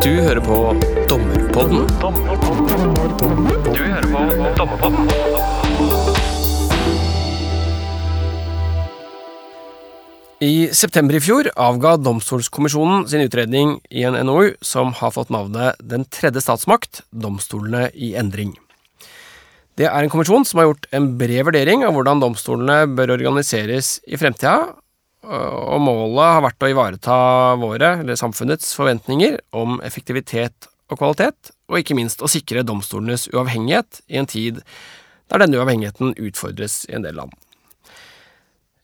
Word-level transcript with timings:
Du 0.00 0.14
hører 0.16 0.40
på 0.40 0.54
Dommerpodden. 1.10 1.82
Du 3.68 3.80
hører 3.84 4.06
på 4.08 4.20
Dommerpodden. 4.56 5.10
I 10.40 10.70
september 10.72 11.18
i 11.18 11.20
fjor 11.20 11.50
avga 11.52 11.98
Domstolskommisjonen 12.00 13.04
sin 13.12 13.26
utredning 13.26 13.76
i 13.92 14.08
en 14.08 14.16
NOU 14.24 14.54
som 14.64 14.96
har 14.96 15.12
fått 15.12 15.28
navnet 15.28 15.76
Den 15.84 16.08
tredje 16.08 16.40
statsmakt 16.48 17.02
domstolene 17.12 17.90
i 17.92 18.14
endring. 18.16 18.56
Det 19.76 19.84
er 19.84 20.00
en 20.00 20.12
kommisjon 20.12 20.48
som 20.48 20.62
har 20.62 20.70
gjort 20.70 20.88
en 20.96 21.12
bred 21.20 21.44
vurdering 21.50 21.84
av 21.84 21.92
hvordan 21.92 22.24
domstolene 22.24 22.86
bør 22.96 23.18
organiseres 23.18 23.98
i 24.08 24.16
fremtida, 24.16 24.70
og 25.24 25.80
målet 25.84 26.34
har 26.34 26.44
vært 26.46 26.64
å 26.64 26.70
ivareta 26.72 27.16
våre, 27.60 27.92
eller 28.00 28.18
samfunnets, 28.18 28.72
forventninger 28.76 29.36
om 29.56 29.78
effektivitet 29.84 30.70
og 30.90 30.98
kvalitet, 30.98 31.52
og 31.70 31.80
ikke 31.80 31.96
minst 31.98 32.24
å 32.24 32.30
sikre 32.30 32.64
domstolenes 32.66 33.28
uavhengighet 33.34 34.02
i 34.10 34.18
en 34.20 34.28
tid 34.30 34.62
der 35.30 35.44
denne 35.44 35.60
uavhengigheten 35.60 36.16
utfordres 36.18 36.82
i 36.88 36.96
en 36.98 37.06
del 37.06 37.20
land. 37.20 37.36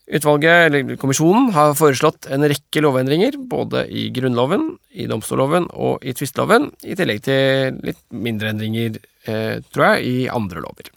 Utvalget, 0.07 0.69
eller 0.69 0.99
kommisjonen, 1.03 1.49
har 1.57 1.73
foreslått 1.75 2.29
en 2.31 2.47
rekke 2.47 2.83
lovendringer, 2.85 3.41
både 3.51 3.89
i 3.91 4.05
Grunnloven, 4.15 4.77
i 4.95 5.09
domstolloven 5.11 5.67
og 5.75 6.05
i 6.07 6.15
tvisteloven, 6.15 6.69
i 6.87 6.95
tillegg 6.95 7.25
til 7.27 7.81
litt 7.83 8.05
mindre 8.15 8.53
endringer, 8.55 9.01
eh, 9.27 9.59
tror 9.75 9.97
jeg, 9.97 10.07
i 10.07 10.29
andre 10.31 10.63
lover. 10.63 10.93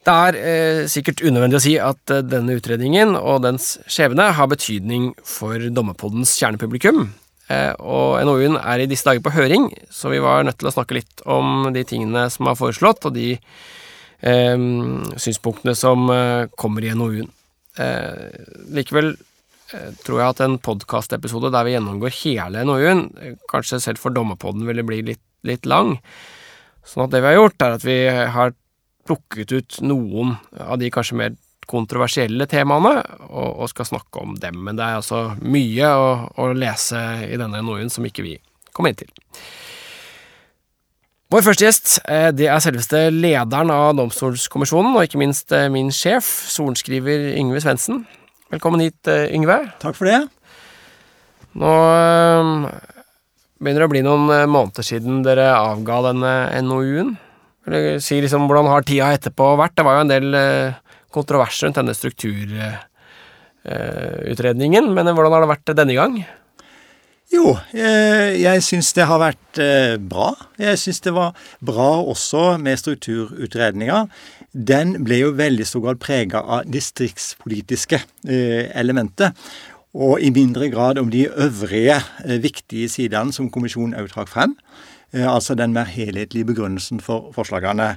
Det 0.00 0.12
er 0.12 0.36
eh, 0.40 0.86
sikkert 0.88 1.20
unødvendig 1.20 1.58
å 1.58 1.62
si 1.62 1.74
at 1.76 2.12
eh, 2.12 2.22
denne 2.24 2.54
utredningen 2.56 3.12
og 3.18 3.42
dens 3.44 3.74
skjebne 3.84 4.30
har 4.32 4.48
betydning 4.48 5.10
for 5.28 5.60
Dommerpoddens 5.76 6.32
kjernepublikum, 6.40 7.02
eh, 7.52 7.74
og 7.76 8.16
NOU-en 8.24 8.56
er 8.62 8.80
i 8.80 8.88
disse 8.88 9.04
dager 9.04 9.20
på 9.26 9.34
høring, 9.34 9.68
så 9.92 10.08
vi 10.12 10.22
var 10.24 10.46
nødt 10.46 10.56
til 10.62 10.70
å 10.70 10.72
snakke 10.72 10.96
litt 10.96 11.20
om 11.28 11.68
de 11.74 11.84
tingene 11.84 12.24
som 12.32 12.48
er 12.48 12.56
foreslått, 12.56 13.04
og 13.10 13.18
de 13.18 13.34
eh, 13.36 14.64
synspunktene 15.20 15.76
som 15.76 16.08
eh, 16.14 16.48
kommer 16.56 16.86
i 16.88 16.94
NOU-en. 16.96 17.28
Eh, 17.80 18.40
likevel 18.72 19.18
tror 20.02 20.16
jeg 20.18 20.32
at 20.32 20.40
en 20.42 20.56
podkastepisode 20.58 21.52
der 21.54 21.68
vi 21.68 21.76
gjennomgår 21.76 22.16
hele 22.24 22.64
NOU-en, 22.66 23.04
kanskje 23.52 23.78
selv 23.84 24.00
for 24.02 24.16
Dommerpodden 24.16 24.64
ville 24.66 24.82
bli 24.82 25.04
litt, 25.12 25.22
litt 25.46 25.68
lang. 25.68 25.98
Sånn 26.88 27.04
at 27.04 27.12
det 27.12 27.20
vi 27.20 27.30
har 27.30 27.36
gjort, 27.36 27.60
er 27.62 27.76
at 27.76 27.84
vi 27.86 28.00
har 28.08 28.56
plukket 29.10 29.54
ut 29.56 29.80
noen 29.82 30.36
av 30.54 30.78
de 30.80 30.90
kanskje 30.94 31.18
mer 31.18 31.38
kontroversielle 31.70 32.46
temaene, 32.50 32.96
og, 33.28 33.50
og 33.62 33.70
skal 33.70 33.88
snakke 33.88 34.22
om 34.22 34.36
dem. 34.42 34.58
Men 34.66 34.78
det 34.78 34.86
er 34.86 35.00
altså 35.00 35.22
mye 35.42 35.90
å, 35.94 36.06
å 36.34 36.52
lese 36.56 37.00
i 37.28 37.38
denne 37.38 37.62
NOU-en 37.62 37.92
som 37.92 38.06
ikke 38.06 38.26
vi 38.26 38.36
kom 38.74 38.88
inn 38.88 38.98
til. 38.98 39.10
Vår 41.30 41.44
første 41.46 41.62
gjest 41.62 41.92
eh, 42.10 42.32
det 42.34 42.48
er 42.50 42.62
selveste 42.62 43.04
lederen 43.14 43.70
av 43.70 43.92
Domstolskommisjonen, 44.00 44.96
og 44.96 45.06
ikke 45.06 45.20
minst 45.22 45.54
eh, 45.54 45.68
min 45.70 45.92
sjef, 45.94 46.26
sorenskriver 46.50 47.28
Yngve 47.38 47.62
Svendsen. 47.62 48.02
Velkommen 48.50 48.82
hit, 48.82 48.98
eh, 49.06 49.28
Yngve. 49.36 49.60
Takk 49.82 49.94
for 49.94 50.10
det. 50.10 50.24
Nå 51.60 51.70
begynner 53.60 53.82
det 53.82 53.86
å 53.86 53.92
bli 53.92 54.02
noen 54.06 54.26
måneder 54.50 54.86
siden 54.86 55.22
dere 55.26 55.52
avga 55.54 56.00
denne 56.08 56.34
NOU-en. 56.66 57.14
Eller 57.66 58.00
si 58.00 58.20
liksom 58.22 58.46
hvordan 58.48 58.72
har 58.72 58.82
tida 58.88 59.06
etterpå 59.16 59.44
vært? 59.60 59.76
Det 59.76 59.86
var 59.86 59.94
jo 59.98 60.04
en 60.06 60.14
del 60.14 60.28
kontroverser 61.12 61.62
rundt 61.66 61.78
denne 61.80 61.98
strukturutredningen, 61.98 64.84
men 64.94 65.12
hvordan 65.12 65.34
har 65.34 65.40
det 65.44 65.52
vært 65.52 65.76
denne 65.76 65.96
gang? 65.98 66.14
Jo, 67.30 67.46
jeg 67.74 68.58
syns 68.66 68.88
det 68.96 69.04
har 69.06 69.18
vært 69.22 69.54
bra. 70.10 70.28
Jeg 70.58 70.78
syns 70.82 71.00
det 71.04 71.12
var 71.14 71.30
bra 71.62 72.02
også 72.02 72.58
med 72.58 72.78
strukturutredninga. 72.80 74.06
Den 74.50 75.04
ble 75.06 75.16
jo 75.20 75.38
veldig 75.38 75.66
stor 75.68 75.80
grad 75.84 76.00
prega 76.02 76.42
av 76.42 76.66
distriktspolitiske 76.66 78.02
elementer. 78.26 79.30
Og 79.94 80.18
i 80.22 80.30
mindre 80.34 80.68
grad 80.70 80.98
om 80.98 81.10
de 81.10 81.28
øvrige 81.30 82.02
viktige 82.42 82.88
sidene 82.90 83.32
som 83.34 83.50
kommisjonen 83.50 83.94
òg 83.98 84.08
trakk 84.10 84.28
frem. 84.30 84.54
Altså 85.10 85.56
den 85.58 85.72
mer 85.74 85.88
helhetlige 85.90 86.46
begrunnelsen 86.52 87.00
for 87.02 87.32
forslagene. 87.34 87.96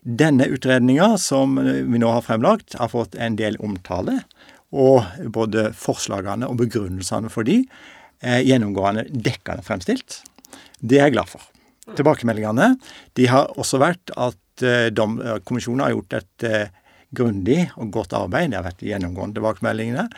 Denne 0.00 0.46
utredninga 0.48 1.18
som 1.20 1.58
vi 1.60 2.00
nå 2.00 2.08
har 2.08 2.24
fremlagt, 2.24 2.78
har 2.80 2.88
fått 2.92 3.18
en 3.20 3.36
del 3.36 3.58
omtale. 3.60 4.22
Og 4.72 5.04
både 5.34 5.68
forslagene 5.76 6.48
og 6.48 6.56
begrunnelsene 6.62 7.28
for 7.30 7.44
de 7.44 7.60
gjennomgående 8.24 9.04
dekkende 9.12 9.62
fremstilt. 9.66 10.22
Det 10.80 10.96
er 10.98 11.10
jeg 11.10 11.18
glad 11.18 11.28
for. 11.28 11.44
Tilbakemeldingene 11.92 12.70
de 13.20 13.28
har 13.28 13.52
også 13.60 13.82
vært 13.82 14.14
at 14.16 14.64
kommisjonen 15.44 15.84
har 15.84 15.92
gjort 15.92 16.16
et 16.16 16.48
grundig 17.14 17.60
og 17.76 17.92
godt 17.94 18.16
arbeid. 18.16 18.50
Det 18.50 18.58
har 18.58 18.66
vært 18.66 18.82
gjennomgående 18.88 19.36
tilbakemeldingene. 19.36 20.08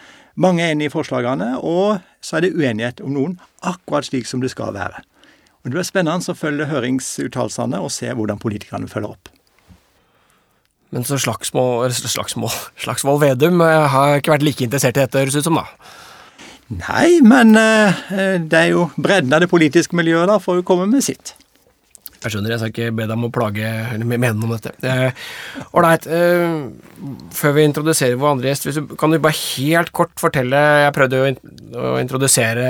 Mange 0.41 0.63
er 0.63 0.73
enig 0.77 0.89
i 0.89 0.95
forslagene, 0.95 1.57
og 1.59 1.99
så 2.25 2.39
er 2.39 2.47
det 2.47 2.55
uenighet 2.55 3.03
om 3.05 3.13
noen, 3.17 3.37
akkurat 3.67 4.07
slik 4.07 4.29
som 4.31 4.41
det 4.45 4.53
skal 4.55 4.77
være. 4.77 5.03
Og 5.67 5.73
Det 5.73 5.81
blir 5.81 5.87
spennende 5.89 6.31
å 6.31 6.39
følge 6.39 6.69
høringsuttalelsene 6.71 7.81
og 7.83 7.91
se 7.91 8.07
hvordan 8.15 8.39
politikerne 8.39 8.87
følger 8.87 9.17
opp. 9.17 9.33
Men 10.95 11.03
så 11.03 11.19
Slagsmål, 11.19 11.91
slagsmål, 11.91 12.53
Slagsvold 12.85 13.25
Vedum 13.25 13.59
har 13.67 14.21
ikke 14.21 14.37
vært 14.37 14.47
like 14.47 14.63
interessert 14.63 14.95
i 14.95 15.03
dette, 15.03 15.19
høres 15.19 15.35
ut 15.35 15.49
som, 15.49 15.59
da? 15.59 15.67
Nei, 16.71 17.19
men 17.27 17.51
det 17.57 18.61
er 18.61 18.71
jo 18.71 18.87
bredden 18.95 19.35
av 19.35 19.43
det 19.43 19.51
politiske 19.51 19.99
miljøet 19.99 20.31
da, 20.31 20.39
får 20.43 20.61
jo 20.61 20.69
komme 20.71 20.87
med 20.91 21.03
sitt. 21.03 21.35
Jeg 22.23 22.33
skjønner, 22.33 22.55
jeg 22.55 22.61
skal 22.61 22.73
ikke 22.73 22.95
be 22.97 23.05
deg 23.07 23.15
om 23.15 23.27
å 23.29 23.33
plage 23.35 23.67
eller 23.67 24.09
mene 24.09 24.33
noe 24.35 24.49
om 24.49 24.55
dette. 24.57 24.95
Ålreit, 25.77 26.07
eh, 26.09 26.55
før 27.37 27.57
vi 27.57 27.67
introduserer 27.69 28.19
vår 28.21 28.33
andre 28.37 28.51
gjest, 28.51 28.69
du, 28.73 28.95
kan 28.99 29.13
du 29.13 29.19
bare 29.23 29.37
helt 29.37 29.93
kort 29.97 30.15
fortelle 30.21 30.63
Jeg 30.87 30.95
prøvde 30.97 31.21
jo 31.21 31.29
å 31.83 31.97
introdusere 32.01 32.67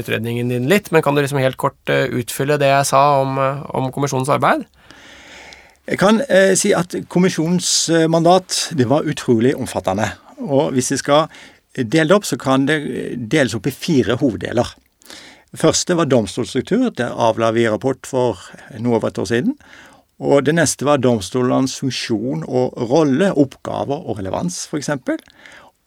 utredningen 0.00 0.52
din 0.52 0.70
litt, 0.70 0.92
men 0.94 1.04
kan 1.04 1.16
du 1.16 1.22
liksom 1.24 1.42
helt 1.42 1.60
kort 1.60 1.90
utfylle 1.90 2.60
det 2.60 2.70
jeg 2.70 2.90
sa 2.92 3.02
om, 3.22 3.40
om 3.74 3.90
kommisjonens 3.94 4.32
arbeid? 4.32 4.64
Jeg 5.84 6.00
kan 6.00 6.22
eh, 6.32 6.54
si 6.56 6.72
at 6.72 6.94
kommisjonens 7.12 7.90
mandat 8.08 8.70
det 8.78 8.86
var 8.88 9.04
utrolig 9.10 9.52
omfattende. 9.58 10.12
Og 10.44 10.72
hvis 10.76 10.94
jeg 10.94 11.02
skal 11.02 11.28
dele 11.74 12.08
det 12.08 12.16
opp, 12.16 12.28
så 12.28 12.38
kan 12.40 12.64
det 12.68 12.78
deles 13.30 13.56
opp 13.56 13.66
i 13.68 13.74
fire 13.74 14.16
hoveddeler. 14.20 14.70
Det 15.54 15.60
første 15.60 15.94
var 15.94 16.08
domstolstruktur. 16.10 16.88
Der 16.98 17.12
avla 17.14 17.52
vi 17.54 17.68
rapport 17.70 18.08
for 18.10 18.40
noe 18.82 18.96
over 18.98 19.12
et 19.12 19.18
år 19.22 19.28
siden. 19.30 19.52
Og 20.18 20.42
det 20.42 20.56
neste 20.56 20.82
var 20.82 20.98
domstolenes 20.98 21.76
funksjon 21.78 22.40
og 22.42 22.72
rolle, 22.90 23.28
oppgaver 23.38 24.00
og 24.02 24.18
relevans, 24.18 24.64
f.eks. 24.66 24.88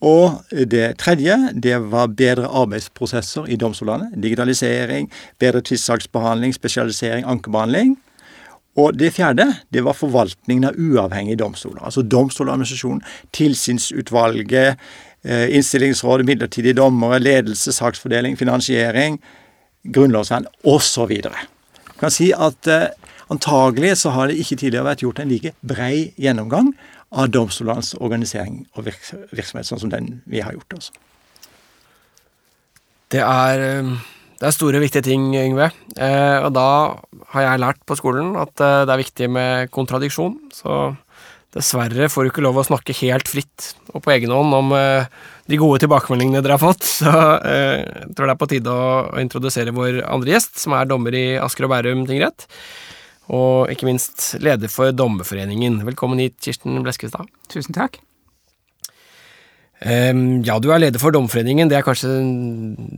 Og 0.08 0.38
det 0.72 0.86
tredje, 1.02 1.36
det 1.52 1.82
var 1.92 2.14
bedre 2.16 2.48
arbeidsprosesser 2.48 3.50
i 3.52 3.58
domstolene. 3.60 4.08
Digitalisering, 4.16 5.10
bedre 5.40 5.60
tidssaksbehandling, 5.68 6.54
spesialisering, 6.56 7.26
ankebehandling. 7.28 7.98
Og 8.80 8.96
det 8.96 9.10
fjerde, 9.18 9.50
det 9.74 9.84
var 9.84 9.98
forvaltningen 10.00 10.70
av 10.70 10.80
uavhengige 10.80 11.42
domstoler. 11.42 11.82
Altså 11.84 12.06
Domstoladministrasjonen, 12.08 13.04
tilsynsutvalget, 13.36 14.80
innstillingsrådet, 15.28 16.26
midlertidige 16.26 16.78
dommere, 16.80 17.20
ledelse, 17.20 17.76
saksfordeling, 17.76 18.40
finansiering, 18.40 19.20
grunnlovsvern 19.84 20.48
osv. 20.68 21.14
Jeg 21.14 22.00
kan 22.00 22.14
si 22.14 22.32
at 22.36 22.70
eh, 22.72 22.90
antagelig 23.34 23.98
så 24.04 24.14
har 24.16 24.30
det 24.30 24.40
ikke 24.42 24.60
tidligere 24.64 24.88
vært 24.90 25.04
gjort 25.06 25.22
en 25.24 25.32
like 25.32 25.54
brei 25.62 26.12
gjennomgang 26.20 26.74
av 27.16 27.32
domstolenes 27.32 27.94
organisering 28.04 28.66
og 28.76 28.90
virksomhet, 28.90 29.68
sånn 29.68 29.86
som 29.86 29.92
den 29.94 30.22
vi 30.28 30.44
har 30.44 30.56
gjort. 30.56 30.78
Også. 30.80 30.92
Det 33.16 33.24
er, 33.24 33.64
det 34.42 34.48
er 34.50 34.56
store, 34.56 34.82
viktige 34.84 35.06
ting, 35.08 35.30
Yngve. 35.40 35.70
Eh, 35.96 36.40
og 36.44 36.52
da 36.58 36.70
har 37.32 37.46
jeg 37.46 37.64
lært 37.64 37.84
på 37.88 37.96
skolen 38.00 38.36
at 38.40 38.52
det 38.60 38.92
er 38.92 39.04
viktig 39.04 39.30
med 39.32 39.72
kontradiksjon. 39.72 40.36
Så 40.52 40.98
dessverre 41.56 42.10
får 42.12 42.26
du 42.26 42.32
ikke 42.32 42.44
lov 42.44 42.60
å 42.60 42.66
snakke 42.68 42.96
helt 43.02 43.30
fritt 43.32 43.72
og 43.94 44.02
på 44.04 44.14
egen 44.16 44.34
hånd 44.34 44.56
om 44.56 44.74
eh, 44.76 45.08
de 45.48 45.60
gode 45.60 45.80
tilbakemeldingene 45.84 46.44
dere 46.44 46.58
har 46.58 46.64
fått. 46.64 46.84
Så 47.00 47.14
eh, 47.14 47.86
jeg 47.86 48.18
tror 48.18 48.28
det 48.28 48.36
er 48.36 48.42
på 48.42 48.50
tide 48.52 48.74
å, 48.74 48.90
introdusere 49.22 49.76
vår 49.76 50.02
andre 50.06 50.36
gjest, 50.36 50.58
som 50.64 50.76
er 50.78 50.90
dommer 50.90 51.16
i 51.18 51.28
Asker 51.42 51.68
og 51.68 51.74
Bærum 51.76 52.06
tingrett. 52.10 52.50
Og 53.34 53.72
ikke 53.72 53.90
minst 53.90 54.38
leder 54.40 54.72
for 54.72 54.94
Dommerforeningen. 54.96 55.82
Velkommen 55.84 56.22
hit, 56.24 56.38
Kirsten 56.44 56.80
Bleskestad. 56.84 57.28
Tusen 57.52 57.76
takk. 57.76 57.98
Ja, 59.84 60.56
du 60.64 60.70
er 60.72 60.80
leder 60.80 61.02
for 61.02 61.12
Dommerforeningen. 61.12 61.68
Det 61.68 61.76
er 61.76 61.84
kanskje 61.84 62.08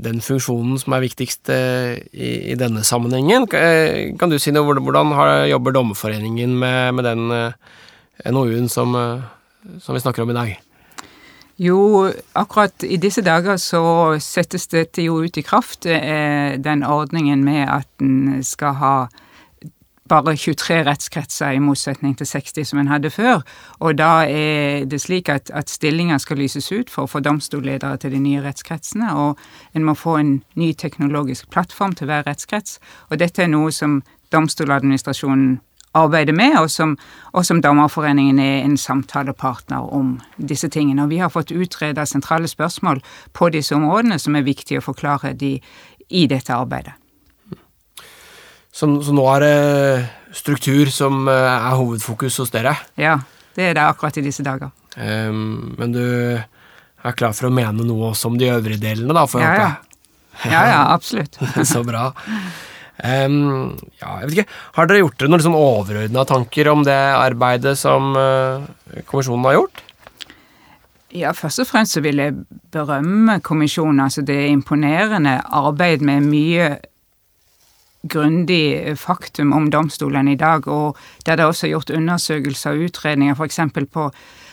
den 0.05 0.21
funksjonen 0.21 0.77
som 0.79 0.93
er 0.93 1.01
viktigst 1.01 1.49
uh, 1.49 1.97
i, 2.13 2.29
i, 2.53 2.59
denne 2.61 2.85
sammenhengen. 2.85 3.49
Kan 3.49 4.29
du 4.29 4.37
si 4.37 4.53
noe, 4.53 4.77
hvordan 4.77 5.17
har, 5.17 5.33
jobber 5.49 5.75
Dommerforeningen 5.79 6.53
med, 6.61 6.99
med 6.99 7.09
den 7.09 7.25
NOU-en 8.25 8.69
som, 8.69 8.95
som, 9.79 9.95
vi 9.95 10.01
snakker 10.01 10.23
om 10.23 10.33
i 10.33 10.37
dag? 10.37 10.55
Jo, 11.59 12.11
akkurat 12.33 12.83
i 12.83 12.97
disse 12.97 13.21
dager 13.21 13.57
så 13.59 13.81
settes 14.23 14.69
dette 14.71 15.03
jo 15.03 15.17
ut 15.23 15.37
i 15.37 15.43
kraft, 15.43 15.85
eh, 15.85 16.55
den 16.59 16.85
ordningen 16.87 17.43
med 17.43 17.65
at 17.67 17.89
en 17.99 18.43
skal 18.43 18.77
ha 18.79 18.93
bare 20.09 20.35
23 20.37 20.83
rettskretser 20.87 21.51
i 21.51 21.61
motsetning 21.61 22.15
til 22.17 22.27
60 22.27 22.65
som 22.71 22.79
en 22.79 22.87
hadde 22.87 23.11
før. 23.13 23.43
Og 23.79 23.97
da 23.97 24.23
er 24.25 24.85
det 24.89 25.01
slik 25.01 25.29
at, 25.29 25.51
at 25.53 25.69
stillinger 25.69 26.17
skal 26.17 26.39
lyses 26.41 26.71
ut 26.71 26.89
for 26.89 27.05
å 27.05 27.11
få 27.11 27.21
domstolledere 27.23 27.97
til 28.01 28.15
de 28.15 28.21
nye 28.23 28.43
rettskretsene, 28.43 29.11
og 29.15 29.37
en 29.75 29.85
må 29.85 29.93
få 29.93 30.17
en 30.19 30.33
ny 30.55 30.73
teknologisk 30.73 31.49
plattform 31.53 31.95
til 31.95 32.09
hver 32.09 32.25
rettskrets. 32.27 32.79
Og 33.09 33.19
dette 33.19 33.43
er 33.43 33.51
noe 33.51 33.71
som 33.75 34.01
Domstoladministrasjonen 34.29 35.55
arbeider 35.99 36.35
med, 36.35 36.57
og 36.59 36.69
som, 36.71 36.95
og 37.33 37.45
som 37.47 37.61
Dommerforeningen 37.63 38.39
er 38.43 38.63
en 38.63 38.77
samtalepartner 38.79 39.91
om 39.95 40.17
disse 40.37 40.69
tingene. 40.71 41.03
Og 41.05 41.13
vi 41.13 41.21
har 41.21 41.33
fått 41.33 41.53
utreda 41.55 42.05
sentrale 42.09 42.49
spørsmål 42.49 43.03
på 43.37 43.51
disse 43.53 43.75
områdene 43.75 44.19
som 44.19 44.37
er 44.37 44.47
viktige 44.47 44.81
å 44.81 44.85
forklare 44.85 45.35
de 45.37 45.57
i 46.09 46.25
dette 46.29 46.55
arbeidet. 46.55 46.95
Så, 48.71 48.87
så, 49.03 49.13
nå 49.13 49.25
er 49.33 49.43
det 49.43 50.37
struktur 50.37 50.91
som 50.93 51.25
eh, 51.27 51.49
er 51.49 51.75
hovedfokus 51.75 52.37
hos 52.39 52.53
dere? 52.53 52.75
Ja, 53.01 53.17
det 53.57 53.71
er 53.71 53.75
det 53.75 53.83
akkurat 53.83 54.19
i 54.21 54.23
disse 54.23 54.45
dager. 54.45 54.71
Um, 54.95 55.75
men 55.77 55.93
du 55.93 56.03
er 56.03 57.17
klar 57.17 57.33
for 57.35 57.49
å 57.49 57.53
mene 57.53 57.85
noe 57.85 58.11
også 58.11 58.31
om 58.31 58.37
de 58.39 58.49
øvrige 58.51 58.81
delene, 58.81 59.15
da? 59.15 59.25
For 59.29 59.43
ja, 59.43 59.51
ja. 59.57 59.69
ja, 60.45 60.63
ja, 60.69 60.81
absolutt. 60.95 61.39
så 61.67 61.83
bra. 61.87 62.09
Um, 62.99 63.77
ja, 64.01 64.17
jeg 64.19 64.27
vet 64.27 64.33
ikke, 64.33 64.55
Har 64.75 64.89
dere 64.89 65.03
gjort 65.05 65.19
dere 65.21 65.31
noen 65.31 65.39
liksom 65.39 65.55
overordna 65.55 66.25
tanker 66.27 66.67
om 66.67 66.81
det 66.83 66.97
arbeidet 67.15 67.77
som 67.79 68.11
uh, 68.17 68.65
kommisjonen 69.07 69.47
har 69.47 69.55
gjort? 69.55 69.83
Ja, 71.15 71.31
Først 71.33 71.63
og 71.63 71.69
fremst 71.69 71.95
så 71.95 72.03
vil 72.05 72.19
jeg 72.19 72.35
berømme 72.73 73.39
kommisjonen. 73.39 74.03
altså 74.03 74.21
Det 74.21 74.35
er 74.35 74.51
imponerende 74.51 75.39
arbeid 75.47 76.03
med 76.05 76.27
mye 76.27 76.69
grundig 78.09 78.97
faktum 78.99 79.53
om 79.53 79.71
domstolene 79.71 80.33
i 80.33 80.39
dag, 80.39 80.67
og 80.67 80.97
der 81.25 81.35
det 81.35 81.45
også 81.45 81.67
er 81.67 81.71
gjort 81.71 81.89
undersøkelser 81.89 82.71
og 82.71 82.85
utredninger, 82.89 83.35
f.eks. 83.35 83.59
på 83.91 84.11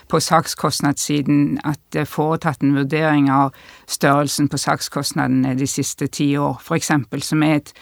på 0.08 0.20
sakskostnadssiden 0.20 1.60
at 1.64 1.80
det 1.92 2.04
er 2.04 2.10
foretatt 2.10 2.62
en 2.62 2.76
vurdering 2.76 3.30
av 3.32 3.54
størrelsen 3.90 4.48
på 4.50 4.60
sakskostnadene 4.60 5.56
de 5.58 5.66
siste 5.66 6.06
ti 6.06 6.28
år, 6.38 6.60
f.eks., 6.62 6.92
som 7.26 7.42
er 7.42 7.60
et, 7.60 7.72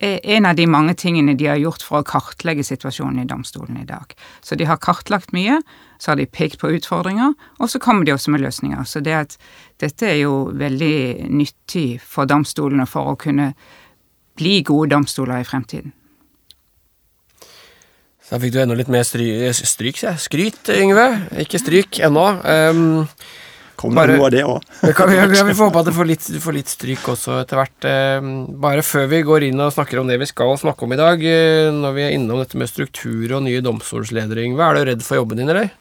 en 0.00 0.46
av 0.46 0.56
de 0.58 0.66
mange 0.66 0.94
tingene 0.98 1.36
de 1.38 1.46
har 1.46 1.60
gjort 1.60 1.82
for 1.86 2.00
å 2.00 2.06
kartlegge 2.06 2.64
situasjonen 2.66 3.22
i 3.22 3.28
domstolen 3.30 3.78
i 3.78 3.86
dag. 3.86 4.14
Så 4.42 4.58
de 4.58 4.66
har 4.66 4.82
kartlagt 4.82 5.34
mye, 5.36 5.60
så 6.02 6.12
har 6.12 6.18
de 6.18 6.26
pekt 6.26 6.58
på 6.60 6.72
utfordringer, 6.74 7.34
og 7.60 7.70
så 7.70 7.78
kommer 7.82 8.04
de 8.04 8.14
også 8.14 8.34
med 8.34 8.42
løsninger. 8.42 8.82
Så 8.84 9.04
det 9.04 9.14
at 9.14 9.36
dette 9.82 10.08
er 10.08 10.22
jo 10.24 10.48
veldig 10.54 11.30
nyttig 11.30 12.00
for 12.02 12.26
domstolene 12.30 12.88
for 12.90 13.12
å 13.12 13.18
kunne 13.20 13.52
bli 14.38 14.58
gode 14.66 14.90
domstoler 14.94 15.44
i 15.44 15.46
fremtiden. 15.46 15.94
Så 18.24 18.34
da 18.34 18.40
fikk 18.40 18.54
du 18.54 18.60
enda 18.62 18.76
litt 18.78 18.88
mer 18.88 19.04
stry, 19.04 19.28
stryk, 19.52 20.00
ja. 20.00 20.14
skryt, 20.16 20.70
Yngve. 20.72 21.08
Ikke 21.44 21.60
stryk 21.60 22.00
ennå. 22.06 22.24
Um, 22.40 23.10
Kommer 23.84 24.10
noe 24.10 24.26
av 24.26 24.32
det 24.34 24.42
òg. 24.48 24.64
vi, 24.80 25.20
vi 25.20 25.54
får 25.54 25.68
håpe 25.68 25.82
at 25.82 25.90
du 25.90 25.94
får 25.94 26.08
litt, 26.08 26.28
litt 26.56 26.72
stryk 26.72 27.08
også 27.14 27.38
etter 27.42 27.60
hvert. 27.60 27.88
Um, 28.18 28.32
bare 28.64 28.84
før 28.86 29.08
vi 29.12 29.22
går 29.26 29.48
inn 29.50 29.60
og 29.60 29.74
snakker 29.76 30.00
om 30.00 30.10
det 30.10 30.18
vi 30.22 30.30
skal 30.30 30.56
snakke 30.60 30.86
om 30.86 30.96
i 30.96 31.00
dag, 31.00 31.22
uh, 31.22 31.70
når 31.84 31.96
vi 31.98 32.06
er 32.08 32.18
innom 32.18 32.42
dette 32.42 32.60
med 32.60 32.70
struktur 32.72 33.36
og 33.36 33.44
nye 33.46 33.62
domstolsledere, 33.64 34.46
Yngve, 34.48 34.66
er 34.66 34.78
du 34.78 34.90
redd 34.90 35.06
for 35.06 35.20
jobben 35.20 35.42
din, 35.42 35.52
eller? 35.52 35.72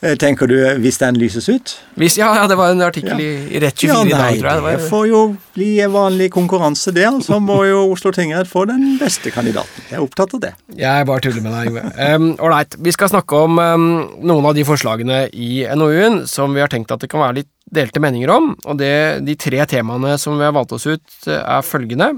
Eh, 0.00 0.14
tenker 0.16 0.48
du 0.48 0.56
hvis 0.80 0.96
den 1.00 1.18
lyses 1.20 1.44
ut? 1.52 1.74
Hvis, 2.00 2.16
ja, 2.16 2.30
ja, 2.38 2.46
det 2.48 2.56
var 2.56 2.72
en 2.72 2.80
artikkel 2.86 3.20
ja. 3.20 3.20
i, 3.20 3.60
Rett 3.60 3.76
24 3.76 3.90
ja, 3.92 3.98
nei, 4.00 4.06
i 4.08 4.14
dag, 4.16 4.38
tror 4.40 4.48
jeg. 4.48 4.62
Det, 4.64 4.72
det 4.72 4.88
får 4.88 5.04
jo 5.10 5.20
bli 5.56 5.68
vanlig 5.92 6.30
konkurranse 6.32 6.94
det. 6.96 7.04
så 7.26 7.40
må 7.44 7.58
jo 7.68 7.82
Oslo 7.92 8.12
tingrett 8.16 8.48
få 8.48 8.64
den 8.70 8.96
beste 9.00 9.32
kandidaten. 9.34 9.84
Jeg 9.90 9.98
er 9.98 10.06
opptatt 10.06 10.32
av 10.38 10.44
det. 10.46 10.54
Jeg 10.80 11.08
bare 11.10 11.24
tuller 11.26 11.44
med 11.44 11.52
deg, 11.52 11.68
Yngve. 11.68 12.40
Ålreit. 12.40 12.78
Um, 12.78 12.84
vi 12.88 12.96
skal 12.96 13.12
snakke 13.12 13.44
om 13.44 13.60
um, 13.60 13.86
noen 14.24 14.48
av 14.48 14.56
de 14.56 14.64
forslagene 14.64 15.22
i 15.36 15.52
NOU-en 15.76 16.22
som 16.30 16.56
vi 16.56 16.64
har 16.64 16.72
tenkt 16.72 16.96
at 16.96 17.04
det 17.04 17.12
kan 17.12 17.20
være 17.20 17.42
litt 17.42 17.52
delte 17.70 18.00
meninger 18.02 18.32
om. 18.32 18.54
Og 18.64 18.80
det, 18.80 19.20
de 19.26 19.36
tre 19.36 19.60
temaene 19.68 20.16
som 20.18 20.40
vi 20.40 20.48
har 20.48 20.56
valgt 20.56 20.72
oss 20.78 20.88
ut, 20.88 21.04
er 21.28 21.60
følgende. 21.66 22.14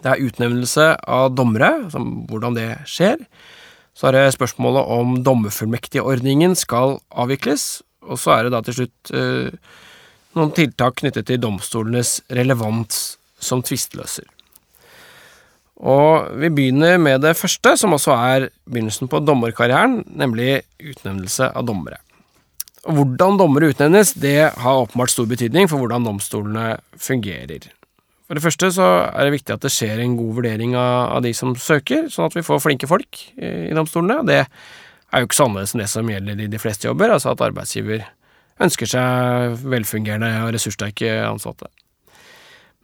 Det 0.00 0.14
er 0.14 0.24
utnevnelse 0.24 0.94
av 1.04 1.34
dommere, 1.36 1.74
hvordan 1.92 2.56
det 2.56 2.70
skjer. 2.88 3.20
Så 3.92 4.08
er 4.08 4.16
det 4.16 4.34
spørsmålet 4.36 4.88
om 4.88 5.16
dommerfullmektigordningen 5.24 6.56
skal 6.58 6.98
avvikles, 7.10 7.82
og 8.02 8.18
så 8.18 8.36
er 8.36 8.46
det 8.46 8.54
da 8.54 8.62
til 8.64 8.78
slutt 8.80 9.12
eh, 9.14 9.50
noen 10.38 10.54
tiltak 10.56 11.00
knyttet 11.02 11.28
til 11.28 11.40
domstolenes 11.42 12.20
relevans 12.32 13.18
som 13.42 13.60
tvisteløser. 13.64 14.24
Og 15.82 16.30
vi 16.38 16.50
begynner 16.54 16.96
med 17.02 17.24
det 17.24 17.34
første, 17.36 17.74
som 17.76 17.96
også 17.96 18.14
er 18.14 18.48
begynnelsen 18.70 19.10
på 19.10 19.20
dommerkarrieren, 19.26 20.02
nemlig 20.06 20.62
utnevnelse 20.78 21.50
av 21.50 21.66
dommere. 21.66 21.98
Hvordan 22.82 23.38
dommere 23.38 23.70
utnevnes, 23.70 24.14
det 24.18 24.52
har 24.62 24.80
åpenbart 24.82 25.12
stor 25.12 25.26
betydning 25.30 25.68
for 25.70 25.82
hvordan 25.82 26.06
domstolene 26.06 26.76
fungerer. 26.98 27.68
For 28.32 28.38
det 28.38 28.46
første 28.46 28.68
så 28.72 28.84
er 29.12 29.26
det 29.28 29.34
viktig 29.34 29.52
at 29.52 29.60
det 29.60 29.70
skjer 29.74 29.98
en 30.00 30.14
god 30.16 30.36
vurdering 30.38 30.72
av, 30.72 31.18
av 31.18 31.20
de 31.20 31.34
som 31.36 31.50
søker, 31.52 32.06
sånn 32.08 32.30
at 32.30 32.36
vi 32.38 32.42
får 32.46 32.62
flinke 32.64 32.88
folk 32.88 33.18
i, 33.36 33.74
domstolene. 33.76 34.22
Det 34.24 34.38
er 34.40 35.20
jo 35.20 35.28
ikke 35.28 35.36
så 35.36 35.44
annerledes 35.50 35.74
enn 35.76 35.82
det 35.82 35.88
som 35.92 36.08
gjelder 36.08 36.40
i 36.40 36.46
de 36.48 36.60
fleste 36.62 36.88
jobber, 36.88 37.12
altså 37.12 37.34
at 37.34 37.44
arbeidsgiver 37.44 38.06
ønsker 38.64 38.88
seg 38.88 39.58
velfungerende 39.74 40.30
og 40.46 40.54
ressurssterke 40.56 41.10
ansatte. 41.26 41.68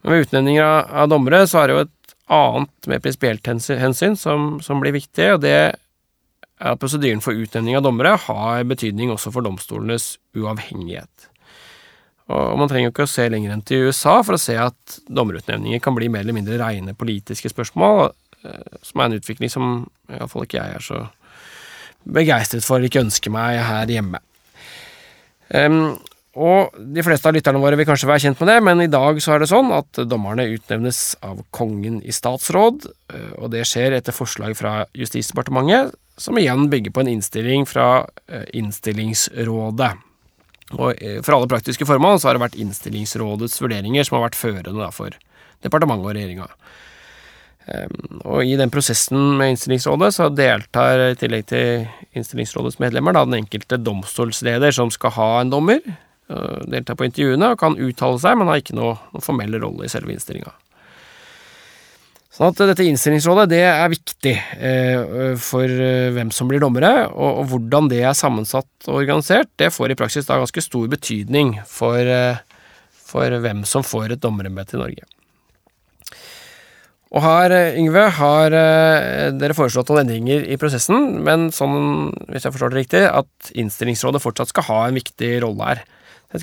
Men 0.03 0.13
ved 0.13 0.27
utnevninger 0.27 0.67
av, 0.67 0.93
av, 1.01 1.09
dommere 1.15 1.41
så 1.49 1.63
er 1.63 1.65
det 1.65 1.79
jo 1.79 1.81
et 1.87 2.15
annet, 2.37 2.91
mer 2.93 3.01
prinsipielt 3.07 3.51
hensyn 3.81 4.19
som, 4.21 4.47
som 4.61 4.85
blir 4.85 4.93
viktig, 4.99 5.31
og 5.33 5.41
det 5.47 5.55
er 5.57 5.73
at 6.61 6.77
prosedyren 6.77 7.25
for 7.25 7.33
utnevning 7.33 7.73
av 7.79 7.87
dommere 7.89 8.13
har 8.27 8.69
betydning 8.69 9.09
også 9.17 9.33
for 9.33 9.49
domstolenes 9.49 10.11
uavhengighet. 10.37 11.31
Og 12.29 12.57
man 12.61 12.69
trenger 12.69 12.89
jo 12.89 12.93
ikke 12.93 13.07
å 13.07 13.09
se 13.09 13.25
lenger 13.31 13.53
enn 13.55 13.63
til 13.65 13.89
USA 13.89 14.19
for 14.25 14.37
å 14.37 14.41
se 14.41 14.55
at 14.61 14.99
dommerutnevninger 15.09 15.81
kan 15.81 15.95
bli 15.97 16.11
mer 16.13 16.21
eller 16.25 16.37
mindre 16.37 16.59
rene 16.61 16.93
politiske 16.97 17.49
spørsmål, 17.49 18.11
eh, 18.45 18.75
som 18.85 19.01
er 19.01 19.09
en 19.09 19.17
utvikling 19.17 19.53
som 19.53 19.71
iallfall 20.13 20.45
ikke 20.45 20.61
jeg 20.61 20.77
er 20.77 20.85
så 20.85 21.01
begeistret 22.05 22.65
for, 22.65 22.77
eller 22.77 22.91
ikke 22.91 23.03
ønsker 23.07 23.33
meg 23.33 23.59
her 23.65 23.89
hjemme. 23.91 24.21
Um, 25.49 25.97
og 26.39 26.75
de 26.77 27.03
fleste 27.03 27.25
av 27.25 27.33
lytterne 27.33 27.59
våre 27.59 27.77
vil 27.79 27.87
kanskje 27.89 28.07
være 28.07 28.21
kjent 28.27 28.41
med 28.43 28.51
det, 28.51 28.57
men 28.63 28.83
i 28.83 28.91
dag 28.91 29.17
så 29.23 29.33
er 29.33 29.41
det 29.41 29.49
sånn 29.49 29.71
at 29.73 30.01
dommerne 30.07 30.45
utnevnes 30.53 31.17
av 31.25 31.41
kongen 31.55 31.97
i 32.05 32.13
statsråd, 32.15 32.85
eh, 33.15 33.31
og 33.41 33.49
det 33.55 33.65
skjer 33.67 33.97
etter 33.97 34.15
forslag 34.15 34.53
fra 34.59 34.83
Justisdepartementet, 34.93 35.97
som 36.19 36.37
igjen 36.37 36.67
bygger 36.69 36.93
på 36.93 37.03
en 37.03 37.11
innstilling 37.15 37.65
fra 37.67 38.05
eh, 38.29 38.45
Innstillingsrådet. 38.59 39.95
Og 40.77 40.93
eh, 41.01 41.19
for 41.25 41.35
alle 41.35 41.49
praktiske 41.49 41.87
formål 41.89 42.19
så 42.19 42.29
har 42.29 42.37
det 42.37 42.45
vært 42.45 42.59
innstillingsrådets 42.61 43.57
vurderinger 43.61 44.05
som 44.05 44.19
har 44.19 44.27
vært 44.27 44.39
førende 44.39 44.91
for 44.93 45.15
departementet 45.65 46.05
og 46.05 46.15
regjeringa. 46.15 46.49
Um, 47.69 48.21
og 48.23 48.47
i 48.49 48.55
den 48.57 48.71
prosessen 48.73 49.35
med 49.37 49.53
innstillingsrådet 49.53 50.13
så 50.15 50.29
deltar 50.33 51.03
i 51.11 51.17
tillegg 51.19 51.49
til 51.51 51.83
innstillingsrådets 52.17 52.79
medlemmer 52.81 53.13
da, 53.13 53.25
den 53.27 53.43
enkelte 53.43 53.77
domstolsleder 53.81 54.73
som 54.73 54.93
skal 54.93 55.13
ha 55.17 55.29
en 55.41 55.51
dommer. 55.53 55.83
Uh, 56.29 56.61
deltar 56.69 56.97
på 56.97 57.09
intervjuene 57.09 57.51
og 57.53 57.61
kan 57.61 57.77
uttale 57.77 58.21
seg, 58.21 58.39
men 58.39 58.49
har 58.49 58.61
ikke 58.61 58.77
noe, 58.77 58.95
noe 59.13 59.25
formell 59.25 59.57
rolle 59.61 59.85
i 59.85 59.91
selve 59.91 60.15
innstillinga. 60.15 60.53
Sånn 62.39 62.53
at 62.53 62.59
dette 62.69 62.85
innstillingsrådet 62.87 63.49
det 63.51 63.65
er 63.67 63.89
viktig 63.91 64.31
eh, 64.63 65.33
for 65.43 65.67
eh, 65.67 66.07
hvem 66.15 66.29
som 66.31 66.47
blir 66.47 66.61
dommere, 66.63 67.09
og, 67.11 67.41
hvordan 67.51 67.89
det 67.91 67.99
er 67.99 68.15
sammensatt 68.15 68.87
og 68.87 69.01
organisert, 69.01 69.49
det 69.59 69.73
får 69.75 69.91
i 69.91 69.97
praksis 69.99 70.29
da 70.29 70.37
ganske 70.39 70.63
stor 70.63 70.85
betydning 70.87 71.57
for, 71.67 71.99
eh, 71.99 72.39
for 72.95 73.35
hvem 73.43 73.65
som 73.67 73.83
får 73.83 74.15
et 74.15 74.23
dommerembete 74.23 74.77
i 74.77 74.79
Norge. 74.79 75.03
Og 77.11 77.25
her, 77.25 77.57
Yngve, 77.75 78.05
har 78.21 78.53
dere 78.53 79.57
foreslått 79.57 79.91
noen 79.91 80.05
endringer 80.05 80.47
i 80.47 80.59
prosessen, 80.61 81.19
men 81.25 81.49
sånn, 81.51 82.13
hvis 82.29 82.47
jeg 82.47 82.55
forstår 82.55 82.71
det 82.71 82.83
riktig, 82.85 83.03
at 83.03 83.51
innstillingsrådet 83.51 84.23
fortsatt 84.23 84.53
skal 84.53 84.69
ha 84.69 84.81
en 84.85 84.99
viktig 85.01 85.35
rolle 85.43 85.73
her. 85.73 85.87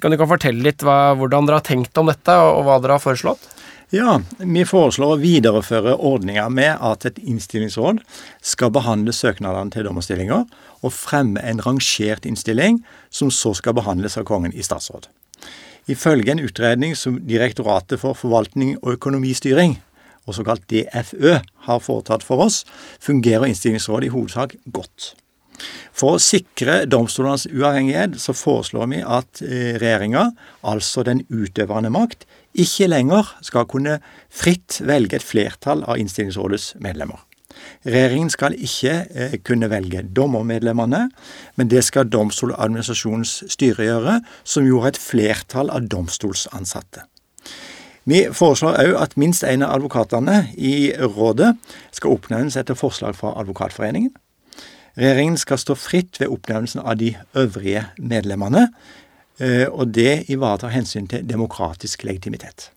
Kan 0.03 0.13
du 0.13 0.19
kan 0.21 0.29
fortelle 0.29 0.67
litt 0.67 0.83
hva, 0.85 1.15
hvordan 1.17 1.47
dere 1.49 1.63
har 1.63 1.71
tenkt 1.71 1.97
om 2.03 2.11
dette, 2.11 2.35
og 2.35 2.67
hva 2.67 2.83
dere 2.83 2.99
har 2.99 3.07
foreslått? 3.07 3.55
Ja, 3.95 4.17
vi 4.43 4.65
foreslår 4.67 5.13
å 5.15 5.19
videreføre 5.21 5.93
ordninga 6.03 6.49
med 6.51 6.81
at 6.83 7.05
et 7.07 7.21
innstillingsråd 7.23 8.01
skal 8.43 8.73
behandle 8.75 9.13
søknadene 9.15 9.71
til 9.71 9.87
dommerstillinger 9.87 10.43
og 10.83 10.91
fremme 10.91 11.39
en 11.47 11.63
rangert 11.63 12.27
innstilling, 12.27 12.81
som 13.15 13.31
så 13.31 13.53
skal 13.55 13.77
behandles 13.79 14.19
av 14.19 14.27
Kongen 14.27 14.51
i 14.51 14.65
statsråd. 14.67 15.07
Ifølge 15.87 16.35
en 16.35 16.43
utredning 16.43 16.97
som 16.99 17.21
Direktoratet 17.31 18.03
for 18.03 18.19
forvaltning 18.19 18.75
og 18.81 18.97
økonomistyring, 18.97 19.77
og 20.27 20.35
såkalt 20.35 20.67
DFØ, 20.67 21.37
har 21.69 21.79
foretatt 21.79 22.27
for 22.27 22.43
oss, 22.43 22.65
fungerer 22.99 23.47
innstillingsrådet 23.47 24.11
i 24.11 24.15
hovedsak 24.17 24.59
godt. 24.67 25.13
For 25.97 26.17
å 26.17 26.21
sikre 26.21 26.83
domstolenes 26.91 27.47
uavhengighet 27.49 28.19
så 28.21 28.35
foreslår 28.37 28.91
vi 28.91 28.99
at 29.01 29.41
eh, 29.47 29.79
regjeringa, 29.81 30.33
altså 30.67 31.07
den 31.07 31.23
utøvende 31.31 31.93
makt, 31.95 32.27
ikke 32.59 32.89
lenger 32.91 33.31
skal 33.45 33.69
kunne 33.71 33.99
fritt 34.33 34.81
velge 34.87 35.19
et 35.19 35.25
flertall 35.27 35.85
av 35.87 36.01
innstillingsrådets 36.01 36.75
medlemmer. 36.83 37.23
Regjeringen 37.87 38.31
skal 38.31 38.57
ikke 38.59 38.95
eh, 39.15 39.37
kunne 39.45 39.71
velge 39.71 40.03
dommermedlemmene, 40.17 41.07
men 41.57 41.71
det 41.71 41.85
skal 41.87 42.09
Domstoladministrasjonens 42.13 43.45
styre 43.53 43.87
gjøre, 43.87 44.21
som 44.45 44.67
gjorde 44.67 44.95
et 44.95 45.01
flertall 45.01 45.71
av 45.73 45.87
domstolsansatte. 45.91 47.07
Vi 48.07 48.27
foreslår 48.31 48.77
òg 48.85 48.93
at 49.01 49.17
minst 49.19 49.43
en 49.43 49.65
av 49.67 49.81
advokatene 49.81 50.45
i 50.55 50.93
rådet 50.95 51.57
skal 51.97 52.15
oppnevnes 52.15 52.59
etter 52.59 52.79
forslag 52.79 53.17
fra 53.19 53.33
Advokatforeningen. 53.41 54.13
Regjeringen 54.97 55.37
skal 55.41 55.59
stå 55.59 55.75
fritt 55.77 56.21
ved 56.21 56.31
oppnevnelsen 56.33 56.85
av 56.85 57.01
de 57.01 57.17
øvrige 57.37 57.83
medlemmene, 57.99 58.69
og 59.37 59.91
det 59.93 60.31
ivaretar 60.33 60.73
hensyn 60.73 61.05
til 61.11 61.27
demokratisk 61.29 62.07
legitimitet. 62.09 62.71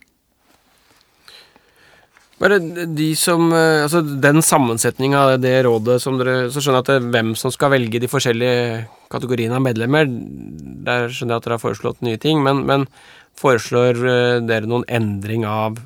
Bare 2.40 2.60
de 2.96 3.10
som, 3.20 3.52
eh, 3.52 3.84
altså 3.84 4.02
Den 4.02 4.42
sammensetninga 4.42 5.20
av 5.20 5.42
det 5.42 5.66
rådet 5.66 6.00
som 6.02 6.18
dere 6.18 6.50
Så 6.50 6.64
skjønner 6.64 6.80
jeg 6.80 6.88
at 6.88 6.92
det 6.94 7.12
hvem 7.12 7.36
som 7.36 7.52
skal 7.52 7.74
velge 7.76 8.00
de 8.00 8.08
forskjellige 8.08 8.88
kategoriene 9.12 9.56
av 9.56 9.62
medlemmer. 9.66 10.08
Der 10.08 11.10
skjønner 11.10 11.36
jeg 11.36 11.42
at 11.42 11.48
dere 11.48 11.58
har 11.58 11.66
foreslått 11.66 12.02
nye 12.02 12.18
ting, 12.18 12.44
men, 12.44 12.66
men 12.66 12.88
foreslår 13.36 14.00
eh, 14.08 14.40
dere 14.48 14.70
noen 14.70 14.86
endring 14.88 15.46
av 15.46 15.80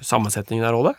sammensetningen 0.00 0.64
av 0.64 0.72
rådet? 0.76 0.94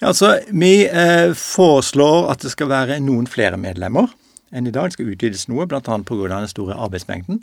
Ja, 0.00 0.10
altså, 0.10 0.40
Vi 0.50 0.84
eh, 0.86 1.32
foreslår 1.32 2.30
at 2.32 2.44
det 2.44 2.52
skal 2.52 2.68
være 2.68 3.00
noen 3.00 3.28
flere 3.30 3.56
medlemmer 3.56 4.10
enn 4.52 4.68
i 4.68 4.74
dag. 4.74 4.90
Det 4.90 4.98
skal 4.98 5.12
utvides 5.12 5.46
noe, 5.50 5.66
bl.a. 5.68 5.80
pga. 5.80 6.28
den 6.30 6.50
store 6.50 6.76
arbeidsmengden. 6.76 7.42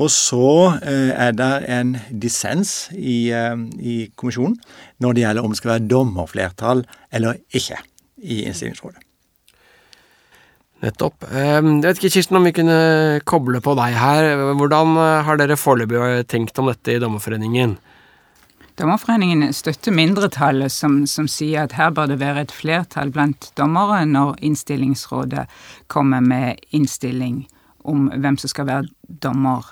Og 0.00 0.10
så 0.10 0.74
eh, 0.82 1.12
er 1.14 1.34
det 1.38 1.52
en 1.70 1.94
dissens 2.10 2.90
i, 2.94 3.30
eh, 3.30 3.56
i, 3.78 3.96
kommisjonen 4.18 4.58
når 5.02 5.14
det 5.14 5.24
gjelder 5.24 5.46
om 5.46 5.54
det 5.54 5.60
skal 5.60 5.74
være 5.76 5.88
dommerflertall 5.92 6.84
eller 7.14 7.38
ikke 7.54 7.78
i 8.24 8.42
innstillingsrådet. 8.48 9.02
Nettopp. 10.84 11.24
Ehm, 11.30 11.78
jeg 11.78 11.86
vet 11.86 12.00
ikke, 12.02 12.12
Kirsten, 12.18 12.36
om 12.36 12.44
vi 12.44 12.52
kunne 12.56 13.20
koble 13.24 13.60
på 13.64 13.76
deg 13.78 13.94
her. 13.96 14.30
Hvordan 14.58 14.98
eh, 14.98 15.22
har 15.28 15.40
dere 15.40 15.60
foreløpig 15.60 16.24
tenkt 16.28 16.58
om 16.60 16.68
dette 16.72 16.96
i 16.96 17.00
Dommerforeningen? 17.00 17.78
Dommerforeningen 18.74 19.52
støtter 19.54 19.94
mindretallet 19.94 20.72
som, 20.72 21.04
som, 21.06 21.28
sier 21.30 21.68
at 21.68 21.76
her 21.78 21.92
bør 21.94 22.08
det 22.10 22.18
være 22.18 22.42
et 22.42 22.54
flertall 22.54 23.12
blant 23.14 23.52
dommere 23.58 24.00
når 24.10 24.40
innstillingsrådet 24.42 25.46
kommer 25.86 26.24
med 26.24 26.58
innstilling 26.74 27.44
om 27.86 28.08
hvem 28.10 28.38
som 28.40 28.50
skal 28.50 28.66
være 28.66 28.90
dommer, 29.22 29.62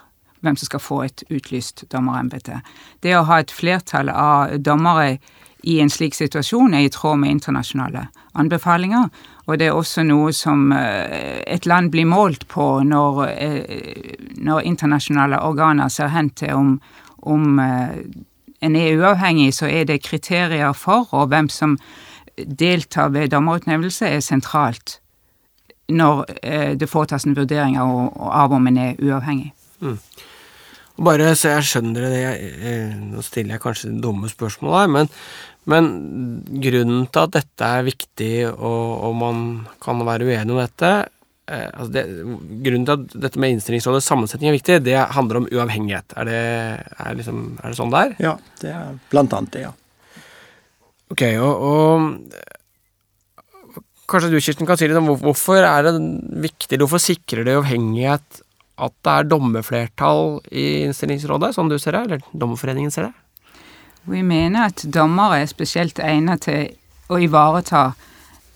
hvem 0.46 0.54
som 0.54 0.70
skal 0.70 0.84
få 0.84 1.00
et 1.08 1.26
utlyst 1.34 1.82
dommerembete. 1.90 2.60
Det 3.02 3.16
å 3.18 3.26
ha 3.26 3.40
et 3.42 3.50
flertall 3.50 4.12
av 4.12 4.54
dommere 4.62 5.18
i 5.66 5.80
en 5.82 5.90
slik 5.90 6.14
situasjon 6.14 6.74
er 6.74 6.86
i 6.86 6.94
tråd 6.94 7.18
med 7.22 7.34
internasjonale 7.40 8.06
anbefalinger, 8.38 9.10
og 9.46 9.58
det 9.58 9.70
er 9.70 9.78
også 9.78 10.06
noe 10.06 10.30
som 10.34 10.70
eh, 10.74 11.42
et 11.42 11.66
land 11.66 11.90
blir 11.90 12.06
målt 12.06 12.46
på 12.50 12.66
når, 12.86 13.22
eh, 13.34 14.18
når 14.38 14.66
internasjonale 14.70 15.42
organer 15.42 15.90
ser 15.90 16.14
hen 16.14 16.30
til 16.38 16.54
om, 16.54 16.76
om 17.34 17.58
eh, 17.62 18.02
en 18.62 18.76
er 18.78 18.96
uavhengig, 18.98 19.52
så 19.54 19.66
er 19.66 19.86
det 19.88 20.02
kriterier 20.06 20.72
for, 20.72 21.08
og 21.10 21.30
hvem 21.32 21.48
som 21.52 21.76
deltar 22.36 23.12
ved 23.12 23.32
dommerutnevnelse, 23.34 24.06
er 24.06 24.20
sentralt 24.24 24.98
når 25.92 26.22
eh, 26.40 26.74
det 26.78 26.88
foretas 26.88 27.26
en 27.26 27.36
vurdering 27.36 27.76
av, 27.80 28.52
om 28.54 28.68
en 28.70 28.78
er 28.80 29.00
uavhengig. 29.02 29.50
Mm. 29.82 29.98
Bare 31.02 31.32
så 31.36 31.56
jeg 31.56 31.66
skjønner 31.68 32.04
det, 32.06 32.20
jeg, 32.20 32.84
nå 33.10 33.24
stiller 33.24 33.56
jeg 33.56 33.64
kanskje 33.64 33.94
dumme 34.00 34.30
spørsmål 34.30 34.76
her, 34.76 34.92
men, 34.92 35.10
men, 35.68 35.88
grunnen 36.62 37.08
til 37.08 37.26
at 37.26 37.34
dette 37.38 37.70
er 37.78 37.86
viktig, 37.88 38.34
og, 38.52 38.86
og 39.08 39.16
man 39.18 39.42
kan 39.82 40.04
være 40.06 40.28
uenig 40.28 40.54
om 40.54 40.62
dette, 40.62 40.92
Eh, 41.50 41.68
altså 41.74 41.90
det, 41.90 42.02
grunnen 42.62 42.86
til 42.86 42.94
at 42.94 43.14
dette 43.24 43.40
med 43.42 43.56
innstillingsrådets 43.56 44.06
sammensetning 44.06 44.52
er 44.52 44.56
viktig, 44.56 44.78
det 44.86 44.98
handler 45.16 45.40
om 45.40 45.48
uavhengighet. 45.50 46.14
Er 46.20 46.28
det, 46.28 46.42
er 47.02 47.16
liksom, 47.18 47.44
er 47.58 47.72
det 47.72 47.78
sånn 47.80 47.92
det 47.92 48.02
er? 48.06 48.16
Ja, 48.22 48.34
det 48.62 48.74
er 48.78 48.98
blant 49.10 49.34
annet 49.36 49.56
det, 49.56 49.64
ja. 49.66 49.72
Ok, 51.12 51.26
og, 51.42 51.66
og 51.68 52.50
Kanskje 54.12 54.28
du, 54.32 54.40
Kirsten, 54.44 54.66
kan 54.68 54.76
si 54.76 54.84
litt 54.90 54.98
om 54.98 55.08
hvorfor 55.16 55.64
er 55.64 55.86
det 55.86 55.92
viktig, 56.42 56.76
hvorfor 56.82 57.00
sikrer 57.00 57.46
det 57.46 57.54
uavhengighet 57.56 58.42
at 58.82 58.94
det 59.06 59.12
er 59.12 59.28
dommerflertall 59.30 60.40
i 60.52 60.82
innstillingsrådet, 60.84 61.54
sånn 61.56 61.70
du 61.70 61.78
ser 61.80 61.96
det, 61.96 62.02
eller 62.04 62.26
Dommerforeningen 62.36 62.92
ser 62.92 63.08
det? 63.08 63.12
Vi 64.12 64.20
mener 64.26 64.68
at 64.68 64.82
dommere 64.84 65.40
er 65.40 65.48
spesielt 65.48 66.02
egnet 66.02 66.44
til 66.44 66.74
å 67.12 67.20
ivareta 67.22 67.92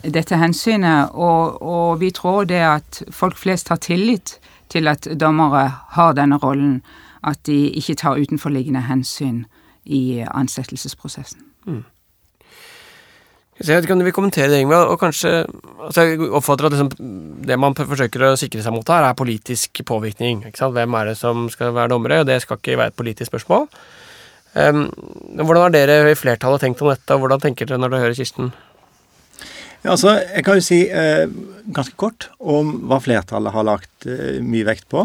dette 0.03 0.37
hensynet, 0.37 1.11
og, 1.13 1.63
og, 1.63 2.01
vi 2.01 2.11
tror 2.11 2.45
det 2.45 2.63
at 2.63 3.03
folk 3.11 3.37
flest 3.39 3.69
har 3.69 3.81
tillit 3.83 4.39
til 4.69 4.89
at 4.89 5.09
dommere 5.21 5.71
har 5.97 6.13
denne 6.13 6.39
rollen, 6.43 6.83
at 7.25 7.39
de 7.47 7.71
ikke 7.71 7.95
tar 7.95 8.19
utenforliggende 8.19 8.85
hensyn 8.87 9.45
i 9.85 10.25
ansettelsesprosessen. 10.35 11.41
Mm. 11.67 11.85
Så 13.57 13.73
jeg 13.73 13.79
vet 13.79 13.87
ikke 13.87 13.95
om 13.97 14.01
du 14.03 14.05
vil 14.05 14.13
kommentere 14.13 14.51
det, 14.53 14.59
Ingvild. 14.61 14.91
Og 14.93 14.99
kanskje 15.01 15.31
altså 15.81 16.03
Jeg 16.03 16.19
oppfatter 16.29 16.67
at 16.69 16.75
liksom, 16.75 16.91
det 17.47 17.57
man 17.59 17.75
forsøker 17.75 18.27
å 18.29 18.35
sikre 18.37 18.61
seg 18.63 18.75
mot 18.75 18.91
her, 18.93 19.07
er 19.07 19.17
politisk 19.17 19.81
påvirkning. 19.89 20.45
Hvem 20.53 20.99
er 20.99 21.09
det 21.09 21.17
som 21.17 21.47
skal 21.49 21.73
være 21.73 21.95
dommere? 21.95 22.21
Og 22.21 22.29
det 22.29 22.43
skal 22.45 22.61
ikke 22.61 22.77
være 22.77 22.93
et 22.93 22.99
politisk 22.99 23.33
spørsmål. 23.33 23.65
Um, 24.57 24.87
hvordan 25.41 25.67
har 25.67 25.73
dere 25.73 26.13
i 26.13 26.17
flertallet 26.17 26.63
tenkt 26.65 26.81
om 26.85 26.89
dette, 26.89 27.13
og 27.13 27.25
hvordan 27.25 27.43
tenker 27.43 27.69
dere 27.69 27.81
når 27.81 27.93
dere 27.93 28.05
hører 28.07 28.17
Kirsten? 28.17 28.53
Ja, 29.87 29.93
altså, 29.95 30.17
Jeg 30.19 30.43
kan 30.43 30.57
jo 30.59 30.63
si 30.67 30.81
eh, 30.91 31.29
ganske 31.71 31.95
kort 31.95 32.25
om 32.43 32.73
hva 32.91 32.97
flertallet 32.99 33.55
har 33.55 33.67
lagt 33.69 34.07
eh, 34.11 34.41
mye 34.43 34.67
vekt 34.67 34.89
på. 34.91 35.05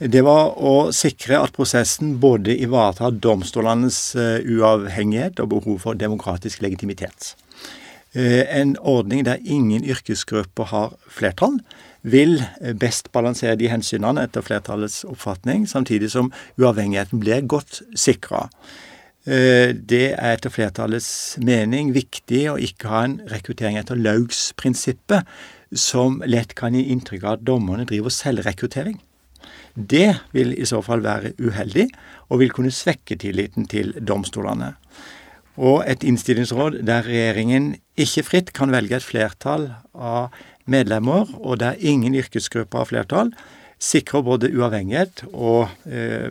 Det 0.00 0.22
var 0.24 0.54
å 0.56 0.88
sikre 0.96 1.36
at 1.42 1.52
prosessen 1.52 2.14
både 2.22 2.54
ivaretar 2.56 3.18
domstolenes 3.20 3.98
eh, 4.16 4.40
uavhengighet 4.48 5.42
og 5.44 5.50
behov 5.52 5.84
for 5.84 6.00
demokratisk 6.00 6.64
legitimitet. 6.64 7.34
Eh, 8.16 8.48
en 8.48 8.78
ordning 8.80 9.26
der 9.28 9.44
ingen 9.44 9.84
yrkesgrupper 9.84 10.72
har 10.72 10.96
flertall, 11.12 11.60
vil 12.00 12.38
eh, 12.62 12.72
best 12.72 13.12
balansere 13.12 13.60
de 13.60 13.68
hensynene 13.68 14.24
etter 14.24 14.46
flertallets 14.46 15.02
oppfatning, 15.04 15.68
samtidig 15.68 16.14
som 16.16 16.32
uavhengigheten 16.56 17.20
blir 17.20 17.44
godt 17.44 17.82
sikra. 17.92 18.46
Eh, 19.26 19.74
det 19.74 20.14
er 20.14 20.36
etter 20.36 20.52
flertallets 20.52 21.38
mening 21.42 21.90
viktig 21.96 22.44
å 22.52 22.58
ikke 22.62 22.90
ha 22.92 23.02
en 23.08 23.18
rekruttering 23.28 23.78
etter 23.80 23.98
Laugs-prinsippet, 23.98 25.26
som 25.74 26.22
lett 26.24 26.54
kan 26.56 26.76
gi 26.76 26.86
inntrykk 26.92 27.24
av 27.26 27.36
at 27.36 27.44
dommerne 27.44 27.84
driver 27.88 28.14
selvrekruttering. 28.14 29.00
Det 29.74 30.14
vil 30.32 30.54
i 30.54 30.66
så 30.66 30.80
fall 30.82 31.02
være 31.04 31.34
uheldig, 31.38 31.88
og 32.30 32.40
vil 32.42 32.54
kunne 32.54 32.72
svekke 32.74 33.18
tilliten 33.20 33.68
til 33.68 33.92
domstolene. 34.00 34.74
Og 35.58 35.82
et 35.90 36.06
innstillingsråd 36.06 36.80
der 36.86 37.06
regjeringen 37.06 37.72
ikke 37.98 38.24
fritt 38.24 38.52
kan 38.54 38.70
velge 38.70 38.96
et 38.98 39.06
flertall 39.06 39.72
av 39.94 40.30
medlemmer, 40.70 41.26
og 41.42 41.58
der 41.60 41.78
ingen 41.80 42.14
yrkesgrupper 42.14 42.84
har 42.84 42.90
flertall, 42.90 43.32
sikrer 43.78 44.24
både 44.26 44.50
uavhengighet 44.54 45.24
og 45.32 45.68
eh, 45.86 46.30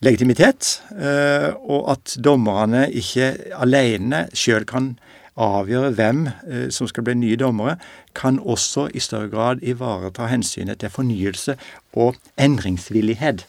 legitimitet, 0.00 0.82
eh, 0.94 1.50
og 1.58 1.90
at 1.92 2.16
dommerne 2.24 2.86
ikke 2.92 3.32
alene 3.58 4.26
sjøl 4.36 4.66
kan 4.68 4.92
avgjøre 5.38 5.92
hvem 5.98 6.24
eh, 6.26 6.66
som 6.74 6.88
skal 6.90 7.06
bli 7.06 7.14
nye 7.18 7.38
dommere, 7.38 7.76
kan 8.14 8.38
også 8.38 8.88
i 8.94 9.02
større 9.02 9.30
grad 9.30 9.62
ivareta 9.62 10.26
hensynet 10.30 10.80
til 10.82 10.90
fornyelse 10.90 11.56
og 11.94 12.18
endringsvillighet 12.38 13.46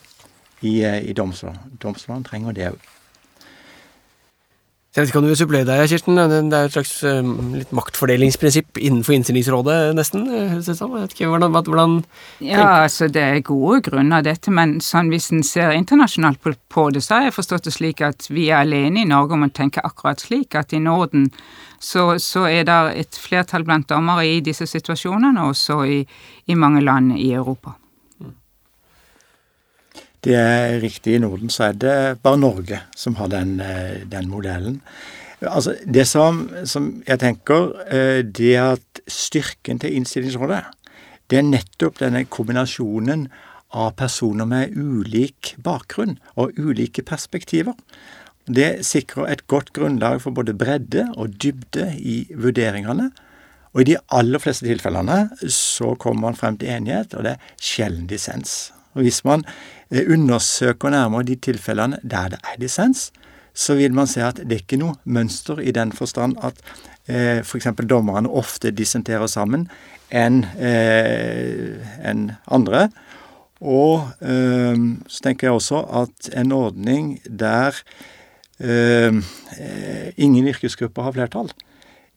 i, 0.62 0.82
eh, 0.84 1.02
i 1.10 1.14
domstolene. 1.14 1.78
Domstolene 1.82 2.26
trenger 2.26 2.58
det 2.58 2.72
òg. 2.74 2.90
Jeg 5.00 5.06
vet 5.06 5.12
ikke 5.14 5.20
om 5.22 5.24
du 5.24 5.30
vil 5.32 5.38
supplere 5.40 5.64
deg, 5.64 5.82
Kirsten. 5.88 6.18
Det 6.20 6.58
er 6.58 6.66
et 6.68 6.74
slags 6.74 6.90
uh, 7.08 7.28
litt 7.56 7.70
maktfordelingsprinsipp 7.72 8.82
innenfor 8.84 9.16
innstillingsrådet, 9.16 9.78
nesten. 9.96 10.26
Jeg 10.28 10.58
vet 10.60 11.14
ikke, 11.16 11.30
hvordan, 11.32 11.56
hvordan 11.56 11.94
Ja, 12.44 12.84
altså 12.84 13.08
det 13.08 13.24
er 13.24 13.40
gode 13.48 13.80
grunner 13.88 14.26
dette, 14.26 14.52
men 14.52 14.82
sånn 14.84 15.08
hvis 15.14 15.30
en 15.32 15.46
ser 15.48 15.72
internasjonalt 15.72 16.44
på, 16.44 16.86
det, 16.92 17.06
så 17.06 17.16
har 17.16 17.30
jeg 17.30 17.38
forstått 17.38 17.70
det 17.70 17.78
slik 17.78 18.04
at 18.04 18.28
vi 18.28 18.50
er 18.50 18.66
alene 18.66 19.06
i 19.06 19.08
Norge 19.08 19.40
om 19.40 19.48
å 19.48 19.52
tenke 19.56 19.80
akkurat 19.88 20.20
slik, 20.20 20.60
at 20.60 20.76
i 20.76 20.84
Norden 20.84 21.30
så, 21.80 22.18
så 22.20 22.50
er 22.52 22.68
det 22.68 22.80
et 23.00 23.24
flertall 23.24 23.64
blant 23.64 23.88
dommere 23.88 24.28
i 24.28 24.42
disse 24.44 24.68
situasjonene, 24.68 25.48
og 25.48 25.56
så 25.56 25.80
i, 25.88 26.02
i 26.52 26.60
mange 26.60 26.84
land 26.84 27.16
i 27.16 27.32
Europa. 27.40 27.80
Det 30.24 30.36
er 30.36 30.82
riktig. 30.84 31.16
I 31.16 31.24
Norden 31.24 31.50
så 31.50 31.70
er 31.70 31.80
det 31.80 31.98
bare 32.24 32.40
Norge 32.40 32.82
som 32.96 33.16
har 33.16 33.32
den, 33.32 33.60
eh, 33.62 34.04
den 34.06 34.30
modellen. 34.30 34.82
Altså, 35.42 35.76
Det 35.86 36.08
som, 36.08 36.50
som, 36.66 37.04
jeg 37.08 37.20
tenker, 37.20 37.74
eh, 37.88 38.24
det 38.24 38.56
at 38.58 39.02
styrken 39.08 39.80
til 39.80 39.96
innstillingsrådet 39.96 40.64
det 41.30 41.38
er 41.38 41.46
nettopp 41.46 42.00
denne 42.02 42.26
kombinasjonen 42.26 43.28
av 43.78 43.92
personer 44.00 44.48
med 44.50 44.74
ulik 44.74 45.56
bakgrunn 45.62 46.18
og 46.36 46.58
ulike 46.58 47.04
perspektiver. 47.06 47.76
Det 48.50 48.86
sikrer 48.86 49.30
et 49.30 49.48
godt 49.48 49.74
grunnlag 49.74 50.24
for 50.24 50.34
både 50.34 50.58
bredde 50.58 51.06
og 51.16 51.38
dybde 51.38 51.92
i 52.02 52.24
vurderingene. 52.34 53.12
Og 53.76 53.84
i 53.84 53.92
de 53.92 54.00
aller 54.10 54.42
fleste 54.42 54.66
tilfellene 54.66 55.30
så 55.54 55.94
kommer 56.02 56.32
man 56.32 56.40
frem 56.40 56.58
til 56.58 56.74
enighet, 56.74 57.14
og 57.14 57.28
det 57.28 57.36
er 57.36 57.54
sjelden 57.62 58.10
dissens. 58.10 58.72
Og 58.98 59.06
hvis 59.06 59.22
man 59.24 59.46
undersøker 59.90 60.94
nærmere 60.94 61.26
de 61.26 61.36
tilfellene 61.36 61.98
der 62.04 62.36
det 62.36 62.40
er 62.44 62.60
dissens, 62.62 63.10
så 63.54 63.76
vil 63.76 63.94
man 63.94 64.08
se 64.08 64.22
at 64.24 64.42
det 64.44 64.54
er 64.54 64.64
ikke 64.64 64.80
noe 64.80 64.96
mønster 65.06 65.60
i 65.60 65.74
den 65.76 65.92
forstand 65.92 66.38
at 66.46 66.60
eh, 67.10 67.42
f.eks. 67.42 67.68
dommerne 67.90 68.30
ofte 68.30 68.72
dissenterer 68.72 69.28
sammen 69.28 69.68
enn 70.10 70.44
eh, 70.58 71.80
en 72.06 72.30
andre. 72.48 72.88
Og 73.60 74.08
eh, 74.22 74.78
så 75.08 75.26
tenker 75.26 75.50
jeg 75.50 75.58
også 75.58 75.82
at 76.04 76.30
en 76.40 76.54
ordning 76.56 77.18
der 77.26 77.76
eh, 78.62 79.20
ingen 80.18 80.48
yrkesgrupper 80.54 81.10
har 81.10 81.18
flertall, 81.18 81.52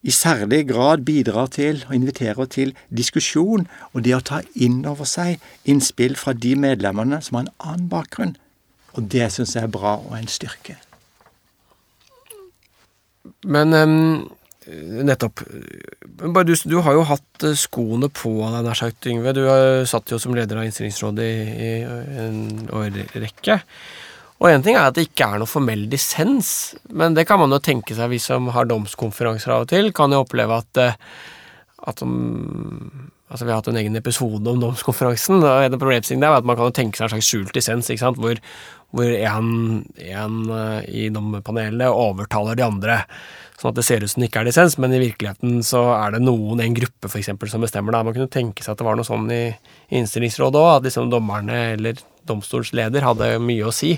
i 0.02 0.10
særlig 0.10 0.64
grad 0.68 1.04
bidrar 1.06 1.46
til 1.54 1.84
og 1.88 1.94
inviterer 1.94 2.48
til 2.50 2.74
diskusjon 2.90 3.68
og 3.92 4.04
det 4.04 4.16
å 4.16 4.24
ta 4.32 4.40
inn 4.54 4.82
over 4.88 5.06
seg 5.08 5.42
innspill 5.68 6.16
fra 6.18 6.34
de 6.34 6.56
medlemmene 6.58 7.20
som 7.22 7.38
har 7.38 7.46
en 7.46 7.52
annen 7.60 7.90
bakgrunn. 7.92 8.36
Og 8.98 9.06
det 9.14 9.30
syns 9.32 9.54
jeg 9.56 9.68
er 9.68 9.72
bra 9.72 9.96
og 10.00 10.16
en 10.18 10.28
styrke. 10.30 10.76
Men 13.46 13.74
um, 13.74 14.30
nettopp 15.06 15.44
du, 15.46 16.54
du, 16.54 16.76
har 16.84 16.94
jo 16.94 17.06
hatt 17.06 17.46
eh, 17.46 17.56
skoene 17.58 18.10
på 18.12 18.34
deg, 18.42 18.60
nær 18.66 18.78
sagt, 18.78 19.06
Yngve. 19.10 19.34
Du 19.34 19.42
satt 19.90 20.12
jo 20.12 20.18
som 20.22 20.34
leder 20.36 20.58
av 20.58 20.66
Innstillingsrådet 20.68 21.26
i, 21.26 21.70
i 21.70 21.72
en 22.26 22.68
årrekke. 22.70 23.58
Og 24.42 24.50
én 24.50 24.64
ting 24.64 24.74
er 24.74 24.88
at 24.88 24.96
det 24.98 25.06
ikke 25.06 25.28
er 25.28 25.38
noe 25.38 25.46
formell 25.46 25.84
dissens, 25.90 26.74
men 26.90 27.14
det 27.14 27.28
kan 27.28 27.38
man 27.38 27.54
jo 27.54 27.60
tenke 27.62 27.94
seg, 27.94 28.10
vi 28.10 28.18
som 28.18 28.48
har 28.50 28.66
domskonferanser 28.66 29.54
av 29.54 29.68
og 29.68 29.70
til, 29.70 29.92
kan 29.94 30.10
jo 30.10 30.24
oppleve 30.24 30.56
at, 30.58 30.82
eh, 30.82 30.96
at 31.86 32.02
om, 32.02 33.10
Altså, 33.32 33.46
Vi 33.46 33.50
har 33.50 33.62
hatt 33.62 33.68
en 33.68 33.78
egen 33.80 33.96
episode 33.96 34.50
om 34.50 34.58
domskonferansen. 34.60 35.42
og 35.42 35.64
en 35.64 35.78
problemstillingen 35.78 36.20
der 36.20 36.34
er 36.34 36.36
at 36.36 36.44
Man 36.44 36.56
kan 36.56 36.66
jo 36.66 36.70
tenke 36.76 36.98
seg 36.98 37.04
en 37.04 37.08
slags 37.14 37.30
skjult 37.30 37.54
dissens, 37.54 37.88
ikke 37.88 38.04
sant? 38.04 38.18
hvor, 38.18 38.36
hvor 38.92 39.08
en, 39.08 39.86
en 39.96 40.50
eh, 40.50 40.84
i 40.84 41.08
dommerpanelet 41.08 41.88
overtaler 41.88 42.54
de 42.54 42.62
andre. 42.62 43.06
Sånn 43.56 43.70
at 43.70 43.76
det 43.76 43.84
ser 43.86 44.04
ut 44.04 44.10
som 44.10 44.20
det 44.20 44.28
ikke 44.28 44.42
er 44.42 44.50
dissens, 44.50 44.76
men 44.76 44.92
i 44.92 45.00
virkeligheten 45.00 45.62
så 45.64 45.80
er 45.96 46.12
det 46.12 46.20
noen, 46.26 46.60
en 46.60 46.74
gruppe 46.76 47.08
f.eks., 47.08 47.32
som 47.48 47.64
bestemmer 47.64 47.96
det. 47.96 48.04
Man 48.04 48.12
kunne 48.18 48.28
tenke 48.28 48.60
seg 48.60 48.74
at 48.74 48.82
det 48.82 48.84
var 48.84 49.00
noe 49.00 49.08
sånn 49.08 49.30
i, 49.32 49.44
i 49.88 49.96
innstillingsrådet 50.02 50.60
òg, 50.60 50.76
at 50.76 50.90
liksom 50.90 51.08
dommerne 51.08 51.72
eller 51.72 52.04
domstolsleder 52.28 53.04
hadde 53.06 53.30
mye 53.42 53.66
å 53.68 53.72
si, 53.74 53.94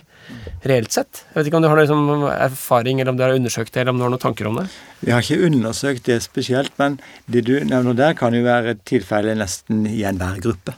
reelt 0.64 0.94
sett. 0.94 1.24
Jeg 1.30 1.38
vet 1.38 1.50
ikke 1.50 1.58
om 1.60 1.64
du 1.64 1.70
har 1.70 1.80
liksom 1.80 2.24
erfaring, 2.32 3.00
eller 3.00 3.12
om 3.12 3.18
du 3.18 3.24
har 3.26 3.34
undersøkt 3.36 3.74
det, 3.74 3.82
eller 3.82 3.94
om 3.94 4.00
du 4.00 4.06
har 4.06 4.14
noen 4.14 4.22
tanker 4.22 4.48
om 4.50 4.62
det? 4.62 4.68
Vi 5.04 5.12
har 5.12 5.24
ikke 5.24 5.50
undersøkt 5.50 6.08
det 6.08 6.20
spesielt, 6.24 6.72
men 6.80 6.96
det 7.26 7.44
du 7.48 7.58
nevner 7.60 7.98
der, 7.98 8.16
kan 8.18 8.36
jo 8.36 8.44
være 8.46 8.76
et 8.78 9.36
nesten 9.36 9.84
i 9.90 10.02
enhver 10.08 10.40
gruppe. 10.40 10.76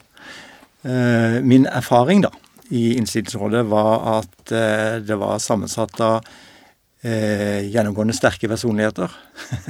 Eh, 0.87 1.43
min 1.43 1.67
erfaring 1.67 2.21
da, 2.23 2.31
i 2.71 2.95
Innsynsrådet 2.95 3.65
var 3.67 4.21
at 4.21 4.53
eh, 4.55 4.99
det 5.03 5.17
var 5.19 5.41
sammensatt 5.43 6.01
av 6.05 6.29
eh, 7.03 7.67
gjennomgående 7.67 8.15
sterke 8.15 8.47
personligheter 8.49 9.11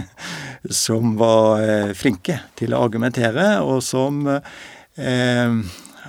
som 0.84 1.14
var 1.16 1.94
flinke 1.96 2.40
til 2.58 2.74
å 2.74 2.82
argumentere, 2.84 3.60
og 3.64 3.80
som 3.84 4.24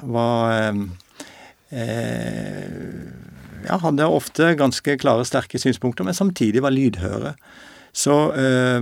var 0.08 0.74
ja, 3.68 3.78
hadde 3.84 4.08
ofte 4.08 4.54
ganske 4.60 4.98
klare, 5.02 5.26
sterke 5.28 5.60
synspunkter, 5.60 6.08
men 6.08 6.16
samtidig 6.16 6.64
var 6.64 6.76
lydhøre. 6.76 7.34
Så 7.96 8.16
eh, 8.38 8.82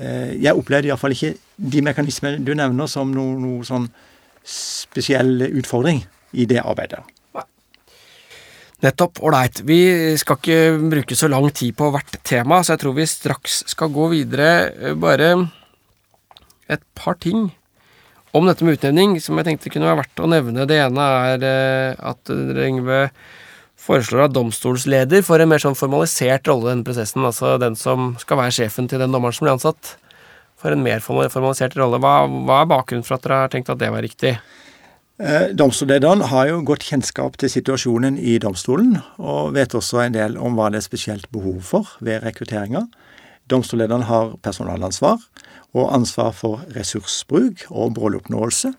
eh, 0.00 0.32
jeg 0.40 0.56
opplevde 0.56 0.90
iallfall 0.90 1.14
ikke 1.14 1.34
de 1.56 1.84
mekanismene 1.84 2.42
du 2.44 2.54
nevner, 2.56 2.90
som 2.90 3.12
noe, 3.14 3.38
noe 3.40 3.66
sånn 3.66 3.88
spesiell 4.46 5.50
utfordring 5.50 6.02
i 6.32 6.46
det 6.50 6.62
arbeidet. 6.64 7.02
Nettopp. 8.80 9.18
Ålreit. 9.28 9.58
Vi 9.68 9.76
skal 10.16 10.38
ikke 10.38 10.60
bruke 10.88 11.16
så 11.18 11.28
lang 11.28 11.50
tid 11.52 11.74
på 11.76 11.90
hvert 11.92 12.14
tema, 12.24 12.62
så 12.64 12.72
jeg 12.72 12.80
tror 12.80 12.94
vi 12.96 13.04
straks 13.04 13.58
skal 13.74 13.92
gå 13.92 14.06
videre. 14.14 14.94
Bare 14.96 15.34
et 16.70 16.80
par 16.96 17.18
ting 17.20 17.50
om 18.36 18.46
dette 18.46 18.66
med 18.66 18.78
utnevning, 18.78 19.16
som 19.22 19.38
jeg 19.40 19.48
tenkte 19.48 19.72
kunne 19.72 19.88
være 19.88 20.04
verdt 20.04 20.22
å 20.22 20.30
nevne. 20.30 20.66
Det 20.68 20.78
ene 20.78 21.06
er 21.30 21.46
eh, 21.46 22.10
at 22.10 22.30
Yngve 22.30 23.08
foreslår 23.80 24.26
at 24.26 24.36
domstolsleder 24.36 25.24
får 25.26 25.42
en 25.42 25.50
mer 25.50 25.62
sånn 25.62 25.78
formalisert 25.78 26.48
rolle 26.50 26.68
i 26.68 26.72
denne 26.74 26.86
prosessen. 26.86 27.24
Altså 27.26 27.56
den 27.60 27.78
som 27.78 28.14
skal 28.20 28.42
være 28.42 28.54
sjefen 28.60 28.90
til 28.90 29.02
den 29.02 29.12
dommeren 29.14 29.36
som 29.36 29.46
blir 29.46 29.56
ansatt. 29.56 29.96
Får 30.60 30.76
en 30.76 30.84
mer 30.84 31.02
formalisert 31.02 31.76
rolle. 31.80 32.00
Hva, 32.02 32.14
hva, 32.28 32.62
er 32.62 32.70
bakgrunnen 32.70 33.06
for 33.06 33.16
at 33.16 33.26
dere 33.26 33.44
har 33.46 33.52
tenkt 33.52 33.72
at 33.72 33.80
det 33.80 33.90
var 33.92 34.04
riktig? 34.04 34.34
Eh, 35.20 35.50
domstollederen 35.56 36.22
har 36.30 36.48
jo 36.48 36.62
godt 36.68 36.84
kjennskap 36.86 37.36
til 37.40 37.52
situasjonen 37.52 38.16
i 38.20 38.38
domstolen, 38.40 38.94
og 39.20 39.54
vet 39.56 39.74
også 39.76 40.04
en 40.04 40.16
del 40.16 40.38
om 40.40 40.56
hva 40.56 40.70
det 40.72 40.80
er 40.80 40.86
spesielt 40.86 41.28
behov 41.32 41.60
for 41.72 41.96
ved 42.04 42.22
rekrutteringa. 42.24 42.86
Domstollederen 43.50 44.06
har 44.08 44.36
personalansvar 44.44 45.18
og 45.76 45.94
ansvar 45.94 46.32
for 46.34 46.64
ressursbruk 46.74 47.66
og 47.70 47.94
måloppnåelse. 47.98 48.72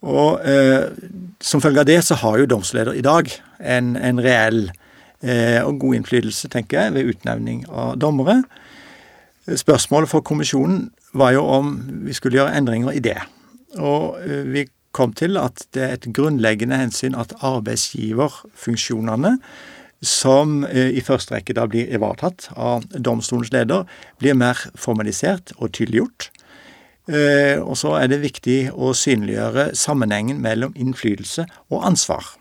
Og 0.00 0.40
eh, 0.48 0.88
Som 1.40 1.60
følge 1.60 1.80
av 1.80 1.86
det 1.88 2.00
så 2.04 2.14
har 2.20 2.38
jo 2.38 2.48
domsleder 2.48 2.92
i 2.96 3.04
dag 3.04 3.28
en, 3.60 3.96
en 3.96 4.20
reell 4.20 4.70
eh, 5.22 5.60
og 5.64 5.80
god 5.80 5.94
innflytelse, 5.94 6.48
tenker 6.48 6.80
jeg, 6.80 6.94
ved 6.94 7.14
utnevning 7.14 7.64
av 7.68 7.98
dommere. 8.00 8.42
Spørsmålet 9.48 10.08
for 10.08 10.20
kommisjonen 10.20 10.90
var 11.12 11.32
jo 11.32 11.44
om 11.44 11.72
vi 12.04 12.12
skulle 12.16 12.36
gjøre 12.38 12.56
endringer 12.56 12.92
i 12.92 13.02
det. 13.04 13.18
Og 13.78 14.20
eh, 14.20 14.44
vi 14.52 14.66
kom 14.92 15.12
til 15.12 15.36
at 15.38 15.66
det 15.74 15.82
er 15.82 15.92
et 15.94 16.08
grunnleggende 16.14 16.76
hensyn 16.76 17.14
at 17.14 17.34
arbeidsgiverfunksjonene 17.40 19.38
som 20.00 20.64
eh, 20.64 20.90
i 20.96 21.02
første 21.04 21.34
rekke 21.34 21.54
da 21.56 21.66
blir 21.68 21.90
ivaretatt 21.92 22.48
av 22.56 22.86
domstolens 22.94 23.52
leder, 23.52 23.86
blir 24.20 24.36
mer 24.38 24.58
formalisert 24.78 25.52
og 25.58 25.72
tydeliggjort. 25.76 26.30
Eh, 27.10 27.58
og 27.60 27.76
så 27.80 27.96
er 28.00 28.10
det 28.12 28.22
viktig 28.24 28.60
å 28.72 28.94
synliggjøre 28.96 29.70
sammenhengen 29.76 30.40
mellom 30.42 30.76
innflytelse 30.76 31.46
og 31.70 31.84
ansvar. 31.86 32.36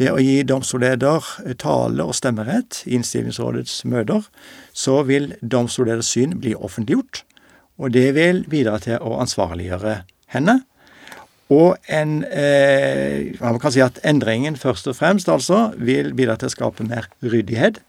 Ved 0.00 0.10
å 0.10 0.18
gi 0.22 0.40
domstolleder 0.48 1.54
tale- 1.60 2.06
og 2.06 2.16
stemmerett 2.16 2.82
i 2.86 2.96
innstillingsrådets 2.96 3.84
møter, 3.84 4.24
så 4.72 5.02
vil 5.06 5.34
domstolleders 5.42 6.10
syn 6.14 6.38
bli 6.40 6.56
offentliggjort, 6.56 7.22
og 7.78 7.92
det 7.92 8.14
vil 8.16 8.42
bidra 8.50 8.78
til 8.82 8.98
å 8.98 9.18
ansvarliggjøre 9.22 10.02
henne 10.34 10.62
og 11.52 11.90
en 11.92 12.20
eh, 12.24 13.32
Man 13.40 13.60
kan 13.60 13.74
si 13.74 13.82
at 13.84 14.00
endringen 14.06 14.56
først 14.56 14.88
og 14.88 14.96
fremst 14.96 15.28
altså 15.28 15.72
vil 15.76 16.14
bidra 16.16 16.38
til 16.40 16.48
å 16.48 16.54
skape 16.54 16.86
mer 16.86 17.10
ryddighet. 17.22 17.82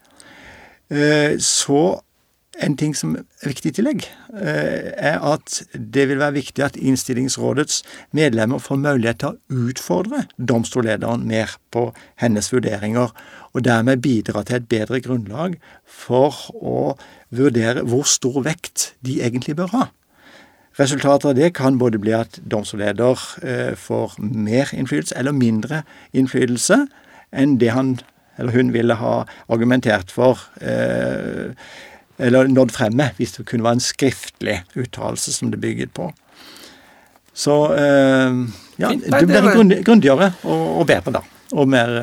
Eh, 0.91 1.39
så 1.39 1.83
en 2.61 2.75
ting 2.77 2.93
som 2.95 3.15
er 3.17 3.49
viktig 3.49 3.71
i 3.71 3.75
tillegg, 3.79 4.03
eh, 4.37 4.91
er 4.93 5.23
at 5.25 5.63
det 5.73 6.05
vil 6.09 6.21
være 6.21 6.37
viktig 6.37 6.65
at 6.65 6.77
innstillingsrådets 6.77 7.81
medlemmer 8.13 8.61
får 8.61 8.81
mulighet 8.83 9.21
til 9.23 9.33
å 9.33 9.63
utfordre 9.69 10.25
domstollederen 10.37 11.25
mer 11.29 11.55
på 11.73 11.87
hennes 12.21 12.51
vurderinger, 12.53 13.09
og 13.53 13.65
dermed 13.65 14.03
bidra 14.05 14.43
til 14.45 14.59
et 14.59 14.69
bedre 14.69 15.01
grunnlag 15.01 15.57
for 15.85 16.37
å 16.53 16.93
vurdere 17.33 17.85
hvor 17.89 18.05
stor 18.09 18.43
vekt 18.45 18.93
de 19.01 19.21
egentlig 19.25 19.57
bør 19.57 19.73
ha. 19.73 19.89
Resultatet 20.79 21.29
av 21.29 21.35
det 21.37 21.51
kan 21.53 21.77
både 21.77 21.99
bli 22.01 22.15
at 22.17 22.39
domsleder 22.49 23.19
eh, 23.45 23.73
får 23.77 24.15
mer 24.17 24.71
innflytelse 24.73 25.17
eller 25.19 25.35
mindre 25.37 25.83
innflytelse 26.17 26.79
enn 27.33 27.59
det 27.61 27.73
han 27.75 27.99
eller 28.41 28.55
hun 28.55 28.71
ville 28.73 28.95
ha 28.97 29.13
argumentert 29.53 30.09
for 30.09 30.41
eh, 30.61 31.53
eller 32.17 32.49
nådd 32.49 32.73
fremme 32.73 33.11
hvis 33.19 33.35
det 33.37 33.45
kunne 33.49 33.65
være 33.65 33.77
en 33.77 33.85
skriftlig 33.85 34.57
uttalelse 34.73 35.35
som 35.35 35.51
det 35.53 35.61
bygget 35.61 35.93
på. 35.93 36.09
Så 37.33 37.57
eh, 37.77 38.41
ja, 38.81 38.89
det 38.93 39.27
blir 39.29 39.83
grundigere 39.85 40.33
og, 40.41 40.65
og 40.81 40.87
bedre, 40.89 41.19
da. 41.19 41.23
Og 41.53 41.69
mer 41.69 41.93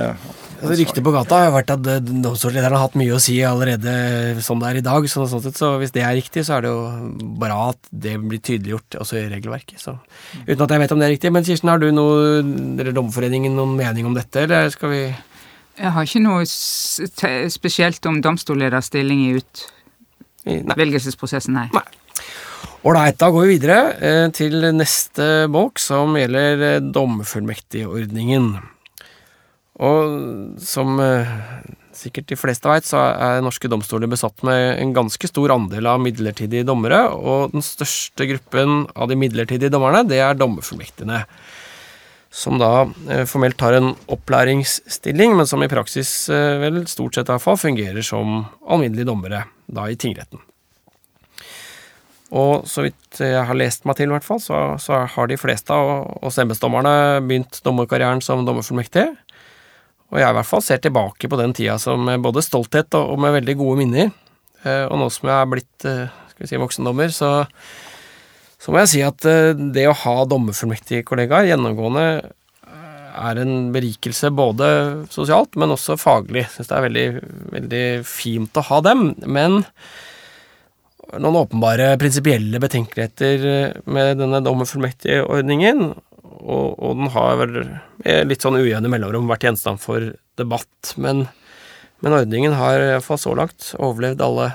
Altså, 0.61 0.75
Ryktet 0.77 1.01
på 1.05 1.13
gata 1.15 1.39
har 1.41 1.53
vært 1.55 1.71
at 1.73 1.87
eh, 1.89 2.03
domstollederen 2.05 2.75
har 2.77 2.83
hatt 2.85 2.97
mye 3.01 3.15
å 3.17 3.23
si 3.23 3.39
allerede 3.47 3.93
som 4.45 4.61
det 4.61 4.69
er 4.69 4.77
i 4.81 4.85
dag. 4.85 5.07
Så, 5.09 5.25
sånn 5.31 5.43
sett, 5.45 5.57
så 5.57 5.79
hvis 5.81 5.95
det 5.95 6.03
er 6.05 6.19
riktig, 6.19 6.43
så 6.47 6.53
er 6.59 6.63
det 6.67 6.73
jo 6.73 6.81
bra 7.41 7.59
at 7.71 7.81
det 7.91 8.15
blir 8.21 8.41
tydeliggjort 8.45 8.91
også 9.01 9.15
i 9.23 9.31
regelverket. 9.33 9.79
Så, 9.81 9.93
uten 10.45 10.65
at 10.67 10.73
jeg 10.75 10.83
vet 10.85 10.95
om 10.95 11.01
det 11.01 11.07
er 11.09 11.15
riktig. 11.17 11.33
Men 11.33 11.47
Kirsten, 11.49 11.73
har 11.73 11.79
du 11.81 11.89
noe, 11.97 12.15
eller 12.45 12.97
Dommerforeningen 12.97 13.53
noen 13.57 13.73
mening 13.79 14.05
om 14.11 14.17
dette, 14.17 14.39
eller 14.45 14.63
skal 14.75 14.89
vi 14.93 15.03
Jeg 15.81 15.91
har 15.97 16.03
ikke 16.05 16.27
noe 16.27 16.43
spesielt 16.45 18.03
om 18.11 18.17
domstollederstilling 18.21 19.21
i 19.31 19.33
utvelgelsesprosessen, 19.41 21.53
nei. 21.57 21.69
nei. 21.73 21.89
Ålreit, 22.81 23.19
da 23.21 23.29
går 23.33 23.45
vi 23.45 23.57
videre 23.59 23.79
eh, 24.01 24.27
til 24.33 24.63
neste 24.73 25.25
bolk, 25.53 25.77
som 25.81 26.15
gjelder 26.17 26.63
eh, 26.65 26.79
dommerfullmektigordningen. 26.81 28.55
Og 29.81 30.61
som 30.61 30.99
eh, 31.01 31.31
sikkert 31.97 32.29
de 32.29 32.39
fleste 32.39 32.69
veit, 32.69 32.87
så 32.89 33.01
er 33.13 33.45
norske 33.45 33.69
domstoler 33.71 34.11
besatt 34.11 34.45
med 34.47 34.81
en 34.81 34.93
ganske 34.97 35.31
stor 35.31 35.55
andel 35.55 35.89
av 35.89 36.03
midlertidige 36.05 36.67
dommere, 36.69 37.07
og 37.17 37.55
den 37.55 37.65
største 37.65 38.29
gruppen 38.29 38.85
av 38.95 39.11
de 39.11 39.17
midlertidige 39.21 39.73
dommerne, 39.73 40.05
det 40.09 40.21
er 40.21 40.37
dommerfullmektigene. 40.39 41.25
Som 42.31 42.61
da 42.61 42.85
eh, 43.11 43.25
formelt 43.27 43.63
har 43.65 43.79
en 43.79 43.95
opplæringsstilling, 44.13 45.35
men 45.39 45.49
som 45.51 45.65
i 45.65 45.71
praksis 45.73 46.13
eh, 46.31 46.61
vel 46.63 46.85
stort 46.91 47.17
sett 47.17 47.27
i 47.27 47.35
hvert 47.35 47.47
fall 47.47 47.59
fungerer 47.59 48.07
som 48.07 48.45
alminnelige 48.69 49.09
dommere, 49.09 49.47
da 49.67 49.89
i 49.91 49.99
tingretten. 49.99 50.45
Og 52.31 52.69
så 52.71 52.85
vidt 52.85 53.19
jeg 53.19 53.43
har 53.49 53.57
lest 53.59 53.89
meg 53.89 53.97
til, 53.99 54.13
hvert 54.13 54.27
fall, 54.27 54.39
så, 54.39 54.61
så 54.79 55.03
har 55.11 55.27
de 55.27 55.41
fleste 55.41 55.75
av 55.75 56.21
oss 56.23 56.39
embetsdommerne 56.39 57.19
begynt 57.27 57.59
dommerkarrieren 57.67 58.23
som 58.23 58.45
dommerfullmektig. 58.47 59.09
Og 60.11 60.19
jeg 60.19 60.27
i 60.27 60.37
hvert 60.37 60.49
fall 60.49 60.65
ser 60.67 60.81
tilbake 60.83 61.31
på 61.31 61.39
den 61.39 61.55
tida 61.55 61.77
som 61.79 62.09
både 62.23 62.43
stolthet 62.43 62.97
og, 62.99 63.15
med 63.23 63.37
veldig 63.39 63.57
gode 63.61 63.79
minner. 63.83 64.11
Eh, 64.65 64.85
og 64.89 64.99
nå 65.01 65.07
som 65.13 65.31
jeg 65.31 65.37
er 65.37 65.49
blitt 65.55 65.87
eh, 65.89 66.19
skal 66.33 66.45
vi 66.45 66.51
si, 66.51 66.61
voksendommer, 66.61 67.15
så, 67.15 67.31
så 68.61 68.73
må 68.73 68.83
jeg 68.83 68.93
si 68.93 69.05
at 69.07 69.25
eh, 69.29 69.55
det 69.55 69.87
å 69.89 69.97
ha 70.03 70.17
dommerfullmektige 70.29 71.07
kollegaer 71.09 71.53
gjennomgående 71.53 72.07
er 73.21 73.41
en 73.43 73.73
berikelse 73.75 74.31
både 74.33 74.67
sosialt, 75.13 75.57
men 75.59 75.75
også 75.75 75.97
faglig. 76.01 76.47
Syns 76.53 76.71
det 76.71 76.77
er 76.77 76.87
veldig, 76.87 77.09
veldig 77.57 77.85
fint 78.07 78.57
å 78.57 78.65
ha 78.69 78.79
dem. 78.87 79.03
Men 79.27 79.59
noen 81.19 81.41
åpenbare 81.43 81.91
prinsipielle 82.01 82.61
betenkeligheter 82.63 83.83
med 83.91 84.21
denne 84.23 84.41
dommerfullmektigordningen. 84.47 85.91
Og, 86.39 86.79
og 86.79 86.97
den 87.01 87.11
har 87.15 87.37
vel 87.41 87.59
litt 88.29 88.45
sånn 88.45 88.59
ujevne 88.61 88.91
mellomrom 88.93 89.29
vært 89.31 89.49
gjenstand 89.49 89.83
for 89.83 90.13
debatt. 90.41 90.95
Men, 90.97 91.27
men 92.01 92.17
ordningen 92.17 92.57
har 92.59 92.81
iallfall 92.81 93.21
så 93.21 93.35
langt 93.37 93.73
overlevd 93.79 94.23
alle, 94.25 94.53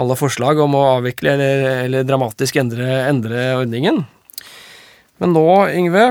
alle, 0.00 0.18
forslag 0.18 0.60
om 0.64 0.78
å 0.78 0.86
avvikle 0.96 1.36
eller, 1.36 1.64
eller 1.84 2.08
dramatisk 2.08 2.58
endre, 2.62 2.88
endre 3.10 3.52
ordningen. 3.60 4.02
Men 5.22 5.36
nå, 5.36 5.46
Yngve, 5.70 6.06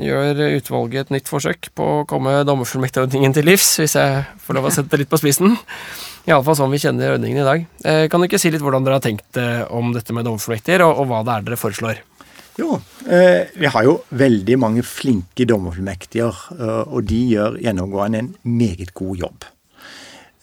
gjør 0.00 0.38
utvalget 0.54 1.10
et 1.10 1.18
nytt 1.18 1.28
forsøk 1.28 1.68
på 1.76 1.88
å 1.98 2.06
komme 2.08 2.38
dommerfullmektigordningen 2.48 3.34
til 3.36 3.44
livs, 3.50 3.74
hvis 3.82 3.96
jeg 3.98 4.22
får 4.40 4.56
lov 4.56 4.70
å 4.70 4.72
sette 4.72 4.94
det 4.94 5.02
litt 5.02 5.12
på 5.12 5.20
spissen. 5.20 5.58
Iallfall 6.24 6.56
sånn 6.56 6.72
vi 6.72 6.80
kjenner 6.80 7.18
ordningen 7.18 7.42
i 7.42 7.44
dag. 7.44 7.66
Eh, 7.84 8.06
kan 8.08 8.22
du 8.22 8.28
ikke 8.28 8.40
si 8.40 8.48
litt 8.48 8.64
hvordan 8.64 8.86
dere 8.86 8.96
har 8.96 9.04
tenkt 9.04 9.36
eh, 9.36 9.66
om 9.68 9.92
dette 9.92 10.16
med 10.16 10.24
dommerfullmektiger, 10.24 10.86
og, 10.86 11.02
og, 11.02 11.10
hva 11.10 11.20
det 11.26 11.34
er 11.34 11.44
dere 11.50 11.60
foreslår? 11.60 12.00
Jo, 12.54 12.76
eh, 13.10 13.50
vi 13.58 13.66
har 13.66 13.82
jo 13.82 13.96
veldig 14.14 14.56
mange 14.62 14.82
flinke 14.86 15.46
dommerfullmektiger, 15.50 16.36
eh, 16.54 16.82
og 16.86 17.08
de 17.10 17.18
gjør 17.32 17.58
gjennomgående 17.58 18.18
en 18.18 18.34
meget 18.42 18.94
god 18.94 19.16
jobb. 19.16 19.44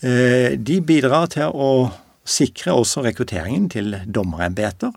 Eh, 0.03 0.57
de 0.57 0.81
bidrar 0.81 1.29
til 1.31 1.55
å 1.55 1.91
sikre 2.25 2.73
også 2.75 3.05
rekrutteringen 3.05 3.69
til 3.69 3.95
dommerembeter, 4.05 4.91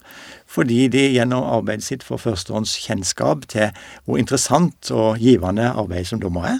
fordi 0.46 0.88
de 0.88 1.12
gjennom 1.14 1.46
arbeidet 1.46 1.84
sitt 1.84 2.02
får 2.02 2.18
førstehånds 2.18 2.74
kjennskap 2.82 3.46
til 3.46 3.70
hvor 4.04 4.18
interessant 4.18 4.90
og 4.90 5.18
givende 5.18 5.70
arbeid 5.70 6.06
som 6.06 6.20
dommer 6.20 6.50
er. 6.56 6.58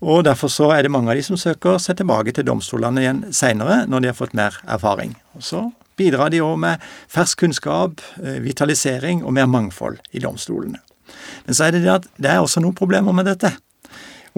Og 0.00 0.24
Derfor 0.24 0.48
så 0.48 0.70
er 0.72 0.82
det 0.82 0.90
mange 0.90 1.10
av 1.10 1.16
de 1.16 1.22
som 1.22 1.36
søker 1.36 1.76
seg 1.78 1.98
tilbake 2.00 2.32
til 2.32 2.46
domstolene 2.48 3.02
igjen 3.02 3.24
seinere, 3.36 3.84
når 3.86 4.00
de 4.00 4.08
har 4.08 4.16
fått 4.16 4.34
mer 4.34 4.56
erfaring. 4.64 5.14
Og 5.36 5.42
Så 5.42 5.72
bidrar 6.00 6.32
de 6.32 6.42
òg 6.44 6.56
med 6.64 6.84
fersk 7.10 7.44
kunnskap, 7.44 8.00
eh, 8.22 8.40
vitalisering 8.42 9.24
og 9.24 9.34
mer 9.36 9.48
mangfold 9.50 10.00
i 10.12 10.22
domstolene. 10.24 10.80
Men 11.46 11.56
så 11.56 11.66
er 11.66 11.76
det 11.76 11.82
det 11.84 11.92
at 11.94 12.06
det 12.16 12.30
er 12.32 12.42
også 12.42 12.62
noen 12.64 12.76
problemer 12.76 13.14
med 13.16 13.28
dette. 13.28 13.52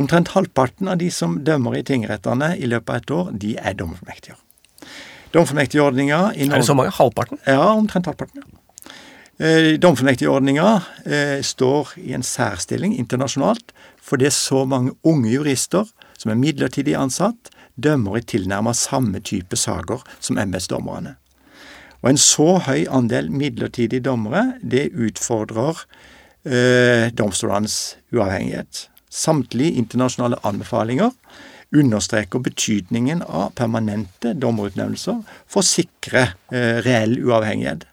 Omtrent 0.01 0.33
halvparten 0.33 0.89
av 0.89 0.99
de 0.99 1.11
som 1.13 1.39
dømmer 1.45 1.77
i 1.77 1.85
tingrettene 1.85 2.55
i 2.57 2.69
løpet 2.71 2.91
av 2.91 2.97
et 3.03 3.15
år, 3.19 3.31
de 3.39 3.53
er 3.61 3.77
dommerfullmektiger. 3.77 4.41
Dommerfullmektigordninga 5.33 6.33
Er 6.37 6.59
det 6.59 6.67
så 6.67 6.75
mange? 6.77 6.93
Halvparten? 6.93 7.39
Ja, 7.47 7.73
omtrent 7.73 8.07
halvparten. 8.07 8.43
ja. 8.43 8.59
Dommerfullmektigordninga 9.43 10.83
eh, 11.05 11.41
står 11.43 11.95
i 11.99 12.13
en 12.15 12.23
særstilling 12.23 12.93
internasjonalt 12.95 13.73
for 14.03 14.21
det 14.21 14.29
er 14.29 14.37
så 14.37 14.65
mange 14.69 14.93
unge 15.07 15.31
jurister 15.31 15.89
som 16.19 16.31
er 16.31 16.39
midlertidig 16.39 16.95
ansatt, 16.99 17.51
dømmer 17.75 18.19
i 18.19 18.27
tilnærmet 18.27 18.77
samme 18.77 19.23
type 19.25 19.57
saker 19.57 20.03
som 20.21 20.39
embetsdommerne. 20.39 21.17
Og 22.03 22.11
en 22.11 22.19
så 22.19 22.57
høy 22.67 22.87
andel 22.91 23.31
midlertidige 23.31 24.03
dommere, 24.09 24.57
det 24.63 24.91
utfordrer 24.93 25.85
eh, 26.45 27.13
domstolenes 27.15 27.97
uavhengighet. 28.13 28.89
Samtlige 29.13 29.79
internasjonale 29.79 30.41
anbefalinger 30.43 31.13
understreker 31.73 32.43
betydningen 32.43 33.23
av 33.23 33.55
permanente 33.57 34.35
dommerutnevnelser 34.35 35.23
for 35.47 35.63
å 35.63 35.67
sikre 35.67 36.33
eh, 36.53 36.83
reell 36.85 37.17
uavhengighet. 37.23 37.87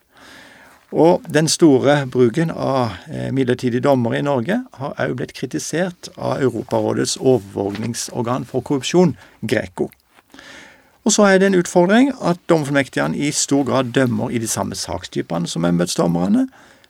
Og 0.89 1.21
den 1.29 1.45
store 1.51 2.07
bruken 2.09 2.49
av 2.49 2.97
eh, 3.11 3.29
midlertidige 3.35 3.85
dommere 3.85 4.19
i 4.19 4.25
Norge 4.25 4.57
har 4.79 4.97
òg 5.05 5.15
blitt 5.19 5.35
kritisert 5.37 6.09
av 6.17 6.41
Europarådets 6.41 7.19
overvåkningsorgan 7.21 8.49
for 8.49 8.65
korrupsjon, 8.65 9.13
Greco. 9.45 9.91
Og 11.09 11.13
så 11.15 11.23
er 11.25 11.39
det 11.41 11.47
en 11.49 11.57
utfordring 11.57 12.11
at 12.21 12.37
dommerfullmektigene 12.51 13.17
i 13.17 13.31
stor 13.33 13.63
grad 13.65 13.87
dømmer 13.95 14.29
i 14.29 14.37
de 14.37 14.47
samme 14.47 14.75
sakstypene 14.77 15.49
som 15.49 15.65
embetsdommerne. 15.65 16.43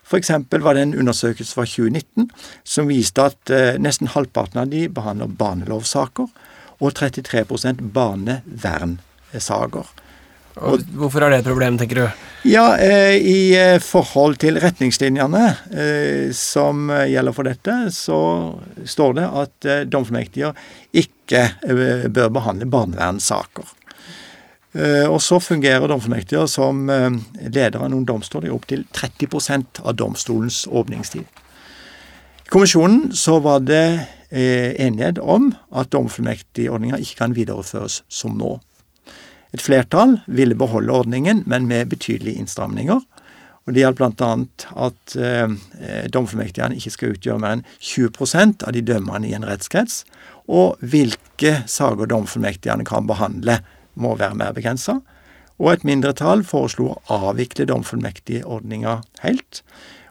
F.eks. 0.04 0.34
var 0.60 0.76
det 0.76 0.82
en 0.84 0.98
undersøkelse 1.00 1.56
fra 1.56 1.64
2019 1.64 2.28
som 2.68 2.92
viste 2.92 3.30
at 3.32 3.54
eh, 3.54 3.78
nesten 3.80 4.12
halvparten 4.12 4.60
av 4.60 4.74
de 4.74 4.90
behandler 4.92 5.32
barnelovsaker, 5.40 6.28
og 6.84 6.92
33% 7.00 7.80
barnevernsaker. 7.96 9.88
Og 10.68 10.84
hvorfor 11.00 11.24
er 11.24 11.32
det 11.32 11.40
et 11.40 11.48
problem, 11.48 11.80
tenker 11.80 12.02
du? 12.02 12.22
Ja, 12.52 12.76
eh, 12.76 13.16
I 13.24 13.56
eh, 13.56 13.80
forhold 13.80 14.42
til 14.44 14.60
retningslinjene 14.60 15.46
eh, 15.72 16.36
som 16.36 16.92
gjelder 16.92 17.40
for 17.40 17.48
dette, 17.48 17.80
så 17.96 18.20
står 18.84 19.20
det 19.22 19.32
at 19.46 19.72
eh, 19.72 19.82
dommerfullmektiger 19.88 20.60
ikke 20.92 21.52
eh, 21.64 22.10
bør 22.12 22.40
behandle 22.42 22.68
barnevernssaker. 22.68 23.79
Eh, 24.74 25.08
og 25.10 25.22
så 25.26 25.40
fungerer 25.42 25.88
dommerfullmektiger 25.88 26.46
som 26.52 26.86
leder 26.90 27.80
av 27.80 27.90
noen 27.90 28.06
domstoler 28.06 28.50
i 28.50 28.54
opptil 28.54 28.86
30% 28.94 29.82
av 29.84 29.98
domstolens 29.98 30.66
åpningstid. 30.70 31.26
I 32.46 32.50
kommisjonen 32.54 33.12
så 33.18 33.40
var 33.46 33.62
det 33.66 33.84
enighet 34.30 35.18
om 35.18 35.48
at 35.74 35.90
dommerfullmektigordninga 35.94 37.00
ikke 37.02 37.18
kan 37.24 37.34
videreføres 37.34 38.04
som 38.14 38.36
nå. 38.38 38.60
Et 39.54 39.62
flertall 39.62 40.20
ville 40.30 40.58
beholde 40.58 40.94
ordningen, 40.94 41.42
men 41.50 41.66
med 41.68 41.90
betydelige 41.90 42.38
innstramninger. 42.38 43.02
Og 43.70 43.74
Det 43.74 43.84
gjaldt 43.84 44.00
bl.a. 44.00 44.30
at 44.86 45.16
eh, 45.22 46.06
dommerfullmektigene 46.10 46.78
ikke 46.78 46.94
skal 46.94 47.12
utgjøre 47.14 47.42
mer 47.42 47.58
enn 47.58 47.66
20% 47.78 48.66
av 48.66 48.74
de 48.74 48.82
dømmende 48.82 49.30
i 49.30 49.36
en 49.38 49.46
rettskrets. 49.46 50.04
Og 50.50 50.80
hvilke 50.82 51.52
saker 51.70 52.10
domfullmektigene 52.10 52.88
kan 52.88 53.06
behandle, 53.10 53.60
må 54.02 54.16
være 54.20 54.38
mer 54.40 54.56
begrensa. 54.56 55.00
Og 55.60 55.74
et 55.74 55.86
mindretall 55.88 56.46
foreslo 56.48 56.94
å 56.94 57.22
avvikle 57.30 57.68
domfullmektigordninga 57.68 59.02
helt, 59.26 59.64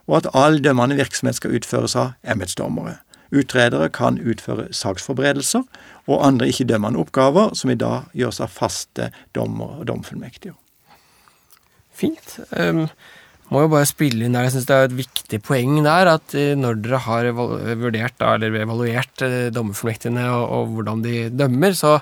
og 0.08 0.20
at 0.20 0.30
all 0.36 0.60
dømmende 0.64 0.98
virksomhet 0.98 1.38
skal 1.40 1.56
utføres 1.56 1.96
av 1.96 2.14
embetsdommere. 2.28 2.98
Utredere 3.28 3.90
kan 3.92 4.16
utføre 4.20 4.70
saksforberedelser 4.72 5.64
og 6.08 6.24
andre 6.24 6.48
ikke-dømmende 6.48 7.00
oppgaver, 7.02 7.52
som 7.56 7.72
i 7.72 7.76
dag 7.76 8.08
gjøres 8.16 8.40
av 8.44 8.52
faste 8.52 9.10
dommere 9.36 9.82
og 9.82 9.88
domfullmektige. 9.90 10.56
Fint. 11.92 12.38
Um, 12.56 12.86
må 13.52 13.64
jo 13.64 13.70
bare 13.72 13.88
spille 13.88 14.26
inn 14.26 14.36
der, 14.36 14.46
jeg 14.46 14.58
syns 14.58 14.68
det 14.68 14.76
er 14.76 14.88
et 14.88 14.98
viktig 14.98 15.40
poeng 15.44 15.78
der, 15.84 16.10
at 16.18 16.34
eh, 16.36 16.52
når 16.56 16.82
dere 16.84 17.00
har 17.06 17.28
vurdert 17.32 18.24
eller 18.24 18.58
evaluert 18.60 19.24
eh, 19.24 19.48
dommerfullmektigene 19.56 20.26
og, 20.34 20.44
og 20.52 20.74
hvordan 20.76 21.04
de 21.06 21.14
dømmer, 21.32 21.72
så 21.76 21.94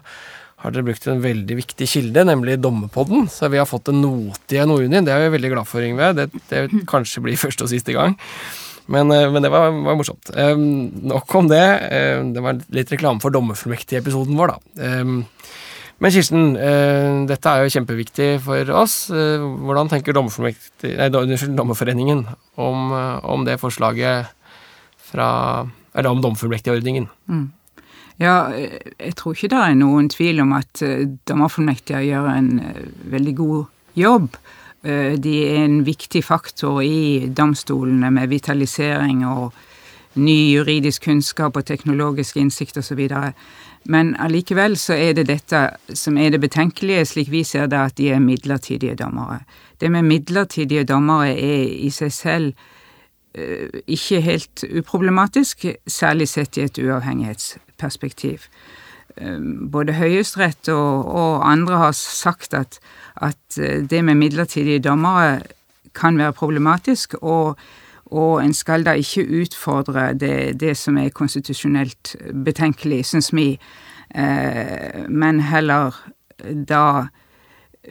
har 0.66 0.74
dere 0.74 0.86
brukt 0.88 1.04
en 1.06 1.22
veldig 1.22 1.56
viktig 1.60 1.86
kilde, 1.86 2.24
nemlig 2.26 2.58
Dommerpodden. 2.58 3.28
Så 3.30 3.46
vi 3.52 3.60
har 3.60 3.68
fått 3.70 3.92
en 3.92 4.00
note 4.02 4.56
i 4.56 4.62
NOU-en 4.66 4.96
din. 4.96 5.06
Det 5.06 5.14
er 5.14 5.22
vi 5.22 5.34
veldig 5.36 5.52
glad 5.52 5.68
for, 5.70 5.84
Yngve. 5.86 6.12
Det, 6.18 6.30
det 6.50 6.62
kanskje 6.90 7.22
blir 7.22 7.38
første 7.44 7.66
og 7.66 7.70
siste 7.70 7.94
gang. 7.94 8.16
Men, 8.90 9.10
eh, 9.14 9.28
men 9.30 9.42
det 9.42 9.50
var, 9.50 9.70
var 9.70 9.98
morsomt. 9.98 10.30
Um, 10.34 10.90
nok 11.10 11.34
om 11.38 11.50
det. 11.50 11.64
Um, 12.18 12.32
det 12.34 12.42
var 12.42 12.60
litt 12.74 12.90
reklame 12.94 13.22
for 13.22 13.34
dommerfullmektig-episoden 13.34 14.38
vår, 14.38 14.54
da. 14.54 14.98
Um, 15.00 15.20
men 16.02 16.12
Kirsten, 16.12 16.50
uh, 16.58 17.24
dette 17.30 17.50
er 17.50 17.64
jo 17.64 17.72
kjempeviktig 17.78 18.30
for 18.44 18.74
oss. 18.82 18.98
Uh, 19.10 19.42
hvordan 19.66 19.90
tenker 19.90 20.18
nei, 20.18 21.08
Dommerforeningen 21.10 22.26
om, 22.58 22.92
om, 23.22 23.46
det 23.46 23.60
forslaget 23.62 24.34
fra 25.06 25.28
Eller 25.94 26.10
om 26.10 26.20
dommerfullmektigordningen? 26.20 27.06
Mm. 27.30 27.46
Ja, 28.18 28.48
jeg 28.48 29.14
tror 29.18 29.34
ikke 29.36 29.50
det 29.52 29.58
er 29.60 29.74
noen 29.76 30.08
tvil 30.08 30.40
om 30.40 30.54
at 30.56 30.80
dommerfullmektiger 31.28 32.00
gjør 32.06 32.30
en 32.32 32.52
veldig 33.12 33.34
god 33.36 33.64
jobb. 34.00 34.36
De 34.86 35.34
er 35.44 35.64
en 35.64 35.82
viktig 35.84 36.22
faktor 36.24 36.80
i 36.80 37.28
domstolene 37.28 38.08
med 38.14 38.30
vitalisering 38.32 39.24
og 39.28 39.52
ny 40.16 40.36
juridisk 40.54 41.10
kunnskap 41.10 41.58
og 41.60 41.66
teknologisk 41.68 42.38
innsikt 42.40 42.78
osv. 42.80 43.02
Men 43.84 44.14
allikevel 44.16 44.78
så 44.80 44.96
er 44.96 45.12
det 45.18 45.26
dette 45.28 45.60
som 45.92 46.16
er 46.16 46.32
det 46.32 46.40
betenkelige, 46.40 47.04
slik 47.04 47.28
vi 47.30 47.44
ser 47.44 47.68
det, 47.68 47.82
at 47.90 47.98
de 48.00 48.08
er 48.14 48.22
midlertidige 48.22 48.96
dommere. 48.96 49.42
Det 49.80 49.92
med 49.92 50.08
midlertidige 50.08 50.86
dommere 50.88 51.34
er 51.36 51.68
i 51.68 51.92
seg 51.92 52.12
selv 52.12 52.52
ikke 53.36 54.22
helt 54.24 54.64
uproblematisk, 54.64 55.66
særlig 55.86 56.30
sett 56.32 56.56
i 56.56 56.64
et 56.64 56.78
uavhengighetsperspektiv. 57.76 58.40
Både 59.72 59.92
Høyesterett 59.92 60.68
og, 60.68 61.06
og, 61.14 61.50
andre 61.50 61.76
har 61.76 61.92
sagt 61.92 62.54
at, 62.54 62.78
at, 63.16 63.56
det 63.90 64.04
med 64.04 64.14
midlertidige 64.14 64.78
dommere 64.78 65.40
kan 65.94 66.18
være 66.18 66.32
problematisk, 66.32 67.14
og, 67.22 67.56
og 68.06 68.44
en 68.44 68.54
skal 68.54 68.84
da 68.84 68.92
ikke 68.92 69.26
utfordre 69.40 70.12
det, 70.14 70.60
det 70.60 70.76
som 70.76 70.98
er 70.98 71.08
konstitusjonelt 71.08 72.16
betenkelig, 72.44 73.06
syns 73.06 73.32
vi, 73.32 73.58
men 75.08 75.40
heller 75.40 75.94
da 76.68 77.08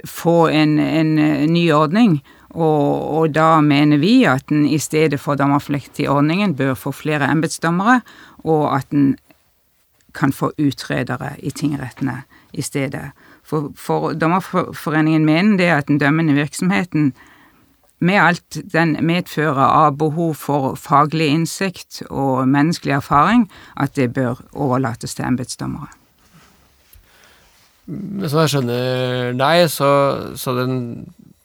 få 0.05 0.47
en, 0.47 0.79
en 0.79 1.15
ny 1.53 1.71
ordning 1.71 2.21
og, 2.55 3.17
og, 3.17 3.33
da 3.35 3.59
mener 3.61 3.99
vi 3.99 4.23
at 4.29 4.51
en 4.53 4.63
i 4.69 4.79
stedet 4.79 5.19
for 5.19 5.35
dommerflekt 5.35 5.99
i 5.99 6.07
ordningen 6.07 6.55
bør 6.55 6.75
få 6.79 6.93
flere 6.95 7.27
embetsdommere, 7.31 7.99
og 8.47 8.69
at 8.77 8.95
en 8.95 9.15
kan 10.15 10.33
få 10.33 10.51
utredere 10.57 11.35
i 11.39 11.51
tingrettene 11.51 12.21
i 12.53 12.63
stedet. 12.63 13.11
For, 13.43 13.71
for 13.75 14.13
Dommerforeningen 14.13 15.25
mener 15.25 15.57
det 15.57 15.71
at 15.71 15.87
den 15.87 15.99
dømmende 16.01 16.33
virksomheten, 16.33 17.13
med 17.99 18.19
alt 18.19 18.57
den 18.73 18.97
medfører 19.07 19.65
av 19.65 19.97
behov 19.97 20.33
for 20.35 20.75
faglig 20.75 21.29
innsikt 21.31 22.01
og 22.09 22.47
menneskelig 22.47 22.97
erfaring, 22.97 23.45
at 23.79 23.95
det 23.95 24.13
bør 24.13 24.41
overlates 24.51 25.15
til 25.15 25.25
embetsdommere. 25.25 25.87
Som 27.85 28.39
jeg 28.41 28.51
skjønner 28.51 29.37
deg, 29.39 29.67
så, 29.71 29.89
så 30.35 30.55
den 30.57 30.75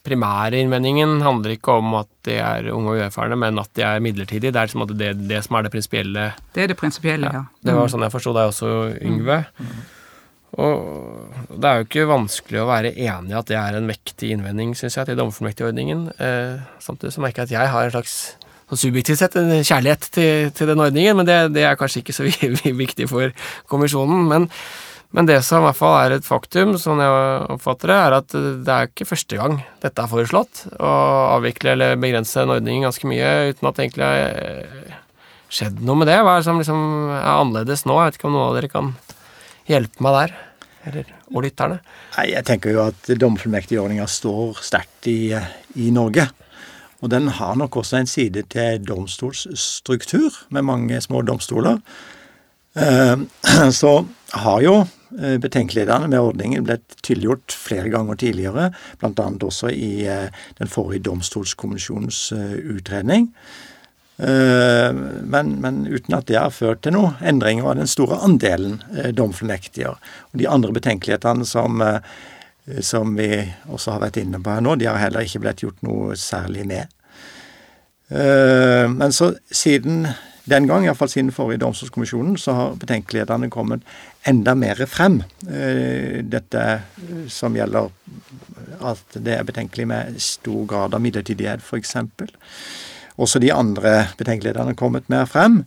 primære 0.05 0.57
innvendingen 0.57 1.19
handler 1.21 1.55
ikke 1.55 1.77
om 1.77 1.95
at 1.99 2.09
de 2.25 2.35
er 2.41 2.69
unge 2.73 2.95
og 2.95 2.99
uerfarne, 2.99 3.37
men 3.39 3.61
at 3.61 3.69
de 3.77 3.85
er 3.85 4.03
midlertidige. 4.03 4.51
Det 4.51 4.59
er 4.59 4.69
liksom 4.69 4.85
det, 4.97 5.13
det, 5.29 5.41
som 5.45 5.57
er 5.57 5.67
det 5.67 5.73
prinsipielle. 5.73 6.27
Det 6.55 6.63
er 6.63 6.71
det 6.71 6.77
prinsipielle, 6.79 7.29
ja. 7.29 7.43
ja. 7.43 7.65
Det 7.69 7.75
var 7.77 7.87
mm. 7.87 7.93
sånn 7.93 8.05
jeg 8.07 8.15
forsto 8.15 8.33
deg 8.37 8.53
også, 8.53 8.71
Yngve. 9.05 9.41
Mm. 9.61 9.81
Og 10.61 11.57
det 11.63 11.69
er 11.69 11.79
jo 11.79 11.87
ikke 11.87 12.09
vanskelig 12.09 12.59
å 12.59 12.67
være 12.67 12.91
enig 12.91 13.31
i 13.31 13.39
at 13.39 13.47
det 13.47 13.55
er 13.55 13.77
en 13.77 13.87
vektig 13.87 14.33
innvending, 14.35 14.73
syns 14.75 14.97
jeg, 14.97 15.07
til 15.07 15.19
dommerfullmektigordningen. 15.19 16.07
Eh, 16.19 16.57
samtidig 16.83 17.13
så 17.15 17.23
merker 17.23 17.43
jeg 17.43 17.51
at 17.51 17.55
jeg 17.55 17.73
har 17.75 17.87
en 17.87 17.93
slags 17.95 18.15
sånn 18.67 18.81
subjektivt 18.87 19.21
sett 19.21 19.37
en 19.39 19.51
kjærlighet 19.61 20.09
til, 20.15 20.51
til 20.55 20.71
den 20.71 20.83
ordningen, 20.83 21.17
men 21.19 21.27
det, 21.27 21.39
det, 21.55 21.63
er 21.67 21.79
kanskje 21.79 22.03
ikke 22.03 22.15
så 22.15 22.27
viktig 22.85 23.07
for 23.11 23.31
kommisjonen. 23.71 24.27
men 24.31 24.49
men 25.11 25.27
det 25.27 25.41
som 25.43 25.59
i 25.59 25.67
hvert 25.67 25.75
fall 25.75 25.97
er 25.99 26.13
et 26.15 26.27
faktum, 26.27 26.77
sånn 26.79 27.01
jeg 27.03 27.47
oppfatter 27.51 27.91
det, 27.91 27.95
er 27.99 28.13
at 28.15 28.35
det 28.63 28.75
er 28.75 28.87
ikke 28.87 29.09
første 29.09 29.39
gang 29.39 29.57
dette 29.83 29.99
er 29.99 30.11
foreslått, 30.11 30.61
å 30.79 30.91
avvikle 31.35 31.73
eller 31.75 31.97
begrense 31.99 32.39
en 32.39 32.53
ordning 32.55 32.85
ganske 32.85 33.09
mye 33.11 33.31
uten 33.51 33.67
at 33.67 33.75
det 33.75 33.87
egentlig 33.89 34.07
har 34.07 35.01
skjedd 35.51 35.81
noe 35.83 35.99
med 35.99 36.07
det. 36.07 36.15
Hva 36.23 36.37
er 36.37 36.39
det 36.39 36.47
som 36.47 36.61
liksom 36.61 36.85
er 37.17 37.27
annerledes 37.33 37.83
nå? 37.83 37.97
Jeg 37.99 38.11
vet 38.11 38.19
ikke 38.21 38.29
om 38.29 38.37
noen 38.37 38.45
av 38.45 38.55
dere 38.55 38.69
kan 38.71 38.93
hjelpe 39.67 40.07
meg 40.07 40.15
der? 40.15 40.37
Eller, 40.87 41.11
og 41.29 41.43
lytterne? 41.43 41.81
Nei, 42.15 42.25
Jeg 42.31 42.47
tenker 42.47 42.71
jo 42.71 42.85
at 42.87 43.11
domfullmektigordninga 43.19 44.07
står 44.09 44.63
sterkt 44.63 45.11
i, 45.11 45.35
i 45.75 45.91
Norge. 45.91 46.29
Og 47.03 47.11
den 47.11 47.27
har 47.35 47.59
nok 47.59 47.81
også 47.83 47.99
en 47.99 48.09
side 48.09 48.45
til 48.53 48.79
domstolsstruktur, 48.87 50.39
med 50.55 50.65
mange 50.71 51.03
små 51.03 51.21
domstoler. 51.27 51.83
Eh, 52.79 53.27
så 53.81 53.93
har 54.39 54.63
jo 54.63 54.79
Eh, 54.79 55.00
betenkelighetene 55.17 56.07
med 56.11 56.21
ordningen 56.21 56.63
ble 56.65 56.77
tydeliggjort 57.03 57.55
flere 57.55 57.91
ganger 57.91 58.19
tidligere, 58.19 58.69
bl.a. 59.01 59.27
også 59.47 59.71
i 59.73 60.05
eh, 60.07 60.29
den 60.59 60.71
forrige 60.71 61.05
domstolskommisjonens 61.09 62.23
eh, 62.37 62.55
utredning. 62.77 63.31
Men, 64.21 65.47
men, 65.63 65.77
uten 65.89 66.13
at 66.13 66.27
det 66.29 66.35
har 66.37 66.51
ført 66.53 66.83
til 66.85 66.93
noen 66.93 67.15
endringer 67.25 67.65
av 67.71 67.79
den 67.79 67.87
store 67.89 68.19
andelen 68.21 68.75
domfornektiger. 69.17 69.95
De 70.37 70.45
andre 70.45 70.75
betenkelighetene 70.75 71.47
som, 71.49 71.81
som 72.85 73.15
vi 73.17 73.31
også 73.65 73.95
har 73.95 74.03
vært 74.03 74.19
inne 74.21 74.37
på 74.37 74.53
her 74.53 74.61
nå, 74.61 74.75
de 74.77 74.85
har 74.91 75.01
heller 75.01 75.25
ikke 75.25 75.41
blitt 75.41 75.63
gjort 75.65 75.81
noe 75.87 76.13
særlig 76.21 76.67
med. 76.69 76.93
Men 78.13 79.15
så 79.15 79.31
siden 79.49 80.05
den 80.49 80.67
gang, 80.67 80.85
iallfall 80.85 81.09
siden 81.09 81.31
forrige 81.31 81.61
domstolskommisjonen, 81.61 82.37
så 82.37 82.53
har 82.53 82.77
betenkelighetene 82.81 83.49
kommet 83.49 83.81
enda 84.23 84.55
mer 84.55 84.85
frem. 84.85 85.23
Eh, 85.49 86.21
dette 86.23 86.65
som 87.29 87.55
gjelder 87.55 87.89
at 88.81 89.17
det 89.17 89.37
er 89.37 89.47
betenkelig 89.47 89.87
med 89.89 90.19
stor 90.21 90.65
grad 90.69 90.95
av 90.95 91.01
midlertidighet, 91.03 91.63
f.eks. 91.63 91.95
Også 93.21 93.41
de 93.41 93.51
andre 93.53 94.11
betenkelighetene 94.19 94.73
har 94.73 94.79
kommet 94.79 95.09
mer 95.11 95.27
frem. 95.29 95.63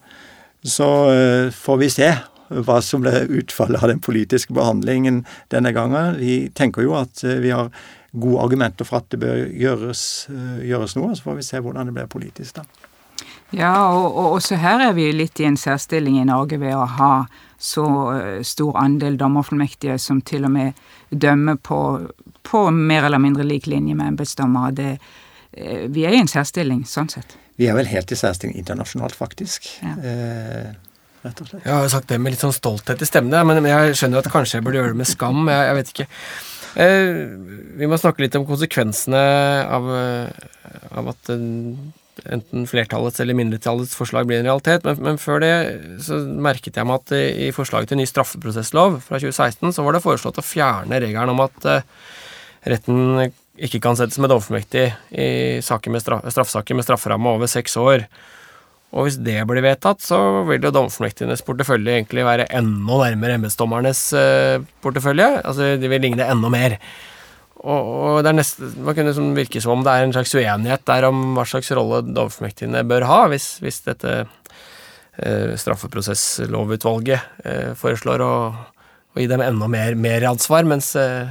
Så 0.64 0.88
eh, 1.12 1.51
får 1.55 1.83
vi 1.83 1.90
se 1.93 2.12
hva 2.55 2.79
som 2.85 3.03
ble 3.03 3.25
utfallet 3.40 3.83
av 3.83 3.90
den 3.90 4.03
politiske 4.05 4.55
behandlingen 4.55 5.25
denne 5.53 5.73
gangen. 5.75 6.19
Vi 6.21 6.49
tenker 6.55 6.87
jo 6.87 6.97
at 6.99 7.25
eh, 7.27 7.40
vi 7.45 7.53
har 7.55 7.73
gode 8.14 8.43
argumenter 8.45 8.87
for 8.87 9.03
at 9.03 9.11
det 9.11 9.19
bør 9.25 9.47
gjøres, 9.51 10.29
gjøres 10.62 10.95
noe. 10.95 11.17
Så 11.19 11.27
får 11.27 11.40
vi 11.40 11.47
se 11.47 11.62
hvordan 11.62 11.90
det 11.90 11.97
blir 11.97 12.11
politisk, 12.11 12.61
da. 12.61 12.90
Ja, 13.55 13.75
og, 13.95 14.07
og, 14.14 14.37
også 14.38 14.59
her 14.59 14.83
er 14.83 14.95
vi 14.97 15.09
litt 15.14 15.38
i 15.43 15.47
en 15.47 15.59
særstilling 15.59 16.21
i 16.21 16.27
Norge 16.27 16.59
ved 16.62 16.75
å 16.75 16.87
ha 16.97 17.12
så 17.59 17.85
eh, 18.14 18.43
stor 18.47 18.79
andel 18.81 19.19
dommerfullmektige 19.21 19.99
som 20.03 20.21
til 20.27 20.47
og 20.49 20.55
med 20.55 20.81
dømmer 21.11 21.57
på, 21.57 21.81
på 22.43 22.64
mer 22.75 23.09
eller 23.09 23.23
mindre 23.23 23.47
lik 23.47 23.69
linje 23.71 23.95
med 23.95 24.14
embetsdommere. 24.14 24.75
Det, 24.75 24.90
vi 25.95 26.03
er 26.05 26.17
i 26.17 26.21
en 26.23 26.31
særstilling, 26.31 26.83
sånn 26.88 27.12
sett. 27.12 27.37
Vi 27.61 27.69
er 27.71 27.77
vel 27.79 27.87
helt 27.87 28.11
i 28.11 28.19
særstilling 28.19 28.57
internasjonalt, 28.59 29.14
faktisk. 29.14 29.69
Ja. 29.83 29.95
Eh, 30.03 30.73
rett 31.23 31.43
og 31.45 31.51
slett. 31.51 31.62
Jeg 31.62 31.73
har 31.73 31.93
sagt 31.93 32.11
det 32.11 32.19
med 32.23 32.35
litt 32.35 32.43
sånn 32.43 32.57
stolthet 32.57 33.03
i 33.03 33.09
stemmen, 33.09 33.37
men 33.47 33.71
jeg 33.71 33.95
skjønner 34.01 34.25
at 34.25 34.33
kanskje 34.33 34.59
jeg 34.59 34.67
burde 34.67 34.81
gjøre 34.81 34.95
det 34.97 35.03
med 35.05 35.11
skam. 35.11 35.45
Jeg, 35.53 35.69
jeg 35.69 35.79
vet 35.79 35.93
ikke. 35.95 36.09
Eh, 36.85 37.12
vi 37.79 37.90
må 37.90 38.01
snakke 38.01 38.25
litt 38.25 38.38
om 38.40 38.49
konsekvensene 38.49 39.23
av, 39.71 39.93
av 40.99 41.12
at 41.14 41.35
enten 42.24 42.66
flertallets 42.68 43.20
eller 43.20 43.37
mindretallets 43.37 43.94
forslag 43.98 44.29
blir 44.29 44.40
en 44.40 44.48
realitet. 44.48 44.85
Men, 44.87 45.00
men, 45.05 45.20
før 45.20 45.42
det 45.44 45.55
så 46.05 46.18
merket 46.24 46.79
jeg 46.79 46.88
meg 46.88 47.03
at 47.03 47.14
i 47.16 47.50
forslaget 47.55 47.92
til 47.92 48.00
ny 48.00 48.07
straffeprosesslov 48.09 49.00
fra 49.07 49.20
2016 49.22 49.74
så 49.77 49.87
var 49.87 49.96
det 49.96 50.05
foreslått 50.05 50.40
å 50.40 50.46
fjerne 50.46 51.00
regelen 51.03 51.35
om 51.35 51.42
at 51.44 51.68
uh, 51.68 51.83
retten 52.70 53.27
ikke 53.55 53.81
kan 53.83 53.98
settes 53.98 54.18
med 54.18 54.33
dommerfullmektig 54.33 54.87
i 55.14 55.29
med 55.62 56.03
straff, 56.03 56.24
straffesaker 56.27 56.74
med 56.74 56.87
strafferamme 56.87 57.37
over 57.37 57.50
seks 57.50 57.77
år. 57.79 58.07
Og 58.94 59.09
hvis 59.09 59.18
det 59.27 59.40
blir 59.50 59.62
vedtatt, 59.62 60.03
så 60.03 60.18
vil 60.48 60.62
jo 60.62 60.72
dommerfullmektigenes 60.74 61.42
portefølje 61.46 61.96
egentlig 61.98 62.27
være 62.27 62.46
enda 62.55 63.00
nærmere 63.03 63.38
embetsdommernes 63.38 64.05
uh, 64.14 64.62
portefølje. 64.85 65.29
Altså 65.42 65.74
de 65.81 65.90
vil 65.90 66.07
ligne 66.07 66.31
enda 66.31 66.50
mer. 66.53 66.79
Og, 67.62 67.90
og 68.19 68.29
nesten, 68.35 68.73
Man 68.83 68.97
kunne 68.97 69.12
liksom 69.12 69.35
virke 69.37 69.62
som 69.62 69.77
om 69.77 69.85
det 69.87 69.93
er 69.93 70.07
en 70.07 70.14
slags 70.17 70.35
uenighet 70.35 70.85
der 70.88 71.07
om 71.09 71.37
hva 71.37 71.47
slags 71.49 71.71
rolle 71.77 72.03
dommerfullmektigene 72.09 72.83
bør 72.88 73.07
ha, 73.09 73.21
hvis, 73.33 73.55
hvis 73.64 73.81
dette 73.87 74.17
eh, 74.25 75.55
straffeprosesslovutvalget 75.61 77.47
eh, 77.47 77.71
foreslår 77.79 78.25
å, 78.25 78.35
å, 79.14 79.21
gi 79.21 79.29
dem 79.31 79.45
enda 79.45 79.71
mer, 79.71 79.97
mer 79.97 80.27
ansvar, 80.35 80.67
mens 80.69 80.93
eh, 81.01 81.31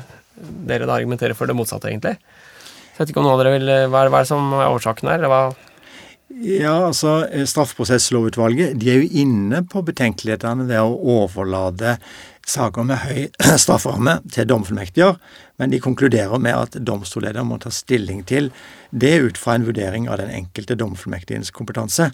dere 0.70 0.88
da 0.90 0.98
argumenterer 0.98 1.38
for 1.38 1.50
det 1.50 1.58
motsatte, 1.58 1.92
egentlig. 1.92 2.16
Så 2.94 2.96
jeg 2.96 3.04
vet 3.04 3.14
ikke 3.14 3.22
om 3.22 3.28
noen 3.28 3.38
av 3.38 3.44
dere 3.44 3.54
vil 3.58 3.70
Hva 3.92 4.04
er, 4.06 4.10
hva 4.14 4.20
er 4.20 4.26
det 4.26 4.30
som 4.30 4.52
er 4.58 4.74
årsaken 4.74 5.10
her? 5.10 5.30
hva 5.30 5.46
ja, 6.42 6.88
altså 6.88 7.28
Straffeprosesslovutvalget 7.46 8.78
de 8.82 8.90
er 8.90 9.04
jo 9.04 9.22
inne 9.22 9.60
på 9.70 9.84
betenkelighetene 9.86 10.66
ved 10.66 10.80
å 10.82 11.20
overlate 11.20 11.98
saker 12.50 12.88
med 12.88 13.02
høy 13.04 13.28
strafferamme 13.64 14.20
til 14.34 14.48
domfullmektiger, 14.50 15.20
men 15.62 15.74
de 15.74 15.82
konkluderer 15.84 16.42
med 16.42 16.58
at 16.58 16.80
domstolleder 16.86 17.46
må 17.48 17.60
ta 17.62 17.72
stilling 17.74 18.24
til 18.30 18.52
det 18.92 19.16
ut 19.24 19.40
fra 19.40 19.58
en 19.58 19.68
vurdering 19.68 20.10
av 20.10 20.20
den 20.22 20.34
enkelte 20.34 20.78
domfullmektigens 20.80 21.54
kompetanse. 21.56 22.12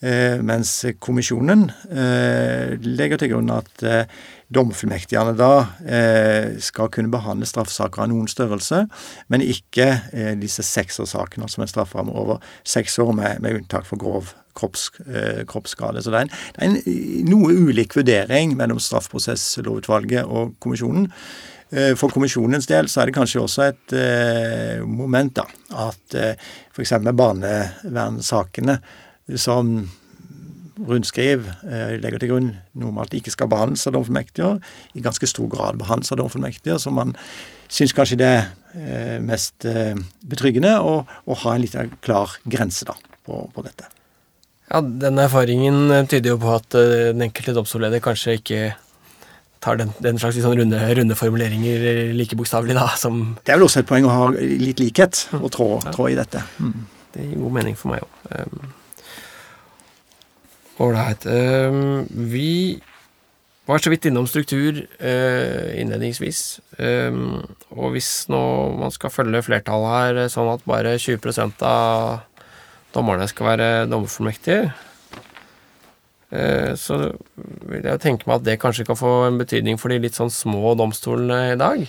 Eh, 0.00 0.40
mens 0.40 0.72
kommisjonen 1.04 1.66
eh, 1.92 2.72
legger 2.80 3.20
til 3.20 3.34
grunn 3.34 3.50
at 3.52 3.82
eh, 3.84 4.20
domfullmektigene 4.48 5.34
da 5.36 5.50
eh, 5.84 6.56
skal 6.64 6.88
kunne 6.94 7.12
behandle 7.12 7.48
straffesaker 7.48 8.06
av 8.06 8.08
noen 8.12 8.30
størrelse, 8.30 8.86
men 9.28 9.44
ikke 9.44 9.90
eh, 10.16 10.32
disse 10.40 10.64
seksårssakene 10.64 11.50
som 11.52 11.66
en 11.66 11.70
strafferamme 11.70 12.16
over 12.16 12.40
seks 12.64 12.96
år, 13.04 13.12
med, 13.12 13.44
med 13.44 13.60
unntak 13.60 13.84
for 13.88 14.00
grov 14.00 14.32
kropps, 14.56 14.88
eh, 15.06 15.42
kroppsskade. 15.48 16.02
Så 16.02 16.12
det 16.12 16.20
er, 16.20 16.28
en, 16.28 16.34
det 16.56 16.64
er 16.64 16.68
en 16.70 17.30
noe 17.30 17.54
ulik 17.54 17.96
vurdering 17.98 18.56
mellom 18.58 18.80
straffeprosesslovutvalget 18.82 20.28
og 20.28 20.56
kommisjonen. 20.62 21.10
Eh, 21.70 21.94
for 21.98 22.10
kommisjonens 22.10 22.66
del 22.70 22.90
så 22.90 23.02
er 23.02 23.10
det 23.10 23.16
kanskje 23.18 23.44
også 23.44 23.68
et 23.68 23.94
eh, 23.94 24.82
moment 24.86 25.36
da, 25.38 25.46
at 25.86 26.18
eh, 26.18 26.50
f.eks. 26.74 26.96
barnevernssakene 27.06 28.80
som 29.38 29.76
rundskriv 30.88 31.46
eh, 31.68 31.96
legger 32.00 32.22
til 32.22 32.32
grunn 32.32 32.50
normalt 32.78 33.14
ikke 33.16 33.32
skal 33.34 33.50
behandles 33.52 33.86
av 33.88 33.94
domfullmektiger, 33.96 34.58
i 34.96 35.04
ganske 35.04 35.28
stor 35.28 35.50
grad 35.52 35.78
behandles 35.80 36.12
av 36.14 36.20
domfullmektiger, 36.22 36.80
så 36.80 36.92
man 36.94 37.14
syns 37.70 37.94
kanskje 37.96 38.20
det 38.20 38.30
er 38.32 38.44
eh, 38.74 39.16
mest 39.22 39.66
eh, 39.68 39.94
betryggende 40.26 40.76
å, 40.80 41.00
å, 41.04 41.40
ha 41.44 41.54
en 41.54 41.64
litt 41.64 41.76
klar 42.04 42.38
grense 42.48 42.88
da, 42.88 42.96
på, 43.26 43.44
på 43.54 43.66
dette. 43.66 43.88
Ja, 44.70 44.80
Den 44.80 45.18
erfaringen 45.18 45.90
tyder 46.06 46.36
jo 46.36 46.38
på 46.42 46.54
at 46.54 46.68
den 46.76 47.26
enkelte 47.26 47.56
domstolleder 47.56 48.02
kanskje 48.04 48.38
ikke 48.38 48.62
tar 49.60 49.76
den, 49.80 49.92
den 50.00 50.18
slags 50.20 50.38
sånn 50.40 50.56
runde, 50.56 50.78
runde, 50.96 51.16
formuleringer 51.18 52.14
like 52.16 52.36
bokstavelig, 52.38 52.76
da, 52.78 52.86
som 52.96 53.22
Det 53.44 53.52
er 53.52 53.60
vel 53.60 53.66
også 53.66 53.82
et 53.82 53.90
poeng 53.90 54.06
å 54.08 54.14
ha 54.14 54.28
litt 54.38 54.80
likhet 54.80 55.26
og 55.36 55.50
trå, 55.52 55.72
trå 55.92 56.08
i 56.08 56.16
dette. 56.18 56.42
Mm. 56.62 56.86
Det 57.14 57.26
gir 57.26 57.42
god 57.42 57.56
mening 57.58 57.76
for 57.76 57.92
meg 57.92 58.06
òg. 58.06 58.70
Ålreit. 60.80 61.26
Um, 61.28 62.06
vi 62.08 62.80
var 63.68 63.82
så 63.82 63.90
vidt 63.92 64.06
innom 64.08 64.26
struktur 64.30 64.78
uh, 64.80 65.66
innledningsvis. 65.76 66.60
Um, 66.80 67.42
og 67.76 67.92
hvis 67.94 68.30
nå 68.32 68.40
man 68.80 68.94
skal 68.94 69.12
følge 69.12 69.44
flertallet 69.44 69.92
her, 69.92 70.22
sånn 70.32 70.48
at 70.54 70.64
bare 70.64 70.96
20 70.96 71.60
av 71.68 72.22
dommerne 72.94 73.28
skal 73.30 73.52
være 73.52 73.68
dommerfullmektige, 73.90 74.70
Eh, 76.30 76.76
så 76.78 76.96
vil 77.66 77.82
jeg 77.82 78.00
tenke 78.02 78.28
meg 78.28 78.38
at 78.38 78.46
det 78.46 78.60
kanskje 78.62 78.86
kan 78.86 78.98
få 78.98 79.10
en 79.26 79.40
betydning 79.40 79.80
for 79.80 79.90
de 79.90 79.98
litt 80.02 80.18
sånn 80.18 80.30
små 80.30 80.76
domstolene 80.78 81.56
i 81.56 81.58
dag. 81.58 81.82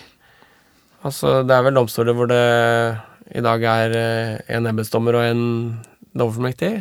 Altså, 1.05 1.41
det 1.45 1.53
er 1.53 1.67
vel 1.67 1.77
domstoler 1.77 2.17
hvor 2.17 2.29
det 2.29 2.41
i 3.37 3.43
dag 3.45 3.63
er 3.69 3.95
eh, 3.97 4.33
en 4.57 4.69
embetsdommer 4.69 5.17
og 5.17 5.27
en 5.29 5.45
dommerfullmektig. 6.17 6.73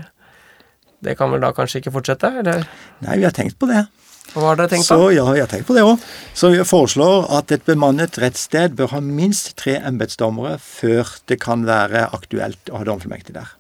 Det 1.05 1.17
kan 1.17 1.33
vel 1.33 1.45
da 1.45 1.53
kanskje 1.57 1.81
ikke 1.81 1.95
fortsette, 1.95 2.33
eller? 2.43 2.65
Nei, 3.05 3.21
vi 3.21 3.29
har 3.29 3.37
tenkt 3.37 3.61
på 3.61 3.69
det. 3.69 3.85
Hva 4.31 4.51
har 4.53 4.59
dere 4.61 4.71
tenkt 4.71 4.87
så, 4.87 4.97
da? 5.01 5.13
Ja, 5.17 5.25
vi 5.35 5.43
har 5.43 5.49
tenkt 5.51 5.69
på 5.69 5.77
det 5.77 5.85
òg. 5.85 6.01
Så 6.39 6.53
vi 6.53 6.61
foreslår 6.65 7.29
at 7.41 7.53
et 7.53 7.65
bemannet 7.67 8.21
rettssted 8.23 8.77
bør 8.79 8.95
ha 8.95 9.01
minst 9.05 9.57
tre 9.61 9.81
embetsdommere 9.81 10.57
før 10.63 11.17
det 11.29 11.41
kan 11.43 11.65
være 11.69 12.07
aktuelt 12.17 12.73
å 12.73 12.81
ha 12.81 12.87
dommerfullmektig 12.89 13.37
der. 13.37 13.57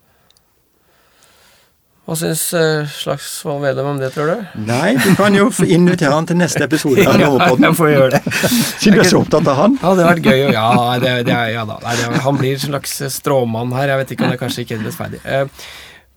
Hva 2.11 2.16
syns 2.18 2.40
uh, 2.59 2.88
Slagsvold 2.90 3.61
Vedum 3.62 3.87
om 3.92 3.99
det, 4.01 4.09
tror 4.11 4.33
du? 4.33 4.38
Nei, 4.66 4.96
du 4.99 5.12
kan 5.14 5.31
jo 5.31 5.44
invitere 5.62 6.11
han 6.11 6.27
til 6.27 6.40
neste 6.40 6.64
episode 6.66 7.05
av 7.07 7.20
Lovpodden. 7.20 7.62
ja, 7.68 7.68
jeg 7.68 7.77
får 7.79 7.90
gjøre 7.92 8.09
det. 8.16 8.33
Siden 8.51 8.96
du 8.96 9.03
er 9.05 9.07
så 9.12 9.20
opptatt 9.20 9.51
av 9.53 9.61
han. 9.61 9.77
Ja, 9.79 9.92
det 9.94 10.03
har 10.03 10.16
vært 10.16 10.27
gøy. 10.27 10.40
Ja, 10.57 10.64
det, 10.99 11.12
det, 11.29 11.37
ja 11.55 11.62
da. 11.68 11.77
Nei, 11.85 11.92
det, 12.01 12.09
han 12.25 12.40
blir 12.40 12.57
en 12.57 12.64
slags 12.64 12.96
stråmann 13.14 13.77
her. 13.77 13.92
Jeg 13.92 14.01
vet 14.01 14.14
ikke 14.16 14.27
om 14.27 14.35
det 14.35 14.40
kanskje 14.40 14.64
ikke 14.64 14.81
er 14.81 14.83
rettferdig. 14.88 15.20
Uh, 15.23 15.70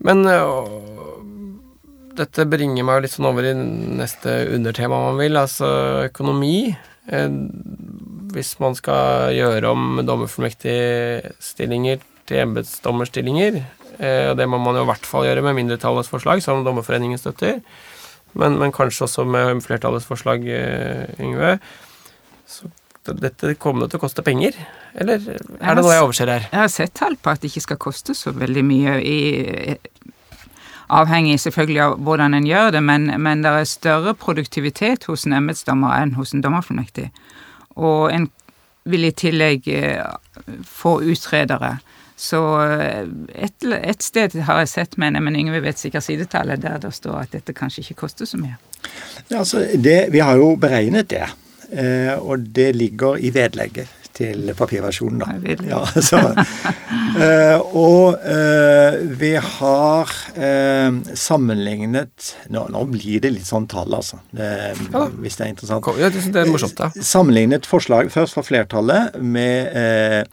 men 0.10 0.26
dette 2.18 2.48
bringer 2.50 2.90
meg 2.90 2.98
jo 2.98 3.06
litt 3.06 3.14
sånn 3.14 3.30
over 3.30 3.52
i 3.52 3.54
neste 3.54 4.40
undertema, 4.58 4.98
om 4.98 5.12
man 5.12 5.22
vil, 5.22 5.38
altså 5.44 5.70
økonomi. 6.08 6.74
hvis 8.34 8.52
man 8.66 8.74
skal 8.82 9.30
gjøre 9.38 9.78
om 9.78 10.02
dommerformektige 10.02 11.38
stillinger 11.38 12.02
til 12.26 12.46
embetsdommerstillinger, 12.48 13.62
Eh, 13.62 13.83
og 14.00 14.38
det 14.40 14.48
må 14.50 14.58
man 14.62 14.78
jo 14.80 14.86
i 14.86 14.90
hvert 14.90 15.06
fall 15.08 15.28
gjøre 15.28 15.44
med 15.46 15.58
mindretallets 15.60 16.10
forslag, 16.12 16.42
som 16.46 16.64
Dommerforeningen 16.66 17.22
støtter. 17.22 17.60
Men, 18.34 18.58
men, 18.58 18.74
kanskje 18.74 19.06
også 19.06 19.26
med 19.30 19.62
flertallets 19.62 20.08
forslag, 20.10 20.46
eh, 20.50 21.06
Yngve. 21.22 21.58
Så 22.50 22.70
dette 23.04 23.54
kommer 23.62 23.90
til 23.92 24.00
å 24.00 24.04
koste 24.06 24.24
penger, 24.26 24.56
eller 24.96 25.20
er 25.20 25.76
det 25.76 25.82
noe 25.82 25.92
jeg 25.92 26.04
overser 26.06 26.30
her? 26.32 26.46
Jeg 26.48 26.62
har 26.62 26.72
sett 26.72 26.94
tall 26.96 27.18
på 27.20 27.34
at 27.34 27.42
det 27.44 27.52
ikke 27.52 27.66
skal 27.66 27.80
koste 27.84 28.16
så 28.16 28.32
veldig 28.32 28.64
mye, 28.64 28.94
i, 29.04 29.76
avhengig 30.94 31.36
selvfølgelig 31.44 31.82
av 31.84 31.98
hvordan 32.06 32.38
en 32.38 32.48
gjør 32.48 32.72
det, 32.78 32.84
men, 32.86 33.10
men 33.22 33.44
det 33.44 33.52
er 33.52 33.68
større 33.68 34.14
produktivitet 34.16 35.10
hos 35.10 35.28
en 35.28 35.36
embetsdommer 35.36 35.96
enn 35.98 36.16
hos 36.16 36.34
en 36.34 36.44
dommerfullmektig. 36.46 37.10
Og 37.76 38.08
en 38.14 38.30
vil 38.90 39.08
i 39.08 39.14
tillegg 39.16 39.68
eh, 39.72 40.04
få 40.68 40.98
utredere 41.04 41.78
så 42.16 42.42
eh, 42.62 43.08
et, 43.34 43.56
et, 43.64 44.04
sted 44.04 44.36
har 44.48 44.64
jeg 44.64 44.72
sett, 44.74 44.98
men, 45.02 45.18
men 45.24 45.38
Yngve 45.40 45.64
vet 45.64 45.82
sikkert 45.82 46.06
sidetallet, 46.06 46.62
der 46.64 46.80
det 46.84 46.94
står 46.94 47.24
at 47.24 47.34
dette 47.36 47.56
kanskje 47.58 47.86
ikke 47.86 48.04
koster 48.06 48.30
så 48.30 48.40
mye. 48.42 48.60
Ja, 49.30 49.42
altså, 49.42 49.66
det, 49.76 49.98
vi 50.14 50.22
har 50.24 50.38
jo 50.40 50.54
beregnet 50.60 51.10
det, 51.14 51.26
eh, 51.72 52.14
og 52.18 52.48
det 52.54 52.74
ligger 52.78 53.18
i 53.18 53.34
vedlegget 53.34 54.00
til 54.14 54.52
papirversjonen, 54.58 55.24
da. 55.24 55.56
Ja, 55.68 55.82
så, 56.10 56.20
eh, 57.18 57.58
og 57.74 58.20
eh, 58.30 59.00
vi 59.20 59.34
har 59.42 60.14
eh, 60.38 61.00
sammenlignet 61.18 62.34
nå, 62.54 62.68
nå, 62.74 62.84
blir 62.94 63.24
det 63.24 63.34
litt 63.38 63.50
sånn 63.50 63.68
tall, 63.72 63.94
altså. 63.98 64.22
Det, 64.32 64.50
ja. 64.94 65.06
Hvis 65.18 65.40
det 65.40 65.48
er 65.48 65.54
interessant. 65.56 65.90
Ja, 66.02 66.12
det 66.14 66.44
er 66.44 66.52
morsomt, 66.52 66.78
da. 66.80 66.92
Sammenlignet 67.02 67.70
forslag 67.70 68.12
først 68.14 68.38
fra 68.38 68.46
flertallet 68.46 69.18
med 69.18 70.30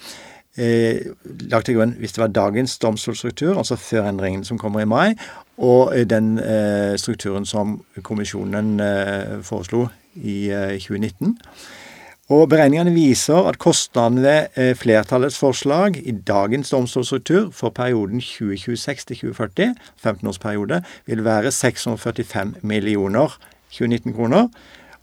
eh, 0.61 0.97
eh, 0.97 1.13
lagt 1.51 1.67
til 1.67 1.79
grunn 1.79 1.97
hvis 1.99 2.13
det 2.13 2.23
var 2.23 2.33
dagens 2.37 2.79
domstolstruktur, 2.79 3.57
altså 3.59 3.77
før 3.77 4.09
endringen 4.09 4.45
som 4.45 4.59
kommer 4.59 4.85
i 4.85 4.89
mai, 4.89 5.15
og 5.59 5.93
den 6.11 6.39
eh, 6.39 6.97
strukturen 7.01 7.47
som 7.47 7.81
kommisjonen 8.03 8.81
eh, 8.81 9.39
foreslo 9.43 9.87
i 10.15 10.51
2019. 10.79 11.37
Eh, 11.37 11.61
og 12.31 12.49
Beregningene 12.49 12.93
viser 12.95 13.49
at 13.51 13.57
kostnadene 13.59 14.23
ved 14.23 14.47
eh, 14.55 14.75
flertallets 14.79 15.39
forslag 15.39 15.97
i 16.07 16.13
dagens 16.13 16.71
domstolstruktur 16.71 17.49
for 17.51 17.75
perioden 17.75 18.21
2026 18.21 19.05
til 19.05 19.17
2040, 19.17 19.75
15-årsperiode, 20.07 20.83
vil 21.07 21.25
være 21.25 21.51
645 21.51 22.55
millioner 22.63 23.35
2019 23.71 24.15
kroner. 24.15 24.47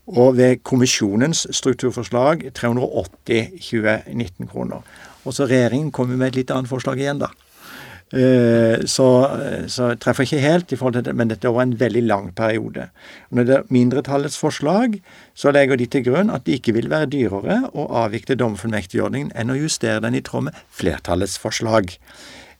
Og 0.07 0.37
ved 0.37 0.63
kommisjonens 0.63 1.47
strukturforslag 1.51 2.51
380 2.55 3.49
2019 3.59 4.47
kroner. 4.47 4.81
Og 5.27 5.35
så 5.35 5.49
regjeringen 5.49 5.91
kommer 5.91 6.15
med 6.15 6.31
et 6.31 6.41
litt 6.41 6.55
annet 6.55 6.71
forslag 6.71 7.01
igjen, 7.03 7.19
da. 7.21 7.33
Eh, 8.15 8.85
så, 8.87 9.05
så 9.67 9.89
jeg 9.91 9.99
treffer 9.99 10.23
ikke 10.23 10.39
helt, 10.39 10.71
i 10.71 10.79
forhold 10.79 10.95
til 10.95 11.05
det, 11.09 11.15
men 11.19 11.31
dette 11.31 11.47
er 11.47 11.51
over 11.51 11.65
en 11.65 11.75
veldig 11.79 12.03
lang 12.07 12.29
periode. 12.35 12.87
Når 13.35 13.47
det 13.47 13.55
er 13.57 13.73
mindretallets 13.73 14.39
forslag, 14.39 14.95
så 15.35 15.51
legger 15.51 15.79
de 15.79 15.89
til 15.91 16.05
grunn 16.07 16.31
at 16.31 16.45
det 16.47 16.61
ikke 16.61 16.77
vil 16.77 16.87
være 16.91 17.11
dyrere 17.11 17.59
å 17.75 17.89
avvikle 18.05 18.39
domfullmektigordningen 18.39 19.33
enn 19.35 19.51
å 19.51 19.59
justere 19.59 20.03
den 20.05 20.15
i 20.15 20.23
tråd 20.23 20.47
med 20.47 20.61
flertallets 20.71 21.35
forslag. 21.41 21.91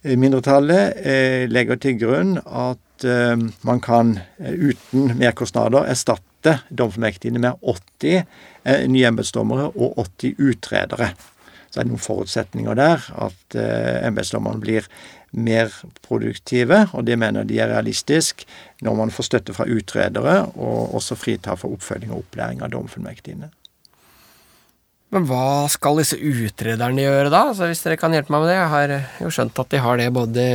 Eh, 0.04 0.18
mindretallet 0.20 1.00
eh, 1.00 1.48
legger 1.48 1.80
til 1.80 2.00
grunn 2.04 2.38
at 2.44 2.84
man 2.98 3.78
kan 3.78 4.16
uten 4.42 5.12
merkostnader 5.20 5.86
erstatte 5.86 6.56
domfullmektigene 6.74 7.44
med 7.44 7.60
80 7.62 8.88
nye 8.90 9.12
embetsdommere 9.12 9.68
og 9.78 10.00
80 10.02 10.42
utredere 10.42 11.12
så 11.70 11.80
er 11.80 11.86
det 11.86 11.92
noen 11.92 12.04
forutsetninger 12.04 12.78
der. 12.80 13.04
At 13.28 13.58
eh, 13.60 14.08
embetsdommerne 14.08 14.64
blir 14.64 14.88
mer 15.38 15.72
produktive, 16.06 16.86
og 16.96 17.06
det 17.08 17.18
mener 17.20 17.48
de 17.48 17.60
er 17.60 17.72
realistisk 17.74 18.46
når 18.86 18.96
man 19.02 19.12
får 19.14 19.28
støtte 19.28 19.56
fra 19.58 19.68
utredere, 19.68 20.40
og 20.56 20.96
også 20.98 21.18
fritar 21.20 21.60
for 21.60 21.76
oppfølging 21.76 22.14
og 22.14 22.24
opplæring 22.24 22.64
av 22.64 22.72
domfullmektigene. 22.74 23.52
Men 25.16 25.28
hva 25.28 25.68
skal 25.72 26.02
disse 26.02 26.18
utrederne 26.20 27.06
gjøre 27.06 27.30
da, 27.32 27.46
altså, 27.52 27.70
hvis 27.70 27.84
dere 27.86 28.00
kan 28.00 28.16
hjelpe 28.16 28.34
meg 28.34 28.44
med 28.44 28.52
det? 28.52 28.58
Jeg 28.58 28.74
har 28.74 28.96
jo 29.24 29.32
skjønt 29.32 29.62
at 29.64 29.72
de 29.72 29.84
har 29.84 30.02
det 30.02 30.10
både 30.16 30.48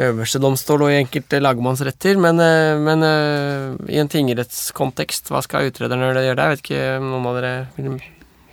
øverste 0.00 0.38
domstol 0.38 0.84
og 0.86 0.92
i 0.92 1.00
enkelte 1.00 1.40
lagmannsretter, 1.42 2.18
men, 2.22 2.38
eh, 2.38 2.78
men 2.78 3.02
uh, 3.02 3.74
i 3.90 3.98
en 3.98 4.10
tingrettskontekst, 4.10 5.32
hva 5.32 5.42
skal 5.42 5.66
utrederne 5.70 6.12
gjøre 6.12 6.22
der? 6.38 6.38
Jeg 6.38 6.54
vet 6.54 6.64
ikke 6.64 6.86
noen 7.02 7.26
av 7.26 7.40
dere 7.40 7.54
vil 7.74 7.98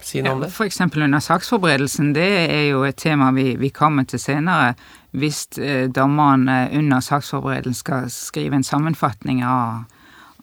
si 0.08 0.22
noe 0.24 0.38
om 0.38 0.44
det? 0.44 0.50
F.eks. 0.54 0.80
under 0.82 1.20
saksforberedelsen. 1.24 2.14
Det 2.16 2.30
er 2.48 2.64
jo 2.72 2.84
et 2.88 2.98
tema 2.98 3.32
vi, 3.36 3.52
vi 3.60 3.70
kommer 3.74 4.08
til 4.08 4.22
senere. 4.22 4.74
Hvis 5.18 5.46
eh, 5.60 5.88
dommeren 5.92 6.48
under 6.50 7.04
saksforberedelsen 7.04 7.82
skal 7.82 8.10
skrive 8.14 8.60
en 8.60 8.68
sammenfatning 8.68 9.44
av, 9.46 9.86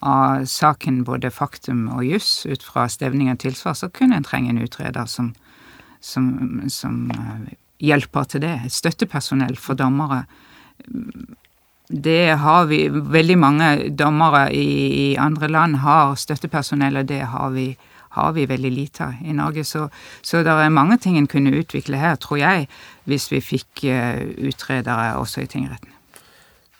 av 0.04 0.44
saken, 0.50 1.02
både 1.08 1.32
faktum 1.32 1.86
og 1.94 2.04
juss, 2.06 2.44
ut 2.46 2.62
fra 2.62 2.88
stevning 2.92 3.32
og 3.32 3.40
tilsvar, 3.44 3.76
så 3.78 3.88
kunne 3.88 4.20
en 4.20 4.26
trenge 4.26 4.52
en 4.52 4.62
utreder 4.64 5.08
som, 5.10 5.32
som, 6.00 6.28
som 6.68 7.08
eh, 7.14 7.54
hjelper 7.84 8.28
til 8.28 8.44
det. 8.44 8.58
Støttepersonell 8.72 9.56
for 9.60 9.78
dommere. 9.78 10.24
Det 11.88 12.34
har 12.40 12.64
vi 12.66 12.88
Veldig 12.88 13.36
mange 13.38 13.66
dommere 13.92 14.48
i, 14.52 14.68
i 15.12 15.16
andre 15.20 15.48
land 15.48 15.76
har 15.84 16.16
støttepersonell, 16.16 16.96
og 17.02 17.08
det 17.08 17.20
har 17.32 17.50
vi 17.54 17.74
har 18.14 18.32
vi 18.36 18.46
veldig 18.50 18.72
lite 18.72 19.08
av 19.08 19.20
i 19.24 19.34
Norge. 19.36 19.64
Så, 19.68 19.88
så 20.22 20.42
det 20.46 20.54
er 20.54 20.72
mange 20.74 20.98
ting 21.02 21.18
en 21.18 21.30
kunne 21.30 21.54
utvikle 21.58 22.00
her, 22.00 22.16
tror 22.22 22.40
jeg, 22.40 22.68
hvis 23.10 23.28
vi 23.32 23.42
fikk 23.44 23.84
uh, 23.90 24.22
utredere 24.48 25.14
også 25.20 25.44
i 25.44 25.50
tingretten. 25.50 25.92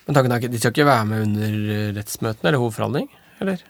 Men 0.07 0.16
tanken 0.16 0.32
er 0.32 0.43
ikke, 0.43 0.53
De 0.53 0.61
skal 0.61 0.74
ikke 0.74 0.91
være 0.91 1.07
med 1.09 1.28
under 1.28 1.95
rettsmøtene 1.97 2.51
eller 2.51 2.61
hovedforhandling, 2.61 3.09
eller? 3.41 3.62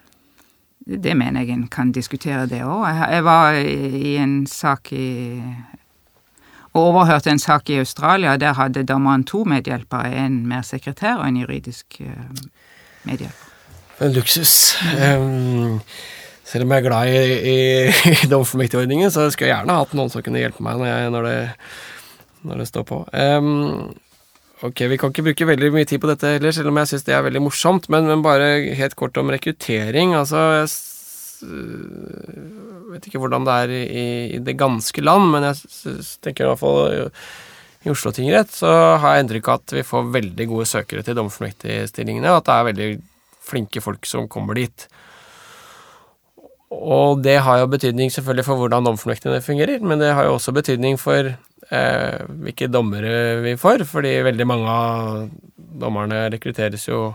det 0.85 1.17
mener 1.17 1.41
jeg 1.41 1.51
en 1.51 1.69
kan 1.69 1.93
diskutere, 1.93 2.47
det 2.47 2.61
òg. 2.61 2.85
Jeg 3.11 3.25
var 3.25 3.57
i 3.57 4.17
en 4.21 4.47
sak 4.47 4.93
i 4.93 5.39
og 6.75 6.83
overhørte 6.83 7.31
en 7.31 7.39
sak 7.39 7.71
i 7.71 7.79
Australia. 7.79 8.37
Der 8.37 8.53
hadde 8.53 8.83
dommeren 8.83 9.25
to 9.25 9.45
medhjelpere, 9.45 10.11
en 10.27 10.47
mer 10.47 10.63
sekretær 10.63 11.21
og 11.23 11.29
en 11.29 11.37
juridisk 11.37 12.01
medhjelper. 13.05 13.53
En 14.01 14.13
luksus. 14.13 14.75
Um, 15.19 15.81
selv 16.45 16.67
om 16.67 16.75
jeg 16.75 16.83
er 16.83 16.87
glad 16.87 17.11
i, 17.11 17.19
i, 17.51 17.59
i 18.25 18.31
dommerfullmektigordningen, 18.31 19.13
så 19.13 19.27
skulle 19.33 19.51
jeg 19.51 19.57
gjerne 19.57 19.77
hatt 19.81 19.95
noen 19.97 20.13
som 20.13 20.25
kunne 20.25 20.43
hjelpe 20.43 20.65
meg 20.65 20.81
når, 20.81 20.91
jeg, 20.91 21.13
når, 21.15 21.29
det, 21.29 21.37
når 22.51 22.63
det, 22.63 22.71
står 22.71 22.89
på. 22.91 23.01
Um, 23.13 23.95
ok, 24.69 24.85
vi 24.93 24.99
kan 25.01 25.15
ikke 25.15 25.27
bruke 25.31 25.51
veldig 25.55 25.71
mye 25.75 25.89
tid 25.89 26.03
på 26.03 26.11
dette 26.11 26.35
heller, 26.37 26.57
selv 26.57 26.73
om 26.73 26.83
jeg 26.83 26.93
syns 26.93 27.07
det 27.09 27.17
er 27.17 27.25
veldig 27.29 27.45
morsomt, 27.47 27.89
men, 27.93 28.11
men, 28.11 28.25
bare 28.25 28.51
helt 28.77 28.99
kort 29.01 29.17
om 29.21 29.33
rekruttering. 29.33 30.17
Altså, 30.19 30.45
jeg 30.65 30.69
vet 32.93 33.09
ikke 33.09 33.21
hvordan 33.25 33.49
det 33.49 33.57
er 33.65 33.75
i, 33.81 34.05
i 34.37 34.45
det 34.45 34.59
ganske 34.61 35.05
land, 35.05 35.33
men 35.33 35.49
jeg 35.49 35.57
tenker 36.25 36.47
i 36.47 36.53
hvert 36.53 36.63
fall 36.63 37.11
i 37.85 37.93
Oslo 37.93 38.15
tingrett 38.17 38.49
så 38.49 38.71
har 39.01 39.17
jeg 39.17 39.25
inntrykk 39.27 39.49
av 39.51 39.59
at 39.61 39.73
vi 39.77 39.83
får 39.85 40.13
veldig 40.13 40.47
gode 40.49 40.65
søkere 40.69 41.05
til 41.05 41.17
dommerfullmektigstillingene, 41.19 42.31
og 42.33 42.41
at 42.41 42.47
det 42.47 42.55
er 42.55 42.69
veldig 42.71 42.87
flinke 43.45 43.83
folk 43.85 44.09
som 44.09 44.29
kommer 44.33 44.57
dit. 44.57 44.87
Og 46.75 47.23
det 47.25 47.39
har 47.45 47.61
jo 47.61 47.71
betydning 47.71 48.13
selvfølgelig 48.13 48.47
for 48.47 48.61
hvordan 48.61 48.87
dommerfullmektigene 48.87 49.45
fungerer, 49.45 49.83
men 49.85 50.01
det 50.03 50.13
har 50.17 50.29
jo 50.29 50.37
også 50.37 50.55
betydning 50.57 50.99
for 51.01 51.31
eh, 51.31 52.25
hvilke 52.45 52.71
dommere 52.73 53.43
vi 53.45 53.55
får, 53.61 53.87
fordi 53.89 54.17
veldig 54.27 54.47
mange 54.49 54.75
av 54.75 55.29
dommerne 55.55 56.27
rekrutteres 56.35 56.89
jo 56.89 57.07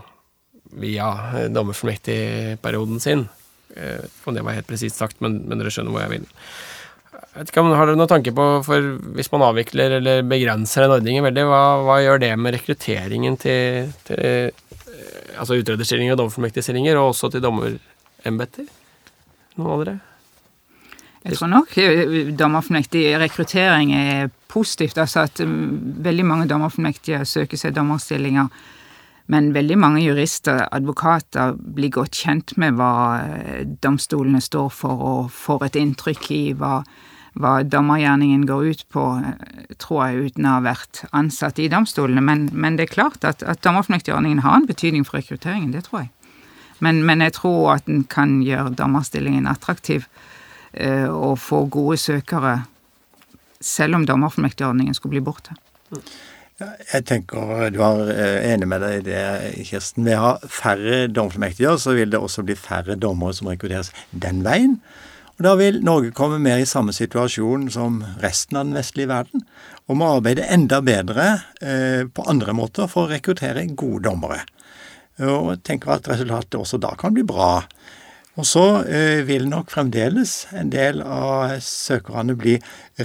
via 0.80 1.10
dommerfullmektigperioden 1.50 3.02
sin. 3.02 3.28
Eh, 3.76 4.02
om 4.24 4.34
det 4.34 4.44
var 4.46 4.58
helt 4.58 4.70
presist 4.70 5.00
sagt, 5.00 5.20
men, 5.24 5.42
men, 5.46 5.60
dere 5.60 5.72
skjønner 5.74 5.94
hvor 5.94 6.04
jeg 6.04 6.14
vil. 6.16 6.26
Jeg 7.10 7.44
vet 7.44 7.52
ikke 7.52 7.62
om 7.62 7.70
Har 7.78 7.86
dere 7.86 7.98
noen 7.98 8.10
tanke 8.10 8.34
på, 8.34 8.48
for 8.66 8.90
hvis 9.14 9.30
man 9.34 9.44
avvikler 9.46 9.98
eller 10.00 10.26
begrenser 10.26 10.86
den 10.86 10.96
ordningen 10.96 11.26
veldig, 11.28 11.46
hva, 11.46 11.62
hva 11.86 12.00
gjør 12.02 12.22
det 12.24 12.32
med 12.38 12.56
rekrutteringen 12.56 13.38
til, 13.38 13.92
til 14.08 14.50
altså 15.38 15.58
utrederstillinger 15.60 16.16
og 16.16 16.24
dommerfullmektigstillinger, 16.24 16.98
og 16.98 17.12
også 17.14 17.30
til 17.34 17.44
dommerembeter? 17.44 18.66
Noen 19.60 19.88
det? 19.88 19.98
Jeg 21.20 21.36
tror 21.36 21.50
nok 21.52 21.74
eh, 21.76 22.30
dommerfullmektig 22.32 23.04
rekruttering 23.20 23.92
er 23.92 24.30
positivt. 24.48 24.98
Altså 24.98 25.26
at 25.26 25.42
mm, 25.44 26.00
veldig 26.04 26.26
mange 26.26 26.48
dommerfullmektige 26.48 27.26
søker 27.28 27.60
seg 27.60 27.76
dommerstillinger. 27.76 28.48
Men 29.30 29.52
veldig 29.54 29.76
mange 29.78 30.00
jurister, 30.02 30.64
advokater, 30.72 31.54
blir 31.54 31.92
godt 31.94 32.16
kjent 32.24 32.56
med 32.58 32.80
hva 32.80 32.94
eh, 33.20 33.62
domstolene 33.84 34.40
står 34.42 34.72
for, 34.74 35.04
og 35.12 35.30
får 35.36 35.68
et 35.68 35.80
inntrykk 35.84 36.30
i 36.34 36.44
hva 36.58 36.80
hva 37.38 37.60
dommergjerningen 37.62 38.46
går 38.48 38.64
ut 38.72 38.80
på, 38.90 39.04
tror 39.78 40.00
jeg, 40.08 40.30
uten 40.30 40.48
å 40.48 40.56
ha 40.56 40.62
vært 40.64 41.04
ansatt 41.16 41.60
i 41.62 41.68
domstolene. 41.70 42.22
Men, 42.24 42.48
men 42.52 42.78
det 42.78 42.88
er 42.88 42.94
klart 42.96 43.26
at, 43.26 43.44
at 43.46 43.62
dommerfornektigordningen 43.62 44.42
har 44.42 44.58
en 44.58 44.66
betydning 44.66 45.06
for 45.06 45.20
rekrutteringen, 45.20 45.70
det 45.74 45.86
tror 45.86 46.04
jeg. 46.04 46.10
Men, 46.84 47.02
men 47.06 47.24
jeg 47.24 47.36
tror 47.38 47.76
at 47.76 47.86
den 47.88 48.04
kan 48.10 48.40
gjøre 48.44 48.74
dommerstillingen 48.78 49.48
attraktiv 49.50 50.06
eh, 50.72 51.08
og 51.08 51.38
få 51.40 51.64
gode 51.72 51.98
søkere, 52.00 52.62
selv 53.60 53.98
om 53.98 54.06
dommerformektigordningen 54.08 54.96
skulle 54.96 55.18
bli 55.18 55.24
borte. 55.24 55.56
Jeg 56.60 57.04
tenker 57.08 57.70
du 57.72 57.78
er 57.84 58.10
eh, 58.12 58.50
enig 58.52 58.68
med 58.68 58.82
deg 58.84 58.98
i 58.98 59.04
det, 59.06 59.20
Kirsten. 59.68 60.04
Ved 60.04 60.18
å 60.18 60.24
ha 60.26 60.32
færre 60.44 61.06
dommerfullmektiger, 61.08 61.78
så 61.80 61.94
vil 61.96 62.12
det 62.12 62.20
også 62.20 62.44
bli 62.44 62.56
færre 62.58 62.98
dommere 63.00 63.36
som 63.36 63.48
rekrutteres 63.48 63.92
den 64.12 64.42
veien. 64.44 64.76
Og 65.38 65.46
Da 65.46 65.54
vil 65.56 65.78
Norge 65.80 66.12
komme 66.12 66.36
mer 66.36 66.60
i 66.60 66.68
samme 66.68 66.92
situasjon 66.92 67.70
som 67.72 68.02
resten 68.20 68.58
av 68.60 68.66
den 68.68 68.76
vestlige 68.76 69.08
verden, 69.08 69.46
og 69.88 69.96
må 69.96 70.10
arbeide 70.18 70.44
enda 70.52 70.82
bedre 70.84 71.30
eh, 71.64 72.04
på 72.04 72.26
andre 72.28 72.52
måter 72.52 72.90
for 72.92 73.06
å 73.06 73.12
rekruttere 73.14 73.64
gode 73.72 74.04
dommere. 74.10 74.42
Og 75.20 75.60
tenker 75.66 75.96
at 75.96 76.08
resultatet 76.08 76.56
også 76.60 76.80
da 76.80 76.94
kan 76.98 77.14
bli 77.16 77.24
bra. 77.26 77.58
Og 78.38 78.46
så 78.46 78.64
eh, 78.86 79.20
vil 79.26 79.48
nok 79.50 79.72
fremdeles 79.72 80.46
en 80.56 80.70
del 80.72 81.02
av 81.02 81.58
søkerne 81.64 82.36
bli 82.38 82.54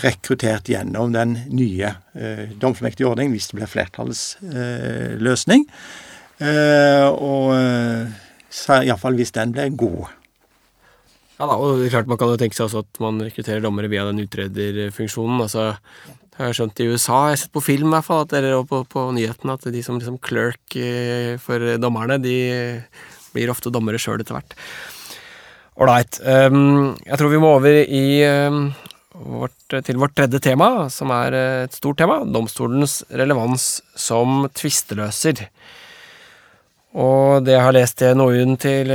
rekruttert 0.03 0.70
gjennom 0.70 1.16
den 1.16 1.34
nye 1.51 1.95
eh, 2.13 2.51
domfullmektige 2.61 3.09
ordningen, 3.09 3.34
hvis 3.36 3.49
det 3.49 3.59
blir 3.59 3.72
flertallets 3.72 4.38
eh, 4.45 5.16
løsning. 5.20 5.66
Og 6.36 7.53
iallfall 7.55 9.16
hvis 9.16 9.32
den 9.36 9.53
blir 9.55 9.72
god. 9.80 10.09
Ja 11.39 11.47
da, 11.47 11.55
og 11.55 11.80
det 11.80 11.88
er 11.88 11.93
klart 11.93 12.09
Man 12.11 12.20
kan 12.20 12.32
jo 12.32 12.39
tenke 12.39 12.55
seg 12.55 12.68
også 12.68 12.84
at 12.84 12.99
man 13.03 13.24
rekrutterer 13.24 13.63
dommere 13.63 13.88
via 13.91 14.03
den 14.07 14.20
utrederfunksjonen. 14.24 15.41
altså 15.43 15.74
det 16.36 16.44
har 16.44 16.56
skjønt 16.58 16.82
i 16.84 16.90
USA, 16.92 17.20
jeg 17.30 17.38
har 17.38 17.42
sett 17.46 17.54
på 17.56 17.64
film 17.64 17.94
i 17.94 17.96
hvert 17.96 18.08
fall, 18.10 18.26
og 18.58 18.66
på, 18.68 18.82
på 18.92 19.06
nyhetene, 19.16 19.56
at 19.56 19.70
de 19.72 19.84
som 19.86 20.00
liksom 20.00 20.20
clerk 20.20 20.76
eh, 20.76 21.36
for 21.40 21.64
dommerne, 21.80 22.20
de 22.20 22.36
blir 23.36 23.52
ofte 23.52 23.72
dommere 23.72 24.00
sjøl 24.02 24.20
etter 24.20 24.36
hvert. 24.36 24.58
Ålreit. 25.76 26.20
Um, 26.24 26.96
jeg 27.04 27.20
tror 27.20 27.32
vi 27.32 27.40
må 27.44 27.50
over 27.58 27.82
i 27.84 28.04
um, 28.48 28.70
vårt, 29.16 29.76
til 29.88 30.00
vårt 30.00 30.16
tredje 30.16 30.40
tema, 30.44 30.88
som 30.92 31.12
er 31.16 31.36
et 31.66 31.76
stort 31.76 32.00
tema. 32.00 32.22
Domstolens 32.24 33.02
relevans 33.12 33.82
som 34.00 34.46
tvisteløser. 34.56 35.48
Og 36.96 37.43
det 37.43 37.58
jeg 37.58 37.64
har 37.66 37.76
lest 37.76 38.04
i 38.06 38.14
NOU-en 38.16 38.56
til, 38.62 38.91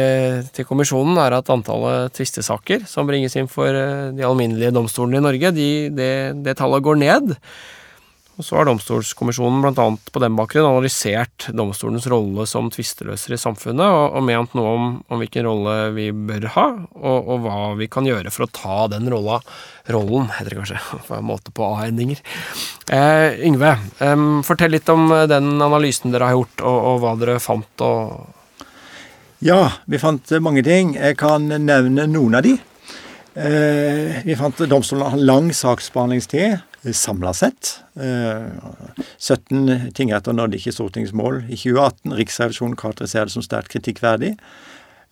til, 0.57 0.65
kommisjonen, 0.65 1.19
er 1.21 1.37
at 1.37 1.51
antallet 1.53 2.15
tvistesaker 2.17 2.87
som 2.89 3.09
bringes 3.09 3.37
inn 3.37 3.51
for 3.51 3.69
eh, 3.69 4.09
de 4.17 4.25
alminnelige 4.25 4.73
domstolene 4.73 5.21
i 5.21 5.27
Norge, 5.27 5.53
de, 5.53 5.69
det, 5.93 6.15
det 6.47 6.57
tallet 6.57 6.87
går 6.87 7.01
ned. 7.03 7.35
Og 8.41 8.45
så 8.47 8.57
har 8.57 8.65
Domstolskommisjonen 8.65 9.61
bl.a. 9.61 9.85
på 10.01 10.21
den 10.23 10.37
bakgrunn 10.39 10.65
analysert 10.65 11.51
domstolens 11.53 12.07
rolle 12.09 12.47
som 12.49 12.71
tvisteløser 12.73 13.35
i 13.37 13.39
samfunnet, 13.41 13.85
og, 13.85 14.17
og 14.17 14.25
ment 14.25 14.55
noe 14.57 14.71
om, 14.73 14.87
om, 15.13 15.21
hvilken 15.21 15.45
rolle 15.45 15.75
vi 15.93 16.07
bør 16.09 16.47
ha, 16.55 16.65
og, 16.97 17.19
og, 17.19 17.43
hva 17.45 17.59
vi 17.77 17.91
kan 17.93 18.09
gjøre 18.09 18.33
for 18.33 18.47
å 18.47 18.49
ta 18.57 18.77
den 18.95 19.11
rolla, 19.13 19.43
rollen, 19.93 20.31
heter 20.39 20.55
det 20.55 20.61
kanskje, 20.63 20.81
på 21.11 21.19
en 21.19 21.29
måte 21.29 21.53
på 21.53 21.69
A-endinger. 21.69 22.25
Eh, 22.89 23.45
Yngve, 23.51 23.75
eh, 24.01 24.25
fortell 24.49 24.73
litt 24.73 24.89
om 24.89 25.13
den 25.29 25.53
analysen 25.59 26.17
dere 26.17 26.31
har 26.31 26.41
gjort, 26.41 26.65
og, 26.65 26.81
og 26.95 27.05
hva 27.05 27.13
dere 27.21 27.37
fant. 27.45 27.87
Ja, 29.45 29.61
vi 29.85 30.01
fant 30.01 30.33
mange 30.41 30.65
ting. 30.65 30.97
Jeg 30.97 31.21
kan 31.21 31.45
nevne 31.45 32.09
noen 32.09 32.41
av 32.41 32.49
de. 32.49 32.57
Eh, 33.37 34.25
vi 34.25 34.41
fant 34.41 34.65
domstolen 34.65 35.13
har 35.13 35.29
lang 35.29 35.53
saksbehandlingstid 35.53 36.70
samla 36.83 37.33
sett. 37.35 37.81
17 39.19 39.69
eh, 39.69 39.89
tingretter 39.95 40.33
nådde 40.33 40.57
ikke 40.57 40.73
stortingsmål 40.73 41.43
i 41.49 41.57
2018. 41.57 42.15
Riksrevisjonen 42.17 42.77
karakteriserer 42.77 43.29
det 43.29 43.35
som 43.35 43.45
sterkt 43.45 43.73
kritikkverdig. 43.75 44.37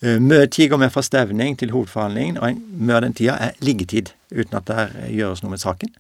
Eh, 0.00 0.18
mye 0.22 0.46
tid 0.46 0.70
går 0.72 0.80
med 0.80 0.92
fra 0.94 1.02
stevning 1.04 1.58
til 1.58 1.74
hovedforhandlingen, 1.74 2.38
og 2.40 2.62
mye 2.78 2.96
av 2.96 3.04
den 3.04 3.16
tida 3.18 3.36
er 3.48 3.58
liggetid, 3.60 4.14
uten 4.32 4.56
at 4.60 4.70
det 4.70 5.12
gjøres 5.12 5.44
noe 5.44 5.52
med 5.52 5.62
saken. 5.62 5.92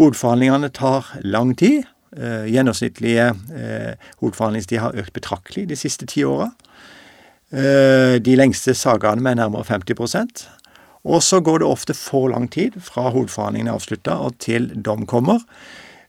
Hovedforhandlingene 0.00 0.72
tar 0.76 1.08
lang 1.24 1.54
tid. 1.56 1.88
Eh, 2.16 2.48
gjennomsnittlige 2.50 3.30
hovedforhandlingstid 4.20 4.82
har 4.82 4.98
økt 4.98 5.14
betraktelig 5.14 5.68
de 5.70 5.78
siste 5.78 6.08
ti 6.10 6.24
åra. 6.26 6.50
De 7.50 8.34
lengste 8.38 8.76
sagaene 8.78 9.24
med 9.26 9.40
nærmere 9.40 9.66
50 9.66 9.96
og 11.04 11.22
så 11.24 11.40
går 11.40 11.62
det 11.62 11.68
ofte 11.68 11.96
for 11.96 12.28
lang 12.28 12.48
tid 12.52 12.76
fra 12.84 13.08
hovedforhandlingen 13.10 13.70
er 13.70 13.78
avslutta 13.78 14.18
og 14.20 14.36
til 14.42 14.68
dom 14.76 15.06
kommer. 15.08 15.40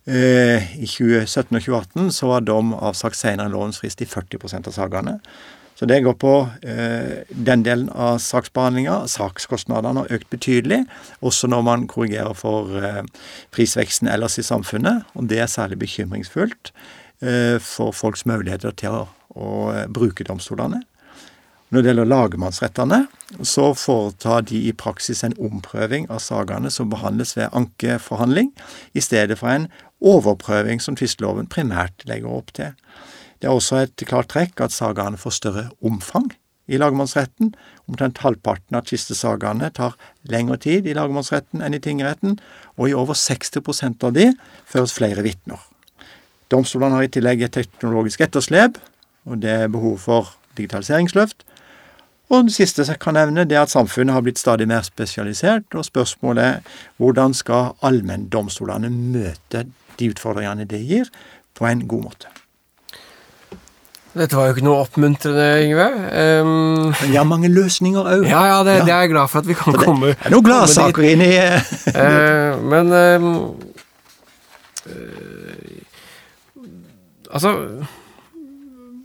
Eh, 0.09 0.73
I 0.81 0.87
2017 0.89 1.55
og 1.55 1.61
2018 1.61 2.11
så 2.11 2.27
var 2.31 2.43
dom 2.43 2.73
avsagt 2.73 3.19
senere 3.19 3.47
enn 3.47 3.55
lovens 3.55 3.79
frist 3.79 4.01
i 4.01 4.09
40% 4.09 4.67
av 4.67 4.75
sakene. 4.75 5.19
Så 5.77 5.87
det 5.89 6.01
går 6.05 6.17
på 6.21 6.33
eh, 6.61 7.23
den 7.31 7.63
delen 7.65 7.87
av 7.89 8.19
saksbehandlinga. 8.21 8.99
Sakskostnadene 9.09 10.03
har 10.03 10.17
økt 10.17 10.29
betydelig, 10.33 10.83
også 11.25 11.49
når 11.49 11.63
man 11.65 11.87
korrigerer 11.89 12.35
for 12.37 12.75
eh, 12.81 13.01
prisveksten 13.55 14.11
ellers 14.11 14.37
i 14.41 14.45
samfunnet. 14.45 15.07
Og 15.15 15.31
det 15.31 15.39
er 15.41 15.49
særlig 15.51 15.79
bekymringsfullt 15.85 16.75
for 17.61 17.93
folks 17.93 18.23
muligheter 18.25 18.71
til 18.73 18.95
å, 18.97 19.01
å 19.37 19.49
bruke 19.93 20.25
domstolene. 20.25 20.79
Når 21.71 21.79
det 21.79 21.87
gjelder 21.87 22.09
lagmannsrettene, 22.11 22.97
så 23.47 23.69
foretar 23.79 24.43
de 24.49 24.57
i 24.67 24.73
praksis 24.75 25.23
en 25.23 25.37
omprøving 25.39 26.09
av 26.11 26.19
sakene 26.19 26.67
som 26.73 26.89
behandles 26.91 27.37
ved 27.37 27.53
ankeforhandling, 27.55 28.49
i 28.91 28.99
stedet 28.99 29.37
for 29.39 29.53
en 29.53 29.69
overprøving 30.03 30.83
som 30.83 30.97
tvisteloven 30.99 31.47
primært 31.47 32.03
legger 32.09 32.33
opp 32.41 32.51
til. 32.57 32.73
Det 33.39 33.47
er 33.47 33.55
også 33.55 33.85
et 33.85 34.03
klart 34.03 34.33
trekk 34.33 34.59
at 34.59 34.75
sakene 34.75 35.17
får 35.17 35.37
større 35.37 35.63
omfang 35.79 36.27
i 36.67 36.79
lagmannsretten. 36.79 37.53
Omtrent 37.87 38.19
halvparten 38.19 38.75
av 38.75 38.89
tvistesakene 38.89 39.71
tar 39.71 39.95
lengre 40.27 40.59
tid 40.61 40.89
i 40.91 40.95
lagmannsretten 40.97 41.63
enn 41.63 41.77
i 41.77 41.81
tingretten, 41.83 42.35
og 42.75 42.91
i 42.91 42.97
over 42.97 43.15
60% 43.15 44.03
av 44.07 44.17
de 44.19 44.27
føres 44.67 44.97
flere 44.97 45.23
vitner. 45.23 45.63
Domstolene 46.51 46.99
har 46.99 47.07
i 47.07 47.13
tillegg 47.15 47.47
et 47.47 47.55
teknologisk 47.55 48.27
etterslep, 48.27 48.75
og 49.23 49.39
det 49.39 49.55
er 49.55 49.71
behov 49.71 49.97
for 50.03 50.35
digitaliseringsløft. 50.59 51.45
Og 52.31 52.47
det 52.47 52.55
siste 52.55 52.85
jeg 52.87 52.99
kan 53.03 53.17
nevne, 53.19 53.43
det 53.43 53.57
er 53.57 53.65
at 53.65 53.73
samfunnet 53.73 54.15
har 54.15 54.23
blitt 54.23 54.39
stadig 54.39 54.67
mer 54.71 54.85
spesialisert, 54.87 55.67
og 55.75 55.83
spørsmålet 55.85 56.43
er 56.43 56.77
hvordan 57.01 57.35
skal 57.35 57.73
allmenndomstolene 57.83 58.89
møte 58.89 59.65
de 59.99 60.11
utfordringene 60.13 60.65
det 60.69 60.79
gir, 60.87 61.11
på 61.57 61.67
en 61.67 61.83
god 61.87 62.07
måte. 62.07 62.31
Dette 64.11 64.35
var 64.35 64.49
jo 64.49 64.55
ikke 64.55 64.63
noe 64.65 64.79
oppmuntrende, 64.83 65.43
Yngve. 65.63 65.87
Um, 66.43 66.47
Men 66.91 67.11
vi 67.11 67.15
har 67.15 67.27
mange 67.27 67.51
løsninger 67.51 68.07
òg. 68.15 68.25
ja, 68.27 68.41
ja, 68.49 68.57
det, 68.67 68.81
det 68.87 68.91
er 68.91 69.05
jeg 69.05 69.11
glad 69.13 69.31
for 69.31 69.39
at 69.39 69.47
vi 69.47 69.55
kan 69.55 69.75
Det 69.75 69.85
komme 69.85 70.15
er 70.15 70.33
noen 70.33 70.47
gladsaker 70.47 71.07
inn 71.13 71.23
i 71.23 71.31
Eh, 71.31 72.59
men 72.71 72.91
um, 72.91 73.25
uh, 74.87 75.71
Altså 77.31 77.55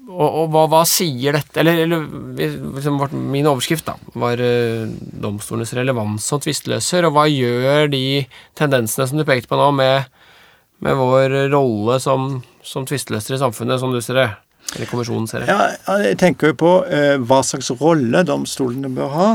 og, 0.06 0.26
og 0.26 0.50
hva, 0.54 0.64
hva 0.70 0.82
sier 0.86 1.34
dette 1.34 1.58
Eller, 1.58 1.80
eller 1.82 3.14
min 3.16 3.48
overskrift 3.50 3.88
da 3.88 3.96
var 4.14 4.40
eh, 4.42 4.86
domstolenes 5.22 5.74
relevans 5.74 6.26
som 6.30 6.42
tvisteløser, 6.42 7.08
og 7.08 7.16
hva 7.16 7.26
gjør 7.30 7.90
de 7.90 8.22
tendensene 8.58 9.08
som 9.10 9.18
du 9.18 9.26
pekte 9.26 9.50
på 9.50 9.58
nå, 9.58 9.70
med, 9.74 10.06
med 10.86 10.98
vår 10.98 11.36
rolle 11.54 11.98
som, 12.02 12.36
som 12.62 12.86
tvisteløser 12.88 13.36
i 13.36 13.42
samfunnet, 13.42 13.82
som 13.82 13.94
du 13.94 14.00
ser 14.04 14.20
det? 14.20 14.28
Eller 14.74 14.90
kommisjonen 14.90 15.28
ser 15.30 15.44
det? 15.44 15.50
Ja, 15.50 15.98
jeg 16.02 16.18
tenker 16.22 16.52
jo 16.52 16.58
på 16.58 16.72
eh, 16.90 17.16
hva 17.22 17.42
slags 17.46 17.70
rolle 17.80 18.22
domstolene 18.26 18.90
bør 18.94 19.12
ha. 19.14 19.28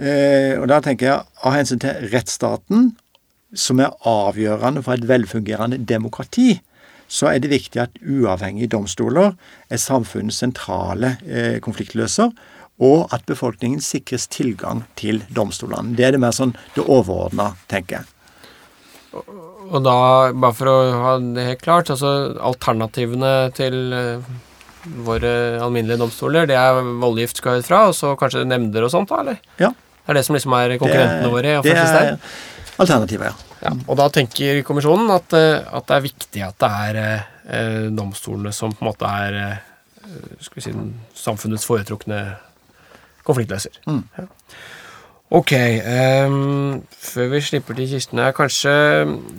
Eh, 0.00 0.54
og 0.58 0.68
da 0.70 0.80
tenker 0.84 1.10
jeg 1.10 1.40
av 1.44 1.56
hensyn 1.56 1.82
til 1.82 2.08
rettsstaten, 2.12 2.92
som 3.54 3.80
er 3.82 3.92
avgjørende 4.08 4.82
for 4.82 4.96
et 4.96 5.06
velfungerende 5.06 5.78
demokrati, 5.86 6.56
så 7.14 7.30
er 7.30 7.42
det 7.42 7.52
viktig 7.52 7.80
at 7.82 8.00
uavhengige 8.02 8.72
domstoler 8.74 9.34
er 9.70 9.80
samfunnets 9.80 10.40
sentrale 10.42 11.14
eh, 11.22 11.60
konfliktløser, 11.64 12.32
og 12.82 13.12
at 13.14 13.22
befolkningen 13.28 13.82
sikres 13.84 14.26
tilgang 14.26 14.82
til 14.98 15.22
domstolene. 15.30 15.94
Det 15.94 16.08
er 16.08 16.16
det 16.16 16.22
mer 16.24 16.34
sånn 16.34 16.56
det 16.74 16.82
overordna, 16.82 17.52
tenker 17.70 18.00
jeg. 18.00 18.10
Og 19.14 19.78
da, 19.84 19.94
bare 20.34 20.56
for 20.58 20.70
å 20.72 20.78
ha 21.04 21.12
det 21.22 21.46
helt 21.46 21.62
klart, 21.62 21.92
altså 21.94 22.34
alternativene 22.42 23.32
til 23.56 23.78
eh, 23.94 24.34
våre 25.06 25.32
alminnelige 25.62 26.02
domstoler, 26.02 26.50
det 26.50 26.58
er 26.58 26.82
voldgift 26.82 27.40
skal 27.40 27.62
ut 27.62 27.70
fra, 27.70 27.86
og 27.92 27.96
så 27.96 28.12
kanskje 28.18 28.44
nemnder 28.48 28.84
og 28.84 28.92
sånt, 28.92 29.14
da, 29.14 29.22
eller? 29.22 29.40
Ja. 29.62 29.70
Det 30.04 30.12
er 30.12 30.18
det 30.18 30.26
som 30.26 30.36
liksom 30.36 30.58
er 30.58 30.76
konkurrentene 30.82 31.30
våre? 31.32 31.58
i 31.62 31.64
det 31.64 31.78
er 31.78 32.16
alternativet, 32.82 33.30
ja. 33.30 33.53
Ja, 33.64 33.70
og 33.88 33.96
da 33.96 34.06
tenker 34.12 34.58
kommisjonen 34.68 35.08
at, 35.14 35.32
eh, 35.38 35.62
at 35.72 35.86
det 35.88 35.96
er 35.96 36.04
viktig 36.04 36.42
at 36.44 36.58
det 36.60 36.70
er 36.88 36.98
eh, 37.08 37.86
domstolene 37.96 38.52
som 38.52 38.74
på 38.76 38.84
en 38.84 38.90
måte 38.90 39.08
er 39.08 39.38
eh, 39.40 39.58
skal 40.44 40.58
vi 40.60 40.64
si, 40.66 40.74
samfunnets 41.16 41.64
foretrukne 41.64 42.18
konfliktløser. 43.24 43.78
Mm. 43.88 44.02
Ja. 44.20 44.26
Ok, 45.34 45.50
Um, 45.56 46.82
før 47.00 47.30
vi 47.32 47.40
slipper 47.42 47.74
til 47.74 47.88
kistene, 47.90 48.28
kanskje 48.36 48.70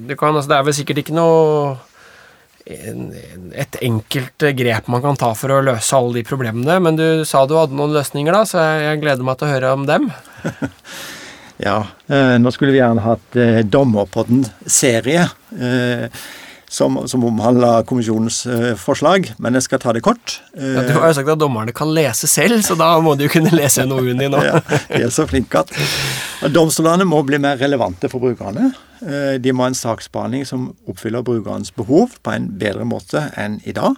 det, 0.10 0.18
kan, 0.20 0.34
altså, 0.36 0.50
det 0.52 0.58
er 0.58 0.66
vel 0.68 0.76
sikkert 0.76 1.00
ikke 1.04 1.14
noe 1.16 1.76
en, 2.66 3.06
en- 3.14 3.52
et 3.62 3.78
enkelt 3.86 4.46
grep 4.58 4.90
man 4.92 5.04
kan 5.06 5.16
ta 5.22 5.30
for 5.38 5.54
å 5.54 5.62
løse 5.64 5.96
alle 5.96 6.18
de 6.18 6.24
problemene, 6.28 6.80
men 6.82 6.98
du 6.98 7.06
sa 7.30 7.46
du 7.48 7.54
hadde 7.56 7.78
noen 7.78 7.94
løsninger, 7.96 8.34
da, 8.34 8.42
så 8.50 8.66
jeg, 8.66 8.82
jeg 8.90 9.02
gleder 9.06 9.28
meg 9.30 9.38
til 9.40 9.48
å 9.48 9.54
høre 9.54 9.72
om 9.78 9.86
dem. 9.88 10.10
Ja, 11.64 11.78
eh, 12.12 12.36
nå 12.42 12.52
skulle 12.52 12.74
vi 12.76 12.82
gjerne 12.82 13.04
hatt 13.06 13.38
eh, 13.40 13.62
Dommerpodden-serie 13.64 15.28
eh, 15.56 16.10
som, 16.76 16.98
som 17.08 17.24
omhandler 17.24 17.86
kommisjonens 17.88 18.42
forslag, 18.82 19.30
men 19.40 19.56
jeg 19.56 19.64
skal 19.68 19.80
ta 19.80 19.94
det 19.96 20.02
kort. 20.04 20.40
Eh, 20.58 20.74
Ja, 20.76 20.84
du 20.84 20.92
har 20.98 21.08
jo 21.12 21.16
sagt 21.20 21.32
at 21.32 21.40
dommerne 21.40 21.72
kan 21.78 21.94
lese 21.96 22.28
selv, 22.28 22.60
så 22.66 22.76
da 22.76 22.90
må 23.00 23.14
du 23.16 23.24
jo 23.28 23.32
kunne 23.38 23.54
lese 23.56 23.86
NOU-en 23.88 24.20
din 24.20 24.34
nå. 24.34 24.42
ja, 24.50 24.60
de 24.90 25.04
er 25.06 25.14
så 25.14 25.24
flinke 25.30 25.62
at 25.64 26.52
Domstolene 26.52 27.08
må 27.08 27.22
bli 27.24 27.40
mer 27.40 27.62
relevante 27.62 28.10
for 28.12 28.20
brukerne. 28.26 28.74
De 29.40 29.52
må 29.54 29.64
ha 29.64 29.70
en 29.72 29.78
saksbehandling 29.78 30.44
som 30.50 30.68
oppfyller 30.90 31.24
brukernes 31.24 31.72
behov 31.76 32.18
på 32.26 32.34
en 32.36 32.50
bedre 32.60 32.84
måte 32.88 33.30
enn 33.40 33.62
i 33.64 33.74
dag. 33.76 33.96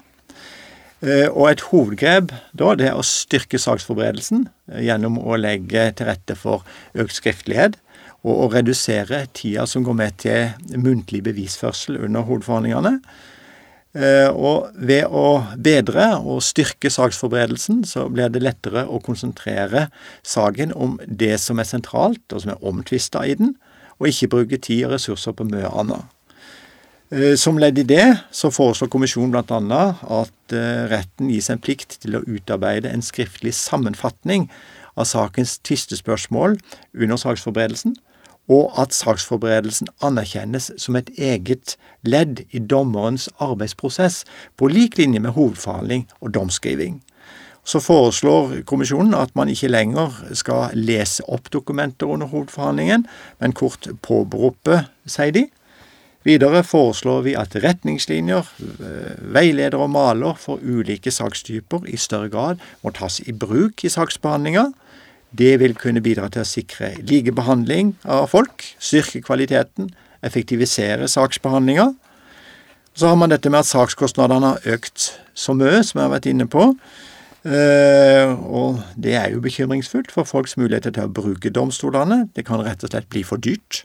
Eh, 1.02 1.30
Og 1.30 1.52
et 1.52 1.62
hovedgrep 1.70 2.32
da, 2.58 2.72
det 2.74 2.88
er 2.90 2.98
å 2.98 3.06
styrke 3.06 3.60
saksforberedelsen 3.62 4.48
eh, 4.72 4.82
gjennom 4.88 5.20
å 5.22 5.38
legge 5.38 5.92
til 5.94 6.10
rette 6.10 6.34
for 6.38 6.66
økt 6.98 7.14
skriftlighet 7.20 7.78
og 8.26 8.34
å 8.34 8.48
redusere 8.56 9.28
tida 9.38 9.68
som 9.70 9.86
går 9.86 9.94
med 9.94 10.18
til 10.24 10.74
muntlig 10.74 11.22
bevisførsel 11.28 12.00
under 12.02 12.26
hovedforhandlingene. 12.26 12.98
Eh, 13.94 14.30
Og 14.34 14.74
ved 14.74 15.06
å 15.06 15.46
bedre 15.54 16.10
og 16.18 16.42
styrke 16.42 16.90
saksforberedelsen, 16.90 17.86
så 17.86 18.10
blir 18.10 18.34
det 18.34 18.42
lettere 18.42 18.88
å 18.90 19.00
konsentrere 19.00 19.88
saken 20.26 20.74
om 20.74 21.00
det 21.06 21.38
som 21.40 21.62
er 21.62 21.70
sentralt, 21.70 22.26
og 22.34 22.42
som 22.42 22.52
er 22.56 22.66
omtvista 22.66 23.22
i 23.22 23.38
den, 23.38 23.56
og 24.00 24.10
ikke 24.10 24.34
bruke 24.34 24.58
tid 24.58 24.86
og 24.86 24.98
ressurser 24.98 25.38
på 25.38 25.46
mye 25.46 25.70
annet. 25.70 26.17
Eh, 27.10 27.36
Som 27.36 27.58
ledd 27.58 27.80
i 27.80 27.86
det 27.88 28.18
så 28.36 28.50
foreslår 28.52 28.90
kommisjonen 28.92 29.32
bl.a. 29.32 29.84
at 30.22 30.56
eh, 30.56 30.88
retten 30.92 31.30
gis 31.32 31.48
en 31.50 31.62
plikt 31.64 32.02
til 32.04 32.18
å 32.20 32.24
utarbeide 32.28 32.92
en 32.92 33.06
skriftlig 33.06 33.54
sammenfatning 33.56 34.50
av 35.00 35.08
sakens 35.08 35.56
tvistespørsmål 35.64 36.58
under 36.98 37.22
saksforberedelsen, 37.22 37.96
og 38.52 38.76
at 38.80 38.96
saksforberedelsen 38.96 39.88
anerkjennes 40.04 40.72
som 40.80 41.00
et 41.00 41.08
eget 41.16 41.78
ledd 42.04 42.44
i 42.52 42.60
dommerens 42.60 43.30
arbeidsprosess, 43.40 44.26
på 44.60 44.68
lik 44.72 45.00
linje 45.00 45.24
med 45.24 45.36
hovedforhandling 45.38 46.08
og 46.20 46.34
domskriving. 46.36 47.00
Så 47.68 47.80
foreslår 47.84 48.64
kommisjonen 48.68 49.16
at 49.16 49.32
man 49.36 49.52
ikke 49.52 49.72
lenger 49.72 50.16
skal 50.36 50.76
lese 50.76 51.24
opp 51.28 51.52
dokumenter 51.52 52.08
under 52.08 52.28
hovedforhandlingen, 52.32 53.08
men 53.40 53.56
kort 53.56 53.88
påberope, 54.04 54.86
sier 55.08 55.36
de. 55.36 55.48
Videre 56.26 56.64
foreslår 56.66 57.22
vi 57.28 57.36
at 57.40 57.56
retningslinjer, 57.64 58.48
veileder 59.36 59.78
og 59.80 59.92
maler 59.94 60.40
for 60.40 60.60
ulike 60.64 61.12
sakstyper 61.14 61.86
i 61.88 62.00
større 62.00 62.32
grad 62.34 62.64
må 62.84 62.92
tas 62.96 63.22
i 63.24 63.36
bruk 63.36 63.86
i 63.86 63.92
saksbehandlinga. 63.94 64.72
Det 65.38 65.54
vil 65.62 65.76
kunne 65.78 66.02
bidra 66.04 66.30
til 66.32 66.44
å 66.44 66.48
sikre 66.48 66.94
likebehandling 67.04 67.94
av 68.08 68.30
folk, 68.32 68.66
styrke 68.80 69.22
kvaliteten, 69.24 69.92
effektivisere 70.26 71.08
saksbehandlinga. 71.12 71.92
Så 72.98 73.12
har 73.12 73.20
man 73.20 73.30
dette 73.30 73.52
med 73.54 73.62
at 73.62 73.70
sakskostnadene 73.70 74.56
har 74.56 74.78
økt 74.78 75.12
så 75.38 75.54
mye, 75.54 75.84
som 75.86 76.00
jeg 76.00 76.08
har 76.08 76.16
vært 76.16 76.30
inne 76.32 76.48
på. 76.50 76.72
Eh, 77.46 78.32
og 78.50 78.82
det 78.98 79.14
er 79.20 79.30
jo 79.36 79.44
bekymringsfullt 79.44 80.10
for 80.12 80.28
folks 80.28 80.58
muligheter 80.58 80.96
til 80.96 81.06
å 81.06 81.14
bruke 81.20 81.52
domstolene. 81.54 82.26
Det 82.36 82.48
kan 82.48 82.64
rett 82.66 82.84
og 82.84 82.92
slett 82.92 83.08
bli 83.14 83.22
for 83.28 83.38
dyrt. 83.38 83.84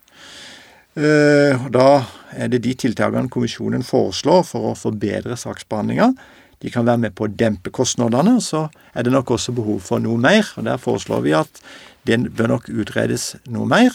Eh, 0.96 1.56
og 1.56 1.72
Da 1.72 2.04
er 2.36 2.48
det 2.48 2.62
de 2.64 2.74
tiltakene 2.74 3.30
kommisjonen 3.32 3.82
foreslår 3.84 4.44
for 4.44 4.72
å 4.72 4.76
forbedre 4.76 5.36
saksbehandlinga. 5.36 6.12
De 6.60 6.70
kan 6.70 6.86
være 6.86 6.98
med 6.98 7.14
på 7.14 7.26
å 7.26 7.32
dempe 7.32 7.70
kostnadene, 7.70 8.40
så 8.40 8.68
er 8.94 9.02
det 9.02 9.12
nok 9.12 9.30
også 9.34 9.52
behov 9.52 9.80
for 9.80 9.98
noe 9.98 10.18
mer. 10.18 10.46
og 10.56 10.64
Der 10.64 10.76
foreslår 10.76 11.22
vi 11.22 11.32
at 11.32 11.60
den 12.06 12.28
bør 12.30 12.48
nok 12.48 12.68
utredes 12.68 13.36
noe 13.46 13.66
mer. 13.66 13.90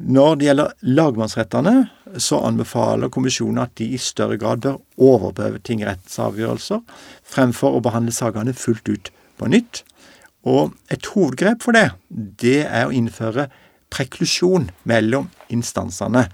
Når 0.00 0.38
det 0.38 0.46
gjelder 0.46 0.72
lagmannsrettene, 0.80 1.90
så 2.16 2.40
anbefaler 2.40 3.12
kommisjonen 3.12 3.58
at 3.58 3.74
de 3.76 3.84
i 3.92 3.98
større 3.98 4.38
grad 4.38 4.62
bør 4.64 4.80
overprøve 4.96 5.60
tingrettsavgjørelser, 5.60 6.80
fremfor 7.22 7.76
å 7.76 7.82
behandle 7.84 8.12
sakene 8.12 8.56
fullt 8.56 8.88
ut 8.88 9.10
på 9.36 9.50
nytt. 9.52 9.82
Og 10.48 10.72
et 10.88 11.04
hovedgrep 11.12 11.60
for 11.62 11.76
det, 11.76 11.90
det 12.08 12.64
er 12.64 12.88
å 12.88 12.94
innføre 12.96 13.50
preklusjon 13.90 14.70
mellom 14.88 15.28
instansene. 15.50 16.28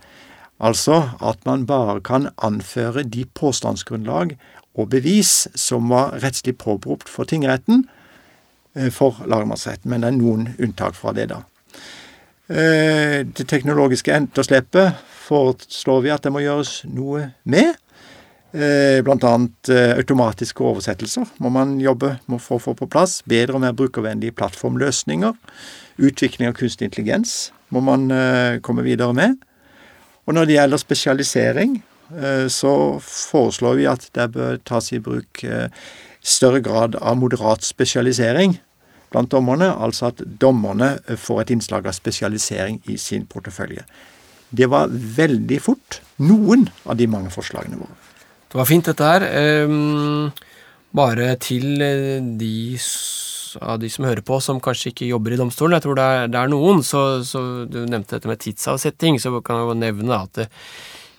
Altså 0.61 1.02
at 1.20 1.42
man 1.44 1.66
bare 1.68 2.00
kan 2.00 2.30
anføre 2.44 3.04
de 3.04 3.26
påstandsgrunnlag 3.36 4.36
og 4.76 4.90
bevis 4.92 5.46
som 5.57 5.90
var 5.92 6.16
rettslig 6.22 6.57
påberopt 6.61 7.09
for 7.09 7.28
tingretten, 7.28 7.86
eh, 8.74 8.90
for 8.90 9.16
lagmannsretten. 9.26 9.90
Men 9.90 10.00
det 10.00 10.09
er 10.09 10.18
noen 10.18 10.48
unntak 10.59 10.94
fra 10.94 11.12
det, 11.12 11.28
da. 11.28 11.42
Eh, 12.48 13.24
Det 13.24 13.48
teknologiske 13.48 14.12
etterslepet 14.12 14.94
foreslår 15.26 16.02
vi 16.02 16.11
at 16.11 16.22
det 16.22 16.32
må 16.32 16.40
gjøres 16.40 16.84
noe 16.84 17.32
med. 17.44 17.74
Eh, 18.54 19.02
Blant 19.02 19.24
annet 19.24 19.68
automatiske 19.98 20.61
oversettelser 20.61 21.26
må 21.40 21.50
man 21.50 21.80
jobbe 21.80 22.20
med 22.28 22.38
å 22.38 22.59
få 22.59 22.74
på 22.74 22.88
plass. 22.88 23.22
Bedre 23.26 23.54
og 23.54 23.61
mer 23.61 23.72
brukervennlige 23.72 24.32
plattformløsninger. 24.32 25.34
Utvikling 25.99 26.49
av 26.51 26.57
kunstig 26.59 26.88
intelligens 26.90 27.51
må 27.72 27.80
man 27.82 28.11
eh, 28.12 28.59
komme 28.64 28.84
videre 28.86 29.14
med. 29.16 29.36
Og 30.26 30.34
når 30.36 30.49
det 30.49 30.57
gjelder 30.59 30.82
spesialisering, 30.82 31.78
eh, 32.12 32.47
så 32.53 32.72
foreslår 33.03 33.78
vi 33.80 33.86
at 33.90 34.09
det 34.16 34.28
bør 34.34 34.59
tas 34.68 34.92
i 34.92 35.01
bruk 35.03 35.42
eh, 35.47 35.68
større 36.26 36.61
grad 36.61 36.99
av 37.01 37.16
moderat 37.20 37.64
spesialisering 37.64 38.59
blant 39.14 39.30
dommerne, 39.30 39.70
altså 39.70 40.09
at 40.11 40.20
dommerne 40.42 40.97
får 41.16 41.44
et 41.44 41.53
innslag 41.55 41.86
av 41.86 41.94
spesialisering 41.97 42.80
i 42.90 42.97
sin 42.99 43.24
portefølje. 43.30 43.84
Det 44.51 44.66
var 44.70 44.90
veldig 44.90 45.61
fort 45.62 46.01
noen 46.22 46.66
av 46.86 46.99
de 46.99 47.07
mange 47.11 47.30
forslagene 47.34 47.78
våre. 47.78 47.94
Det 48.51 48.59
var 48.59 48.68
fint, 48.68 48.86
dette 48.86 49.07
her. 49.07 49.24
Ehm, 49.26 50.32
bare 50.94 51.32
til 51.42 51.78
de 52.38 52.74
s- 52.78 53.36
av 53.61 53.80
de 53.80 53.90
som 53.92 54.07
hører 54.09 54.24
på, 54.26 54.38
som 54.42 54.61
kanskje 54.62 54.92
ikke 54.92 55.09
jobber 55.09 55.34
i 55.34 55.40
domstolen. 55.40 55.76
Jeg 55.76 55.86
tror 55.86 55.98
det 55.98 56.04
er, 56.04 56.28
det 56.32 56.42
er 56.42 56.52
noen. 56.52 56.84
Så, 56.86 57.02
så, 57.26 57.42
Du 57.70 57.82
nevnte 57.84 58.16
dette 58.16 58.30
med 58.30 58.42
tidsavsetting, 58.42 59.20
så 59.22 59.34
kan 59.40 59.61
jeg 59.61 59.68
jo 59.70 59.80
nevne 59.80 60.20
at 60.20 60.38
det, 60.40 60.48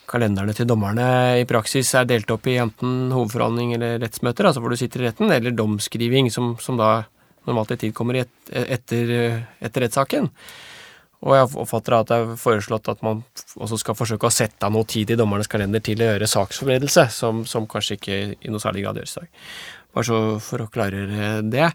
kalenderne 0.07 0.53
til 0.55 0.67
dommerne 0.69 1.07
i 1.41 1.43
praksis 1.47 1.89
er 1.99 2.07
delt 2.07 2.31
opp 2.31 2.47
i 2.47 2.55
enten 2.61 3.11
hovedforhandling 3.11 3.73
eller 3.75 3.97
rettsmøter, 3.99 4.47
altså 4.47 4.63
hvor 4.63 4.71
du 4.71 4.79
sitter 4.79 5.03
i 5.03 5.09
retten, 5.09 5.33
eller 5.35 5.51
domskriving, 5.51 6.31
som, 6.31 6.53
som 6.63 6.79
da 6.79 7.01
normalt 7.47 7.73
i 7.75 7.79
tid 7.81 7.95
kommer 7.95 8.21
et, 8.21 8.31
etter, 8.47 9.11
etter 9.59 9.83
rettssaken. 9.83 10.29
Og 11.25 11.33
jeg 11.33 11.47
oppfatter 11.63 11.95
at 11.97 12.09
det 12.11 12.17
er 12.17 12.35
foreslått 12.39 12.89
at 12.91 12.99
man 13.05 13.23
også 13.57 13.79
skal 13.81 13.97
forsøke 13.97 14.29
å 14.29 14.33
sette 14.33 14.67
av 14.67 14.73
noe 14.75 14.85
tid 14.87 15.11
i 15.11 15.17
dommernes 15.17 15.49
kalender 15.49 15.81
til 15.83 16.03
å 16.03 16.11
gjøre 16.11 16.29
saksforberedelse, 16.29 17.07
som, 17.13 17.41
som 17.49 17.65
kanskje 17.69 17.97
ikke 17.97 18.19
i 18.37 18.53
noe 18.53 18.61
særlig 18.61 18.85
grad 18.85 19.01
gjøres 19.01 19.15
i 19.17 19.23
dag. 19.23 19.31
Bare 19.97 20.07
så 20.07 20.19
for 20.43 20.61
å 20.61 20.69
klargjøre 20.69 21.31
det. 21.49 21.71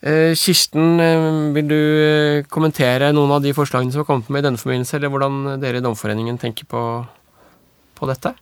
Eh, 0.00 0.34
Kirsten, 0.38 1.00
eh, 1.02 1.52
vil 1.54 1.70
du 1.70 1.78
eh, 1.78 2.44
kommentere 2.46 3.10
noen 3.12 3.32
av 3.34 3.42
de 3.42 3.50
forslagene 3.54 3.90
som 3.90 4.04
har 4.04 4.06
kommet 4.06 4.28
med 4.30 4.44
i 4.44 4.46
denne 4.46 4.60
forbindelse, 4.60 4.94
eller 4.96 5.10
hvordan 5.10 5.56
dere 5.62 5.80
i 5.80 5.84
Domforeningen 5.84 6.38
tenker 6.38 6.68
på, 6.70 6.82
på 7.98 8.10
dette? 8.10 8.34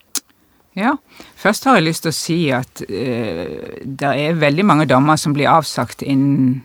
Ja, 0.76 0.92
først 1.40 1.64
har 1.64 1.78
jeg 1.78 1.86
lyst 1.86 2.04
til 2.04 2.12
å 2.12 2.16
si 2.16 2.38
at 2.52 2.82
eh, 2.84 3.80
det 3.80 4.10
er 4.12 4.36
veldig 4.36 4.66
mange 4.68 4.88
dommer 4.90 5.16
som 5.16 5.32
blir 5.32 5.48
avsagt 5.48 6.04
innen 6.04 6.58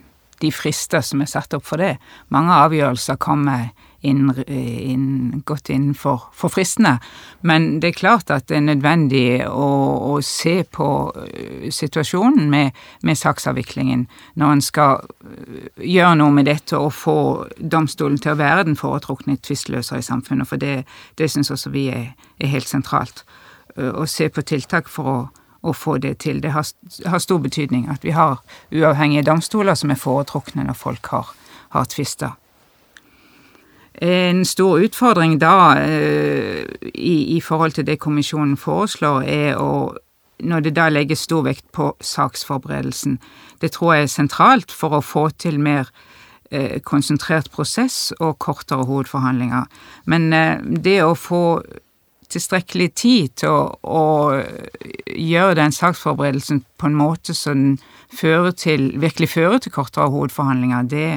de 0.44 0.52
frister 0.52 1.06
som 1.06 1.24
er 1.24 1.32
satt 1.32 1.56
opp 1.56 1.64
for 1.70 1.80
det. 1.80 1.94
Mange 2.34 2.58
avgjørelser 2.66 3.22
kommer 3.22 3.70
inn, 4.02 4.32
inn, 4.48 5.42
godt 5.46 5.70
innenfor 5.70 6.28
for 6.34 6.54
fristene. 6.54 6.98
Men 7.42 7.80
det 7.82 7.92
er 7.92 8.00
klart 8.00 8.32
at 8.34 8.48
det 8.50 8.58
er 8.58 8.66
nødvendig 8.66 9.26
å, 9.48 9.70
å 10.12 10.20
se 10.26 10.62
på 10.64 10.88
øh, 11.12 11.68
situasjonen 11.74 12.50
med, 12.50 12.78
med, 13.02 13.18
saksavviklingen 13.18 14.08
når 14.42 14.56
en 14.56 14.66
skal 14.66 15.04
øh, 15.04 15.68
gjøre 15.86 16.16
noe 16.22 16.34
med 16.38 16.50
dette 16.50 16.78
og 16.78 16.94
få 16.98 17.18
domstolen 17.58 18.18
til 18.22 18.34
å 18.34 18.40
være 18.42 18.68
den 18.70 18.80
foretrukne 18.80 19.38
tvistløser 19.38 20.02
i 20.02 20.08
samfunnet. 20.08 20.50
For 20.50 20.62
det, 20.62 20.82
det 21.18 21.30
syns 21.32 21.54
også 21.54 21.74
vi 21.74 21.90
er, 21.94 22.12
er 22.42 22.54
helt 22.56 22.70
sentralt. 22.70 23.26
Å 23.78 24.04
se 24.10 24.28
på 24.28 24.44
tiltak 24.44 24.90
for 24.92 25.08
å 25.08 25.20
å 25.62 25.74
få 25.74 25.98
det 26.02 26.16
til. 26.26 26.42
Det 26.42 26.52
har, 26.56 26.66
har, 27.06 27.20
stor 27.22 27.40
betydning 27.42 27.88
at 27.90 28.06
vi 28.06 28.16
har 28.18 28.40
uavhengige 28.74 29.28
domstoler 29.30 29.78
som 29.78 29.94
er 29.94 30.00
foretrukne 30.02 30.66
når 30.66 30.78
folk 30.78 31.12
har, 31.14 31.34
har 31.76 31.86
tvister. 31.86 32.34
En 33.94 34.46
stor 34.46 34.80
utfordring 34.80 35.36
da 35.42 35.76
eh, 35.82 36.64
i, 36.94 37.36
i, 37.36 37.42
forhold 37.42 37.76
til 37.76 37.86
det 37.88 38.00
kommisjonen 38.00 38.56
foreslår, 38.58 39.28
er 39.28 39.60
å 39.60 39.98
når 40.42 40.64
det 40.66 40.72
da 40.74 40.88
legges 40.90 41.28
stor 41.28 41.44
vekt 41.46 41.68
på 41.76 41.92
saksforberedelsen. 42.02 43.20
Det 43.62 43.72
tror 43.76 43.94
jeg 43.94 44.08
er 44.08 44.16
sentralt 44.16 44.74
for 44.74 44.98
å 44.98 45.04
få 45.06 45.28
til 45.38 45.60
mer 45.62 45.92
eh, 46.50 46.80
konsentrert 46.82 47.52
prosess 47.54 48.10
og 48.20 48.40
kortere 48.42 48.88
hovedforhandlinger. 48.90 49.68
Men 50.10 50.34
eh, 50.34 50.58
det 50.62 50.98
å 51.06 51.14
få 51.14 51.62
tilstrekkelig 52.32 52.90
tid 52.96 53.38
til 53.44 53.54
å, 53.54 53.64
å, 53.84 54.04
gjøre 55.12 55.60
den 55.60 55.74
saksforberedelsen 55.76 56.64
på 56.80 56.88
en 56.88 56.98
måte 56.98 57.36
som 57.38 57.76
fører 58.12 58.56
til, 58.56 58.92
virkelig 59.02 59.34
fører 59.36 59.62
til 59.62 59.76
kortere 59.76 60.10
hovedforhandlinger, 60.10 60.88
det, 60.90 61.10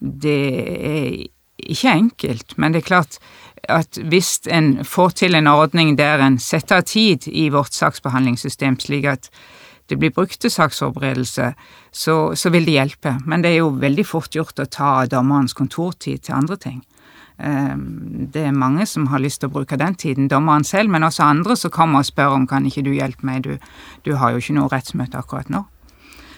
det 0.00 0.40
er 0.88 1.10
ikke 1.58 1.92
enkelt. 1.92 2.56
Men 2.56 2.72
det 2.72 2.82
er 2.82 2.90
klart 2.90 3.18
at 3.68 3.98
hvis 3.98 4.40
en 4.54 4.84
får 4.84 5.16
til 5.22 5.34
en 5.34 5.50
ordning 5.50 5.96
der 5.98 6.22
en 6.24 6.38
setter 6.38 6.80
tid 6.80 7.28
i 7.28 7.48
vårt 7.52 7.74
saksbehandlingssystem, 7.74 8.78
slik 8.80 9.08
at 9.10 9.30
det 9.88 9.96
blir 9.98 10.12
brukt 10.12 10.40
til 10.40 10.52
saksforberedelse, 10.52 11.52
så, 11.92 12.16
så 12.36 12.50
vil 12.52 12.68
det 12.68 12.76
hjelpe. 12.76 13.14
Men 13.26 13.42
det 13.42 13.54
er 13.54 13.62
jo 13.62 13.72
veldig 13.80 14.04
fort 14.06 14.36
gjort 14.36 14.60
å 14.60 14.68
ta 14.68 14.92
dommerens 15.08 15.56
kontortid 15.56 16.26
til 16.26 16.36
andre 16.36 16.58
ting. 16.60 16.82
Ehm, 17.38 18.28
det 18.32 18.44
er 18.48 18.52
mange 18.52 18.86
som 18.86 19.06
har 19.12 19.22
lyst 19.22 19.40
til 19.40 19.48
å 19.48 19.54
bruke 19.54 19.78
den 19.80 19.94
tiden, 19.94 20.28
dommeren 20.28 20.66
selv, 20.66 20.90
men 20.90 21.06
også 21.06 21.24
andre 21.24 21.56
som 21.56 21.72
kommer 21.72 22.02
og 22.02 22.08
spør 22.08 22.36
om 22.36 22.46
kan 22.50 22.66
ikke 22.66 22.84
du 22.84 22.92
hjelpe 22.92 23.26
meg, 23.26 23.46
du, 23.46 23.56
du 24.04 24.16
har 24.18 24.34
jo 24.34 24.42
ikke 24.42 24.58
noe 24.58 24.72
rettsmøte 24.72 25.20
akkurat 25.20 25.50
nå. 25.52 25.64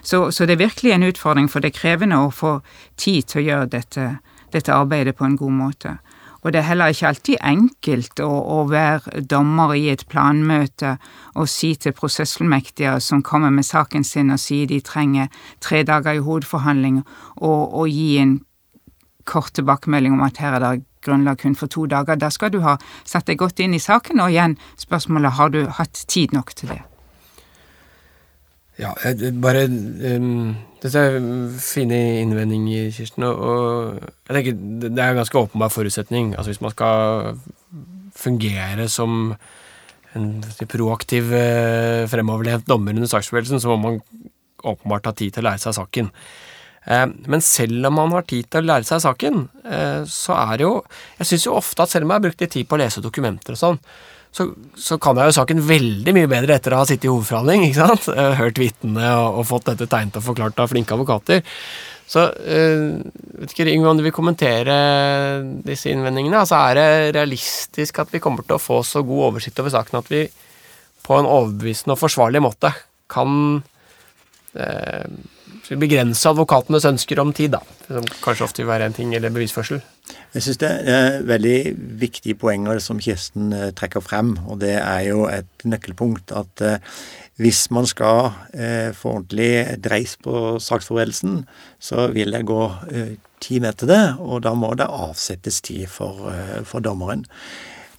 Så, 0.02 0.30
så, 0.30 0.46
det 0.46 0.56
er 0.56 0.64
virkelig 0.64 0.94
en 0.94 1.08
utfordring, 1.08 1.48
for 1.50 1.60
det 1.60 1.72
er 1.72 1.80
krevende 1.80 2.20
å 2.22 2.30
få 2.32 2.60
tid 2.96 3.28
til 3.28 3.42
å 3.42 3.46
gjøre 3.48 3.72
dette, 3.74 4.06
dette 4.52 4.74
arbeidet 4.74 5.16
på 5.16 5.26
en 5.26 5.38
god 5.40 5.52
måte. 5.52 5.98
Og 6.40 6.52
det 6.52 6.62
er 6.62 6.68
heller 6.70 6.92
ikke 6.92 7.08
alltid 7.10 7.40
enkelt 7.44 8.20
å, 8.24 8.28
å 8.28 8.60
være 8.70 9.22
dommer 9.28 9.74
i 9.76 9.90
et 9.92 10.06
planmøte 10.08 10.94
og 11.36 11.48
si 11.52 11.74
til 11.76 11.92
prosessfullmektige 11.96 12.96
som 13.04 13.22
kommer 13.22 13.52
med 13.52 13.68
saken 13.68 14.06
sin 14.06 14.32
og 14.32 14.40
sier 14.40 14.70
de 14.70 14.80
trenger 14.80 15.28
tre 15.60 15.82
dager 15.84 16.16
i 16.16 16.24
hovedforhandling, 16.24 17.02
og, 17.36 17.74
og 17.74 17.88
gi 17.92 18.14
en 18.22 18.38
kort 19.28 19.52
tilbakemelding 19.58 20.16
om 20.16 20.24
at 20.24 20.40
her 20.40 20.56
er 20.56 20.64
det 20.64 20.86
grunnlag 21.04 21.38
kun 21.44 21.56
for 21.56 21.68
to 21.68 21.86
dager. 21.86 22.16
Da 22.16 22.32
skal 22.32 22.52
du 22.52 22.60
ha 22.64 22.76
satt 23.04 23.28
deg 23.28 23.40
godt 23.40 23.60
inn 23.60 23.76
i 23.76 23.82
saken, 23.82 24.20
og 24.20 24.32
igjen 24.32 24.56
spørsmålet 24.80 25.36
har 25.36 25.52
du 25.52 25.64
hatt 25.80 26.06
tid 26.08 26.32
nok 26.36 26.56
til 26.56 26.72
det. 26.74 26.82
Ja, 28.80 28.94
bare 29.42 29.66
um, 29.68 30.56
Dette 30.80 31.00
er 31.04 31.18
fine 31.60 31.96
innvendinger, 32.22 32.88
Kirsten. 32.96 33.26
Og, 33.28 33.36
og, 33.36 34.04
jeg 34.28 34.36
tenker 34.36 34.60
det 34.86 34.92
er 34.96 35.12
en 35.12 35.20
ganske 35.20 35.38
åpenbar 35.38 35.72
forutsetning. 35.74 36.32
Altså 36.32 36.54
Hvis 36.54 36.62
man 36.64 36.72
skal 36.72 37.34
fungere 38.16 38.88
som 38.88 39.34
en 40.16 40.30
proaktiv, 40.66 41.32
eh, 41.36 42.06
fremoverlent 42.10 42.66
dommer 42.68 42.96
under 42.96 43.06
saksforberedelsen, 43.06 43.60
så 43.60 43.68
må 43.68 43.76
man 43.76 44.00
åpenbart 44.64 45.06
ha 45.06 45.12
tid 45.12 45.34
til 45.34 45.44
å 45.44 45.50
lære 45.50 45.62
seg 45.62 45.76
saken. 45.76 46.10
Eh, 46.86 47.06
men 47.28 47.42
selv 47.44 47.86
om 47.90 47.98
man 47.98 48.14
har 48.16 48.24
tid 48.28 48.48
til 48.48 48.62
å 48.62 48.68
lære 48.70 48.88
seg 48.88 49.02
saken, 49.04 49.42
eh, 49.68 50.00
så 50.08 50.36
er 50.38 50.56
det 50.56 50.64
jo 50.64 50.72
Jeg 51.18 51.28
syns 51.28 51.44
jo 51.44 51.58
ofte 51.58 51.84
at 51.84 51.92
selv 51.92 52.06
om 52.06 52.14
jeg 52.14 52.20
har 52.20 52.24
brukt 52.28 52.40
litt 52.40 52.54
tid 52.56 52.68
på 52.68 52.78
å 52.78 52.80
lese 52.80 53.04
dokumenter 53.04 53.56
og 53.56 53.60
sånn, 53.60 53.78
så, 54.32 54.46
så, 54.78 54.96
kan 55.02 55.18
jeg 55.18 55.26
jo 55.26 55.36
saken 55.40 55.60
veldig 55.66 56.12
mye 56.14 56.30
bedre 56.30 56.54
etter 56.54 56.72
å 56.72 56.80
ha 56.80 56.86
sittet 56.86 57.08
i 57.08 57.10
hovedforhandling, 57.10 57.64
ikke 57.66 57.82
sant? 57.82 58.04
Hørt 58.40 58.60
vitnene 58.62 59.08
og, 59.18 59.40
og, 59.40 59.46
fått 59.48 59.72
dette 59.72 59.88
tegnet 59.90 60.20
og 60.20 60.26
forklart 60.28 60.62
av 60.62 60.70
flinke 60.70 60.94
advokater. 60.94 61.42
Så 62.10 62.22
vet 62.30 63.52
ikke, 63.52 63.66
Yngve, 63.70 63.90
om 63.90 63.98
du 63.98 64.04
vil 64.06 64.14
kommentere 64.14 64.76
disse 65.66 65.90
innvendingene? 65.90 66.44
Altså, 66.44 66.58
Er 66.62 66.78
det 66.78 67.18
realistisk 67.18 67.98
at 68.02 68.14
vi 68.14 68.22
kommer 68.22 68.46
til 68.46 68.54
å 68.54 68.62
få 68.62 68.80
så 68.86 69.02
god 69.06 69.32
oversikt 69.32 69.58
over 69.62 69.74
saken 69.74 69.98
at 69.98 70.10
vi 70.10 70.22
på 71.06 71.18
en 71.18 71.30
overbevisende 71.30 71.94
og 71.94 72.02
forsvarlig 72.02 72.42
måte 72.42 72.70
kan 73.10 73.60
øh, 75.70 75.78
begrense 75.80 76.28
advokatenes 76.28 76.88
ønsker 76.88 77.22
om 77.22 77.32
tid, 77.32 77.56
da. 77.56 77.62
Som 77.88 78.06
kanskje 78.24 78.46
ofte 78.46 78.62
vil 78.62 78.72
være 78.72 78.90
en 78.90 78.96
ting, 78.96 79.14
eller 79.14 79.32
bevisførsel. 79.34 79.82
Jeg 80.34 80.44
syns 80.44 80.60
det 80.62 80.70
er 80.92 81.24
veldig 81.26 81.56
viktige 82.00 82.38
poenger 82.38 82.78
som 82.82 83.00
Kirsten 83.02 83.50
eh, 83.54 83.70
trekker 83.76 84.02
frem. 84.04 84.36
Og 84.46 84.60
det 84.62 84.76
er 84.78 85.08
jo 85.08 85.24
et 85.30 85.66
nøkkelpunkt 85.66 86.34
at 86.38 86.64
eh, 86.66 86.78
hvis 87.40 87.64
man 87.74 87.88
skal 87.88 88.30
eh, 88.54 88.92
få 88.94 89.16
ordentlig 89.16 89.80
dreis 89.82 90.16
på 90.22 90.60
saksforberedelsen, 90.62 91.44
så 91.80 92.10
vil 92.14 92.36
det 92.36 92.44
gå 92.46 92.62
tid 93.40 93.64
med 93.64 93.80
til 93.80 93.88
det, 93.88 94.02
og 94.20 94.42
da 94.44 94.52
må 94.54 94.74
det 94.76 94.86
avsettes 94.86 95.62
tid 95.64 95.86
for, 95.88 96.28
for 96.68 96.84
dommeren. 96.84 97.24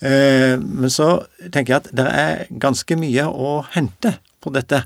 Men 0.02 0.90
så 0.94 1.24
tenker 1.54 1.74
jeg 1.74 1.80
at 1.80 1.90
det 1.98 2.06
er 2.06 2.44
ganske 2.62 2.98
mye 2.98 3.26
å 3.26 3.56
hente 3.74 4.16
på 4.42 4.54
dette 4.54 4.84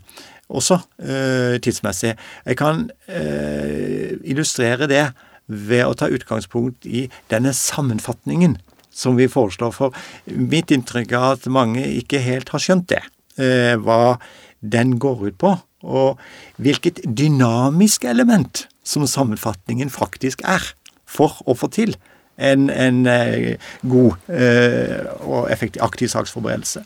også 0.49 0.79
eh, 1.01 1.57
tidsmessig. 1.63 2.13
Jeg 2.45 2.57
kan 2.59 2.89
eh, 3.09 4.15
illustrere 4.23 4.87
det 4.89 5.07
ved 5.47 5.85
å 5.85 5.95
ta 5.97 6.09
utgangspunkt 6.09 6.87
i 6.89 7.05
denne 7.31 7.53
sammenfatningen 7.53 8.57
som 8.95 9.17
vi 9.19 9.27
foreslår. 9.29 9.73
For 9.75 9.95
mitt 10.25 10.73
inntrykk 10.73 11.13
er 11.13 11.27
at 11.35 11.47
mange 11.51 11.83
ikke 11.99 12.23
helt 12.23 12.51
har 12.53 12.63
skjønt 12.63 12.89
det, 12.93 13.03
eh, 13.41 13.75
hva 13.77 14.17
den 14.61 14.97
går 15.01 15.27
ut 15.29 15.39
på. 15.41 15.55
Og 15.85 16.21
hvilket 16.57 17.03
dynamisk 17.05 18.07
element 18.09 18.65
som 18.85 19.05
sammenfatningen 19.09 19.91
faktisk 19.93 20.41
er 20.45 20.63
for 21.05 21.41
å 21.45 21.53
få 21.57 21.69
til 21.73 21.93
en, 22.37 22.69
en 22.69 23.05
eh, 23.07 23.55
god 23.87 24.15
eh, 24.29 25.05
og 25.23 25.51
effektiv 25.51 25.83
aktiv 25.83 26.11
saksforberedelse. 26.11 26.83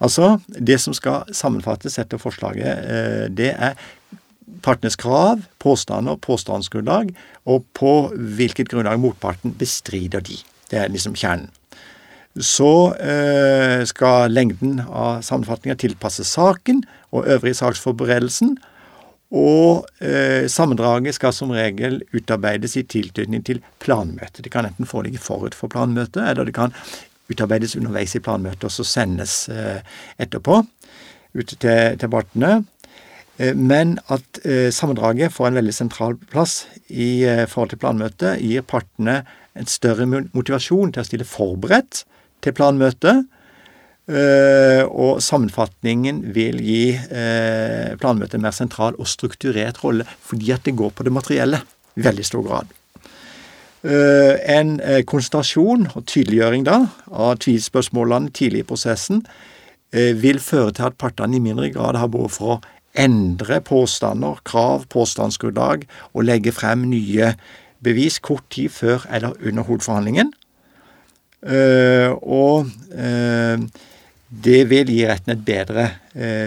Altså, 0.00 0.36
det 0.48 0.80
som 0.80 0.94
skal 0.96 1.28
sammenfattes 1.32 1.98
etter 1.98 2.20
forslaget, 2.20 2.84
eh, 2.84 3.26
det 3.32 3.52
er 3.54 3.76
partenes 4.64 4.96
krav, 4.96 5.42
påstander, 5.62 6.16
påstandsgrunnlag, 6.22 7.12
og 7.46 7.64
på 7.76 8.10
hvilket 8.14 8.70
grunnlag 8.72 9.00
motparten 9.00 9.54
bestrider 9.58 10.24
de. 10.24 10.38
Det 10.70 10.80
er 10.80 10.90
liksom 10.90 11.14
kjernen. 11.14 11.50
Så 12.36 12.92
skal 13.88 14.28
lengden 14.28 14.82
av 14.84 15.22
sammenfatninga 15.24 15.78
tilpasse 15.80 16.26
saken 16.28 16.82
og 17.08 17.24
øvrig 17.32 17.54
saksforberedelsen. 17.56 18.58
Og 19.34 19.86
eh, 19.98 20.46
sammendraget 20.46 21.16
skal 21.16 21.34
som 21.34 21.50
regel 21.50 21.98
utarbeides 22.14 22.76
i 22.78 22.84
tilknytning 22.86 23.42
til 23.46 23.62
planmøtet. 23.82 24.44
Det 24.44 24.52
kan 24.54 24.68
enten 24.68 24.86
foreligge 24.86 25.18
forut 25.22 25.54
for 25.54 25.72
planmøtet, 25.72 26.22
eller 26.22 26.46
det 26.46 26.54
kan 26.54 26.74
utarbeides 27.30 27.74
underveis 27.76 28.14
i 28.14 28.22
planmøtet 28.22 28.68
og 28.68 28.74
så 28.74 28.86
sendes 28.86 29.48
eh, 29.50 29.82
etterpå 30.22 30.60
ut 31.36 31.56
til, 31.58 31.98
til 31.98 32.10
partene. 32.10 32.64
Men 33.36 33.98
at 34.08 34.38
sammendraget 34.72 35.28
får 35.34 35.50
en 35.50 35.58
veldig 35.58 35.72
sentral 35.76 36.14
plass 36.32 36.62
i 36.88 37.20
forhold 37.50 37.74
til 37.74 37.80
planmøtet, 37.82 38.38
gir 38.40 38.64
partene 38.64 39.18
en 39.52 39.68
større 39.68 40.06
motivasjon 40.08 40.94
til 40.94 41.02
å 41.02 41.04
stille 41.04 41.26
forberedt 41.28 42.06
til 42.40 42.56
planmøtet. 42.56 43.26
Og 44.06 45.16
sammenfatningen 45.18 46.20
vil 46.30 46.60
gi 46.62 46.94
planmøtet 47.98 48.36
en 48.38 48.44
mer 48.44 48.54
sentral 48.54 48.94
og 49.02 49.08
strukturert 49.10 49.80
rolle, 49.82 50.06
fordi 50.22 50.52
at 50.54 50.62
det 50.62 50.76
går 50.78 50.92
på 50.94 51.02
det 51.02 51.10
materielle 51.10 51.58
i 51.98 52.04
veldig 52.06 52.26
stor 52.28 52.44
grad. 52.46 52.70
En 53.82 54.76
konsentrasjon 55.10 55.88
og 55.96 56.06
tydeliggjøring 56.06 56.68
da 56.68 56.84
av 57.10 57.40
tvilspørsmålene 57.42 58.30
tidlig 58.38 58.62
i 58.62 58.68
prosessen 58.70 59.24
Eh, 59.94 60.22
vil 60.22 60.40
føre 60.42 60.72
til 60.74 60.88
at 60.88 60.96
partene 60.98 61.38
i 61.38 61.42
mindre 61.42 61.70
grad 61.70 61.96
har 61.96 62.10
behov 62.10 62.32
for 62.34 62.56
å 62.56 62.62
endre 62.98 63.60
påstander, 63.62 64.40
krav, 64.48 64.86
påstandsgrunnlag 64.92 65.84
og 66.12 66.26
legge 66.26 66.52
frem 66.52 66.88
nye 66.90 67.34
bevis 67.84 68.18
kort 68.18 68.44
tid 68.50 68.72
før 68.74 69.04
eller 69.12 69.36
under 69.40 69.66
hovedforhandlingen. 69.68 70.32
Uh, 71.46 72.16
og 72.24 72.72
eh, 72.96 73.60
det 74.28 74.64
vil 74.70 74.90
gi 74.90 75.04
retten 75.06 75.36
et 75.36 75.44
bedre 75.46 75.88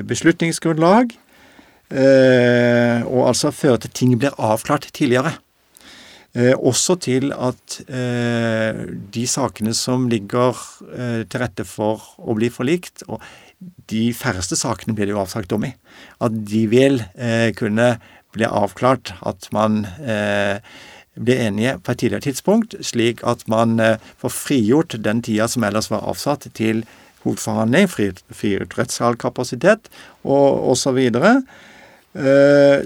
beslutningsgrunnlag, 0.04 1.14
og 1.90 3.22
altså 3.26 3.50
føre 3.56 3.80
til 3.80 3.90
at 3.90 3.96
ting 3.98 4.12
blir 4.20 4.36
avklart 4.36 4.90
tidligere. 4.94 5.32
også 6.60 6.96
til 7.02 7.32
at 7.34 7.80
de 9.16 9.24
sakene 9.28 9.74
som 9.74 10.10
ligger 10.10 10.60
til 11.26 11.40
rette 11.40 11.66
for 11.66 12.04
å 12.20 12.36
bli 12.36 12.52
forlikt, 12.52 13.08
og 13.08 13.24
de 13.90 14.10
færreste 14.16 14.58
sakene 14.60 14.96
blir 14.96 15.10
det 15.10 15.16
jo 15.16 15.24
avsagt 15.24 15.52
dom 15.52 15.66
i. 15.68 15.74
At 16.24 16.36
de 16.48 16.64
vil 16.72 17.02
eh, 17.18 17.52
kunne 17.58 17.98
bli 18.36 18.48
avklart, 18.48 19.14
at 19.26 19.50
man 19.56 19.84
eh, 20.00 20.62
blir 21.20 21.42
enige 21.48 21.78
på 21.84 21.94
et 21.94 22.02
tidligere 22.04 22.28
tidspunkt, 22.30 22.78
slik 22.86 23.24
at 23.28 23.46
man 23.52 23.80
eh, 23.84 24.00
får 24.22 24.36
frigjort 24.36 24.98
den 25.04 25.24
tida 25.26 25.50
som 25.52 25.66
ellers 25.68 25.92
var 25.92 26.06
avsatt 26.08 26.48
til 26.56 26.86
hovedforhandling, 27.26 27.90
frigjort 27.92 28.78
rettssalkapasitet 28.80 29.90
og 30.24 30.70
osv. 30.72 31.00
Så, 31.14 31.34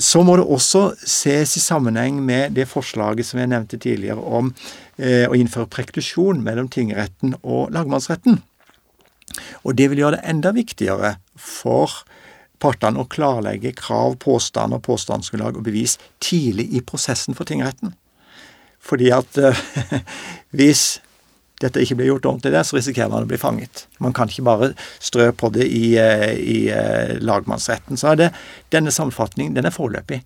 så 0.04 0.24
må 0.26 0.36
det 0.38 0.48
også 0.52 0.82
ses 1.00 1.56
i 1.58 1.64
sammenheng 1.64 2.18
med 2.26 2.58
det 2.58 2.68
forslaget 2.70 3.30
som 3.30 3.40
jeg 3.40 3.52
nevnte 3.54 3.80
tidligere 3.80 4.20
om 4.20 4.52
eh, 4.98 5.30
å 5.30 5.38
innføre 5.38 5.72
preklusjon 5.72 6.42
mellom 6.44 6.68
tingretten 6.74 7.38
og 7.42 7.72
lagmannsretten. 7.74 8.42
Og 9.64 9.78
det 9.80 9.90
vil 9.90 10.04
gjøre 10.04 10.18
det 10.18 10.28
enda 10.34 10.52
viktigere 10.56 11.16
for 11.40 12.04
partene 12.64 13.02
å 13.02 13.10
klarlegge 13.10 13.74
krav, 13.76 14.18
påstander, 14.24 14.82
påstandsgrunnlag 14.84 15.60
og 15.60 15.66
bevis 15.68 15.98
tidlig 16.24 16.70
i 16.78 16.84
prosessen 16.86 17.36
for 17.38 17.50
tingretten. 17.50 17.96
Fordi 18.84 19.10
at 19.16 19.40
uh, 19.40 19.64
hvis 20.58 21.02
dette 21.64 21.82
ikke 21.84 21.97
blir 21.99 22.11
gjort 22.11 22.28
ordentlig 22.30 22.53
der, 22.53 22.68
så 22.68 22.78
risikerer 22.78 23.11
man 23.11 23.26
å 23.26 23.30
bli 23.30 23.39
fanget. 23.41 23.86
Man 24.03 24.16
kan 24.16 24.32
ikke 24.32 24.45
bare 24.47 24.72
strø 25.03 25.32
på 25.36 25.49
det 25.55 25.66
i, 25.72 25.95
uh, 25.97 26.30
i 26.36 26.59
uh, 26.70 27.16
lagmannsretten. 27.24 27.99
Så 27.99 28.14
er 28.14 28.20
det, 28.20 28.30
denne 28.76 28.93
sammenfatningen 28.93 29.57
den 29.57 29.70
er 29.70 29.76
foreløpig. 29.76 30.24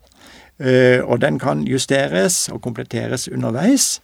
og 0.58 1.20
den 1.22 1.36
kan 1.38 1.60
justeres 1.62 2.48
og 2.50 2.60
kompletteres 2.62 3.28
underveis. 3.28 4.00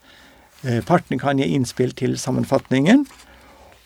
partene 0.86 1.18
kan 1.18 1.38
gi 1.38 1.48
innspill 1.50 1.90
til 1.90 2.14
sammenfatningen. 2.18 3.02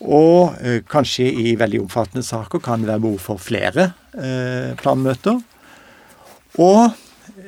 Og 0.01 0.55
eh, 0.63 0.81
kanskje 0.87 1.27
i 1.27 1.57
veldig 1.59 1.83
omfattende 1.83 2.23
saker 2.23 2.63
kan 2.63 2.83
det 2.83 2.91
være 2.93 3.03
behov 3.03 3.19
for 3.19 3.43
flere 3.43 3.91
eh, 4.15 4.75
planmøter. 4.79 5.41
Og 6.63 6.85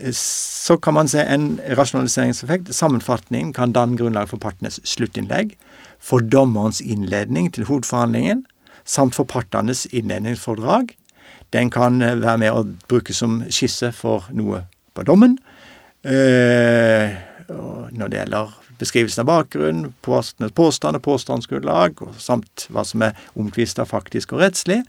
eh, 0.01 0.15
så 0.17 0.77
kan 0.83 0.97
man 0.99 1.09
se 1.09 1.23
en 1.23 1.61
rasjonaliseringseffekt. 1.79 2.75
Sammenfatningen 2.75 3.53
kan 3.55 3.75
danne 3.77 3.99
grunnlag 3.99 4.29
for 4.33 4.43
partenes 4.43 4.81
sluttinnlegg, 4.85 5.55
for 6.01 6.25
dommerens 6.25 6.81
innledning 6.81 7.51
til 7.55 7.69
hovedforhandlingen, 7.69 8.45
samt 8.85 9.15
for 9.15 9.29
partenes 9.29 9.87
innledningsfordrag. 9.93 10.95
Den 11.53 11.71
kan 11.71 12.03
eh, 12.03 12.19
være 12.21 12.39
med 12.45 12.55
å 12.55 12.65
brukes 12.91 13.21
som 13.23 13.43
skisse 13.53 13.93
for 13.97 14.29
noe 14.35 14.65
på 14.97 15.05
dommen. 15.07 15.39
Eh, 16.03 17.19
når 17.51 18.09
det 18.09 18.21
gjelder 18.21 18.53
beskrivelsen 18.81 19.25
av 19.25 19.29
bakgrunn, 19.29 19.83
påstand 20.07 20.97
og 20.97 21.05
påstandsgrunnlag, 21.05 22.01
samt 22.23 22.67
hva 22.73 22.85
som 22.87 23.05
er 23.05 23.19
omtvista 23.39 23.85
faktisk 23.89 24.33
og 24.35 24.45
rettslig. 24.45 24.81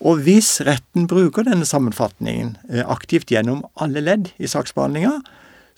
Og 0.00 0.22
hvis 0.24 0.54
retten 0.64 1.04
bruker 1.10 1.44
denne 1.44 1.68
sammenfatningen 1.68 2.54
eh, 2.70 2.84
aktivt 2.88 3.32
gjennom 3.32 3.66
alle 3.76 4.00
ledd 4.04 4.30
i 4.40 4.48
saksbehandlinga, 4.48 5.18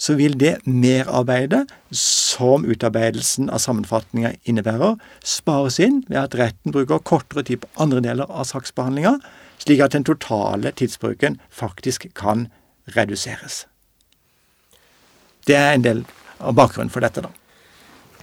så 0.02 0.16
vil 0.18 0.34
det 0.38 0.56
merarbeidet 0.66 1.68
som 1.94 2.64
utarbeidelsen 2.66 3.50
av 3.54 3.60
sammenfatninga 3.62 4.32
innebærer, 4.50 4.96
spares 5.22 5.78
inn 5.82 6.00
ved 6.08 6.18
at 6.24 6.34
retten 6.40 6.74
bruker 6.74 7.04
kortere 7.06 7.44
tid 7.46 7.62
på 7.62 7.70
andre 7.84 8.00
deler 8.02 8.30
av 8.30 8.48
saksbehandlinga, 8.50 9.18
slik 9.62 9.82
at 9.84 9.94
den 9.94 10.06
totale 10.08 10.72
tidsbruken 10.74 11.38
faktisk 11.54 12.08
kan 12.18 12.48
reduseres. 12.96 13.66
Det 15.46 15.54
er 15.58 15.76
en 15.76 15.86
del 15.86 16.02
av 16.42 16.56
bakgrunnen 16.58 16.90
for 16.90 17.04
dette, 17.04 17.22
da. 17.22 17.30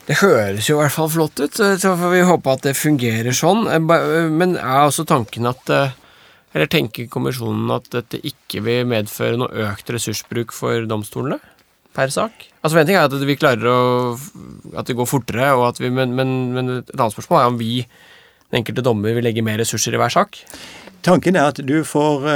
Det 0.09 0.17
høres 0.19 0.67
jo 0.67 0.80
i 0.80 0.82
hvert 0.82 0.95
fall 0.95 1.11
flott 1.13 1.39
ut, 1.39 1.55
så 1.55 1.93
får 1.95 2.11
vi 2.11 2.25
håpe 2.27 2.55
at 2.57 2.65
det 2.65 2.73
fungerer 2.75 3.36
sånn. 3.36 3.67
Men 3.86 4.57
er 4.57 4.88
også 4.88 5.05
tanken 5.07 5.47
at 5.47 5.69
eh, 5.69 5.95
Eller 6.49 6.65
tenker 6.65 7.05
kommisjonen 7.13 7.69
at 7.69 7.91
dette 7.93 8.17
ikke 8.25 8.63
vil 8.65 8.88
medføre 8.89 9.38
noe 9.38 9.67
økt 9.67 9.91
ressursbruk 9.93 10.49
for 10.49 10.88
domstolene 10.89 11.38
per 11.95 12.11
sak? 12.13 12.45
Altså 12.63 12.79
En 12.79 12.87
ting 12.87 12.97
er 12.99 13.07
at 13.07 13.25
vi 13.25 13.37
klarer 13.39 13.65
å 13.71 13.79
At 14.77 14.89
det 14.89 14.97
går 14.97 15.07
fortere, 15.09 15.49
vi, 15.79 15.89
men, 15.89 16.13
men, 16.15 16.35
men 16.53 16.75
et 16.79 16.93
annet 16.97 17.15
spørsmål 17.15 17.39
er 17.39 17.53
om 17.53 17.57
vi, 17.59 17.73
den 18.49 18.61
enkelte 18.61 18.85
dommer, 18.85 19.15
vil 19.15 19.25
legge 19.25 19.45
mer 19.45 19.57
ressurser 19.61 19.95
i 19.95 20.01
hver 20.01 20.13
sak? 20.13 20.41
Tanken 21.05 21.39
er 21.39 21.49
at 21.53 21.61
du 21.63 21.79
får 21.87 22.27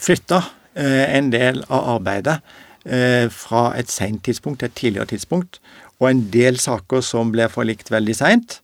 flytta 0.00 0.40
en 0.74 1.28
del 1.28 1.60
av 1.68 1.98
arbeidet 1.98 2.38
Eh, 2.82 3.28
fra 3.30 3.68
et 3.78 3.90
seint 3.94 4.18
tidspunkt 4.26 4.58
til 4.58 4.66
et 4.66 4.74
tidligere 4.74 5.06
tidspunkt. 5.12 5.60
Og 6.00 6.08
en 6.10 6.24
del 6.34 6.58
saker 6.58 7.02
som 7.06 7.30
ble 7.30 7.46
forlikt 7.50 7.92
veldig 7.94 8.14
seint, 8.18 8.58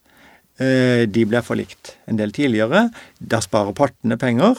eh, 0.58 1.06
de 1.06 1.24
ble 1.24 1.38
forlikt 1.42 1.94
en 2.08 2.16
del 2.16 2.32
tidligere. 2.32 2.90
Da 3.20 3.38
sparer 3.38 3.72
partene 3.72 4.18
penger, 4.18 4.56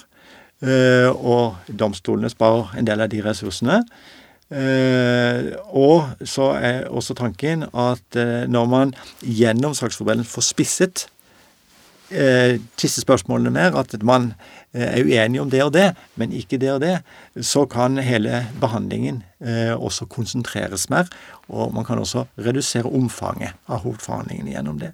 eh, 0.62 1.10
og 1.12 1.58
domstolene 1.68 2.30
sparer 2.30 2.78
en 2.78 2.86
del 2.86 3.02
av 3.02 3.10
de 3.10 3.22
ressursene. 3.22 3.84
Og 4.50 6.26
så 6.26 6.48
er 6.58 6.88
også 6.90 7.14
tanken 7.14 7.68
at 7.70 8.18
når 8.50 8.66
man 8.66 8.94
gjennom 9.22 9.76
saksforberedelsen 9.78 10.32
får 10.32 10.46
spisset 10.48 11.04
disse 12.82 13.04
spørsmålene 13.04 13.54
mer, 13.54 13.78
at 13.78 13.94
man 14.02 14.32
Eh, 14.74 15.00
er 15.00 15.04
uenige 15.04 15.42
om 15.42 15.50
det 15.50 15.64
og 15.64 15.74
det, 15.74 15.96
men 16.16 16.32
ikke 16.32 16.60
det 16.62 16.70
og 16.72 16.82
det, 16.82 17.00
så 17.42 17.64
kan 17.66 17.98
hele 17.98 18.44
behandlingen 18.62 19.24
eh, 19.42 19.74
også 19.74 20.06
konsentreres 20.06 20.90
mer. 20.90 21.10
Og 21.50 21.74
man 21.74 21.86
kan 21.86 21.98
også 21.98 22.28
redusere 22.38 22.86
omfanget 22.86 23.58
av 23.68 23.82
hovedforhandlingen 23.82 24.52
gjennom 24.54 24.78
det. 24.80 24.92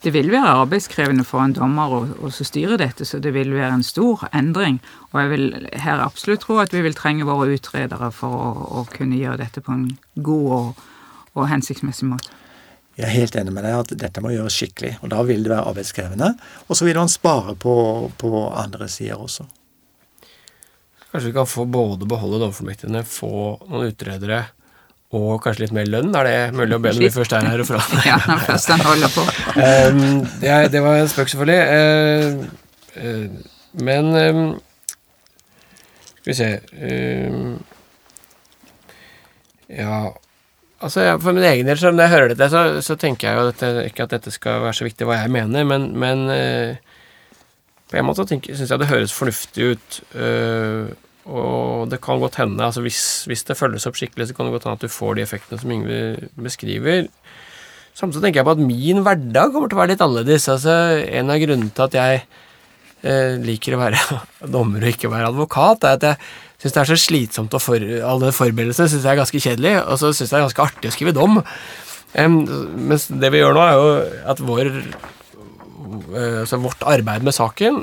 Det 0.00 0.14
vil 0.14 0.30
være 0.32 0.54
arbeidskrevende 0.62 1.26
for 1.28 1.44
en 1.44 1.52
dommer 1.52 1.92
å, 1.92 2.00
å 2.24 2.30
styre 2.32 2.78
dette, 2.80 3.04
så 3.04 3.20
det 3.20 3.34
vil 3.36 3.52
være 3.52 3.74
en 3.76 3.84
stor 3.84 4.24
endring. 4.32 4.78
Og 5.12 5.18
jeg 5.20 5.30
vil 5.34 5.68
her 5.82 6.00
absolutt 6.00 6.46
tro 6.46 6.56
at 6.62 6.72
vi 6.72 6.80
vil 6.86 6.96
trenge 6.96 7.28
våre 7.28 7.52
utredere 7.52 8.08
for 8.16 8.32
å, 8.32 8.50
å 8.80 8.84
kunne 8.88 9.20
gjøre 9.20 9.42
dette 9.42 9.60
på 9.64 9.74
en 9.76 9.90
god 10.16 10.46
og, 10.56 10.84
og 11.36 11.50
hensiktsmessig 11.52 12.08
måte. 12.08 12.32
Jeg 12.96 13.06
er 13.08 13.16
helt 13.16 13.36
enig 13.38 13.52
med 13.54 13.64
deg 13.64 13.76
at 13.76 13.92
dette 14.00 14.22
må 14.24 14.32
gjøres 14.32 14.56
skikkelig. 14.56 14.94
og 15.00 15.12
Da 15.12 15.20
vil 15.28 15.44
det 15.44 15.52
være 15.52 15.68
arbeidskrevende. 15.70 16.32
Og 16.68 16.76
så 16.76 16.88
vil 16.88 16.98
man 17.00 17.12
spare 17.12 17.54
på, 17.56 17.74
på 18.20 18.30
andre 18.48 18.88
sider 18.92 19.20
også. 19.20 19.46
Kanskje 21.10 21.28
vi 21.28 21.36
kan 21.36 21.48
få 21.48 21.64
både 21.66 22.08
beholde 22.08 22.38
dommerfullmektigene, 22.38 23.02
få 23.08 23.30
noen 23.68 23.90
utredere 23.90 24.44
og 25.10 25.40
kanskje 25.42 25.64
litt 25.64 25.74
mer 25.74 25.88
lønn? 25.90 26.12
Er 26.14 26.28
det 26.28 26.34
mulig 26.54 26.76
å 26.76 26.82
be 26.82 26.92
når 26.94 27.02
vi 27.02 27.12
først 27.14 27.34
er 27.34 27.48
her 27.50 27.62
og 27.62 27.66
fra? 27.66 27.80
ja, 28.10 28.18
når 28.30 28.44
først 28.46 28.72
han 28.74 28.84
holder 28.86 29.14
på. 29.14 29.24
um, 29.56 30.02
det, 30.42 30.56
det, 30.74 30.82
var 30.84 31.00
en 31.00 31.10
spøk, 31.10 31.32
selvfølgelig. 31.32 31.62
Uh, 31.74 33.00
uh, 33.02 33.56
men 33.86 34.10
um, 34.14 34.46
Skal 36.20 36.30
vi 36.30 36.34
se 36.34 36.48
um, 36.86 37.52
Ja 39.70 40.00
Altså, 40.80 41.04
For 41.20 41.36
min 41.36 41.44
egen 41.44 41.68
del, 41.68 41.78
så 41.78 41.90
når 41.92 42.06
jeg 42.06 42.12
hører 42.14 42.32
dette, 42.32 42.48
så, 42.50 42.62
så 42.80 42.96
tenker 42.96 43.28
jeg 43.28 43.36
jo 43.36 43.50
dette, 43.50 43.72
ikke 43.90 44.06
at 44.06 44.14
dette 44.14 44.32
skal 44.32 44.62
være 44.64 44.78
så 44.78 44.86
viktig 44.86 45.04
hva 45.08 45.18
jeg 45.20 45.32
mener, 45.34 45.66
men, 45.68 45.90
men 46.00 46.22
uh, 46.32 47.02
på 47.90 47.98
en 48.00 48.06
måte 48.08 48.24
syns 48.24 48.70
jeg 48.70 48.80
det 48.80 48.88
høres 48.88 49.12
fornuftig 49.12 49.74
ut. 49.74 49.98
Uh, 50.14 50.88
og 51.28 51.90
det 51.92 52.00
kan 52.00 52.20
godt 52.20 52.38
hende, 52.40 52.64
altså 52.64 52.80
hvis, 52.84 53.26
hvis, 53.28 53.44
det 53.44 53.58
følges 53.58 53.86
opp 53.86 53.98
skikkelig, 53.98 54.30
så 54.30 54.36
kan 54.36 54.48
det 54.48 54.54
godt 54.54 54.66
hende 54.68 54.78
at 54.78 54.84
du 54.86 54.92
får 54.92 55.18
de 55.18 55.24
effektene 55.26 55.60
som 55.60 55.72
Yngve 55.74 56.28
beskriver. 56.40 57.08
Samtidig 57.96 58.24
tenker 58.24 58.40
jeg 58.40 58.48
på 58.48 58.54
at 58.56 58.62
min 58.62 59.02
hverdag 59.04 59.52
kommer 59.52 59.68
til 59.68 59.76
å 59.76 59.80
være 59.82 59.92
litt 59.92 60.04
annerledes. 60.04 60.48
Altså, 60.48 60.76
en 61.04 61.32
av 61.32 61.42
grunnene 61.42 61.74
til 61.76 61.84
at 61.84 61.98
jeg 61.98 62.22
eh, 63.02 63.36
liker 63.44 63.76
å 63.76 63.82
være 63.82 64.00
dommer 64.54 64.86
og 64.86 64.94
ikke 64.94 65.12
være 65.12 65.28
advokat, 65.34 65.84
er 65.84 65.98
at 65.98 66.08
jeg 66.08 66.20
syns 66.62 66.76
det 66.76 66.82
er 66.82 66.90
så 66.92 66.98
slitsomt 67.04 67.56
å 67.56 67.62
for, 67.62 67.84
Alle 68.06 68.32
forberedelsene 68.36 68.88
syns 68.88 69.04
jeg 69.04 69.12
er 69.12 69.20
ganske 69.20 69.44
kjedelig, 69.44 69.76
og 69.84 70.00
så 70.00 70.12
syns 70.14 70.26
jeg 70.28 70.34
det 70.34 70.40
er 70.40 70.48
ganske 70.48 70.66
artig 70.66 70.90
å 70.90 70.96
skrive 70.96 71.16
dom. 71.16 71.40
Um, 72.16 72.40
mens 72.90 73.06
det 73.12 73.30
vi 73.30 73.42
gjør 73.42 73.54
nå, 73.54 73.62
er 73.62 73.78
jo 73.78 73.90
at 74.32 74.40
vår, 74.42 74.72
uh, 76.10 76.40
altså 76.42 76.58
vårt 76.64 76.88
arbeid 76.96 77.26
med 77.26 77.36
saken 77.36 77.82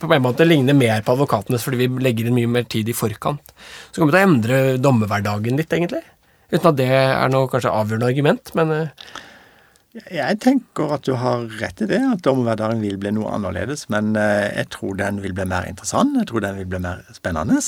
på 0.00 0.14
en 0.16 0.24
måte 0.24 0.46
ligner 0.46 0.76
mer 0.76 1.02
på 1.04 1.14
advokatenes 1.16 1.64
fordi 1.66 1.82
vi 1.82 2.04
legger 2.04 2.28
inn 2.28 2.36
mye 2.38 2.50
mer 2.58 2.68
tid 2.70 2.88
i 2.88 2.96
forkant. 2.96 3.52
Så 3.90 4.00
kommer 4.00 4.12
vi 4.12 4.16
til 4.16 4.20
å 4.20 4.28
endre 4.28 4.60
dommerhverdagen 4.82 5.60
litt, 5.60 5.72
egentlig. 5.76 6.04
Uten 6.50 6.70
at 6.72 6.78
det 6.78 6.88
er 6.90 7.32
noe 7.32 7.50
kanskje 7.50 7.72
avgjørende 7.74 8.08
argument, 8.10 8.54
men 8.58 8.72
uh, 8.74 9.10
jeg 9.90 10.38
tenker 10.42 10.92
at 10.94 11.02
du 11.06 11.16
har 11.18 11.48
rett 11.58 11.82
i 11.82 11.88
det, 11.90 11.98
at 11.98 12.22
dommerhverdagen 12.22 12.82
vil 12.82 12.98
bli 13.00 13.10
noe 13.16 13.32
annerledes. 13.34 13.88
Men 13.90 14.14
eh, 14.18 14.46
jeg 14.54 14.70
tror 14.76 14.94
den 15.00 15.18
vil 15.24 15.34
bli 15.34 15.46
mer 15.50 15.66
interessant, 15.66 16.14
jeg 16.14 16.30
tror 16.30 16.44
den 16.44 16.60
vil 16.60 16.68
bli 16.70 16.78
mer 16.84 17.02
spennende. 17.16 17.58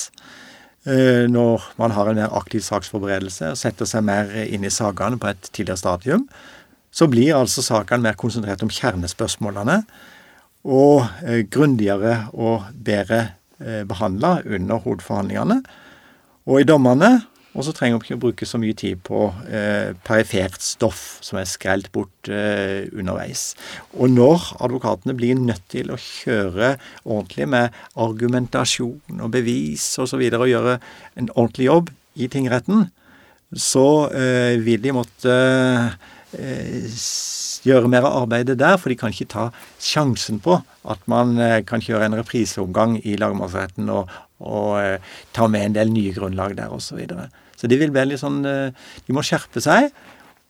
Eh, 0.87 1.27
når 1.31 1.67
man 1.83 1.95
har 1.97 2.11
en 2.11 2.21
mer 2.21 2.37
aktiv 2.39 2.63
saksforberedelse 2.63 3.53
og 3.53 3.59
setter 3.59 3.91
seg 3.91 4.07
mer 4.07 4.31
inn 4.45 4.63
i 4.63 4.71
sakene 4.71 5.19
på 5.19 5.33
et 5.33 5.51
tidligere 5.51 5.83
stadium, 5.83 6.29
så 6.95 7.09
blir 7.11 7.35
altså 7.35 7.65
sakene 7.65 8.07
mer 8.07 8.19
konsentrert 8.21 8.63
om 8.63 8.71
kjernespørsmålene 8.71 9.81
og 10.65 11.07
eh, 11.27 11.45
grundigere 11.51 12.29
og 12.33 12.69
bedre 12.73 13.29
behandla 13.63 14.41
under 14.43 14.81
hovedforhandlingene. 14.83 15.61
Og 16.51 16.57
i 16.59 16.67
dommene 16.67 17.21
og 17.53 17.67
så 17.67 17.75
trenger 17.77 17.99
vi 17.99 18.07
ikke 18.07 18.17
å 18.17 18.23
bruke 18.23 18.47
så 18.49 18.59
mye 18.61 18.77
tid 18.77 19.01
på 19.05 19.27
eh, 19.45 19.93
perifert 20.07 20.63
stoff 20.65 21.19
som 21.25 21.37
er 21.41 21.49
skrelt 21.49 21.91
bort 21.93 22.31
eh, 22.33 22.89
underveis. 22.97 23.51
Og 23.93 24.09
når 24.15 24.55
advokatene 24.65 25.15
blir 25.19 25.37
nødt 25.37 25.67
til 25.73 25.93
å 25.93 26.01
kjøre 26.01 26.75
ordentlig 27.05 27.51
med 27.53 27.77
argumentasjon 28.01 29.21
og 29.21 29.35
bevis 29.35 29.85
osv. 29.99 30.07
Og, 30.07 30.11
så 30.13 30.21
videre, 30.21 30.45
og 30.45 30.53
gjøre 30.53 30.79
en 31.21 31.29
ordentlig 31.35 31.69
jobb 31.69 31.93
i 32.21 32.29
tingretten, 32.33 32.89
så 33.53 33.87
eh, 34.17 34.57
vil 34.65 34.81
de 34.81 34.97
måtte 34.97 35.37
eh, 35.37 36.11
gjøre 36.33 37.91
mer 37.91 38.07
av 38.07 38.25
arbeidet 38.25 38.59
der, 38.61 38.79
for 38.81 38.93
de 38.93 38.99
kan 38.99 39.15
ikke 39.15 39.31
ta 39.33 39.49
sjansen 39.83 40.41
på 40.43 40.59
at 40.89 41.03
man 41.11 41.37
eh, 41.41 41.61
kan 41.67 41.83
kjøre 41.83 42.09
en 42.09 42.19
repriseomgang 42.19 42.97
i 43.07 43.17
lagmannsretten 43.21 43.91
og, 43.93 44.11
og 44.43 44.71
eh, 44.81 45.13
ta 45.37 45.49
med 45.51 45.69
en 45.69 45.77
del 45.79 45.93
nye 45.95 46.15
grunnlag 46.17 46.57
der 46.59 46.73
osv. 46.75 46.93
Så, 46.93 46.99
videre. 46.99 47.29
så 47.57 47.71
de 47.71 47.79
vil 47.81 47.95
veldig 47.95 48.19
sånn 48.21 48.43
eh, 48.49 48.89
De 49.07 49.15
må 49.15 49.25
skjerpe 49.27 49.63
seg, 49.63 49.93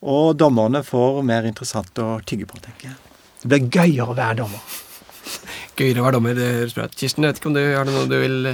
og 0.03 0.33
dommerne 0.39 0.83
får 0.83 1.21
mer 1.25 1.47
interessant 1.47 1.99
å 2.03 2.17
tygge 2.27 2.49
på, 2.49 2.59
tenker 2.63 2.91
jeg. 2.91 2.97
Det 3.43 3.51
blir 3.51 3.69
gøyere 3.69 4.09
å 4.11 4.17
være 4.17 4.39
dommer. 4.41 4.79
Gøyere 5.79 6.01
å 6.01 6.07
være 6.07 6.17
dommer, 6.17 6.37
det 6.37 6.49
høres 6.57 6.75
bra 6.75 6.87
ut. 6.89 6.97
Kirsten, 6.99 7.23
jeg 7.23 7.33
vet 7.33 7.41
ikke 7.41 7.51
om 7.51 7.55
du 7.55 7.63
har 7.63 7.87
noe 7.87 8.07
du 8.09 8.17
vil 8.19 8.49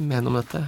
mene 0.00 0.30
om 0.30 0.38
dette? 0.40 0.62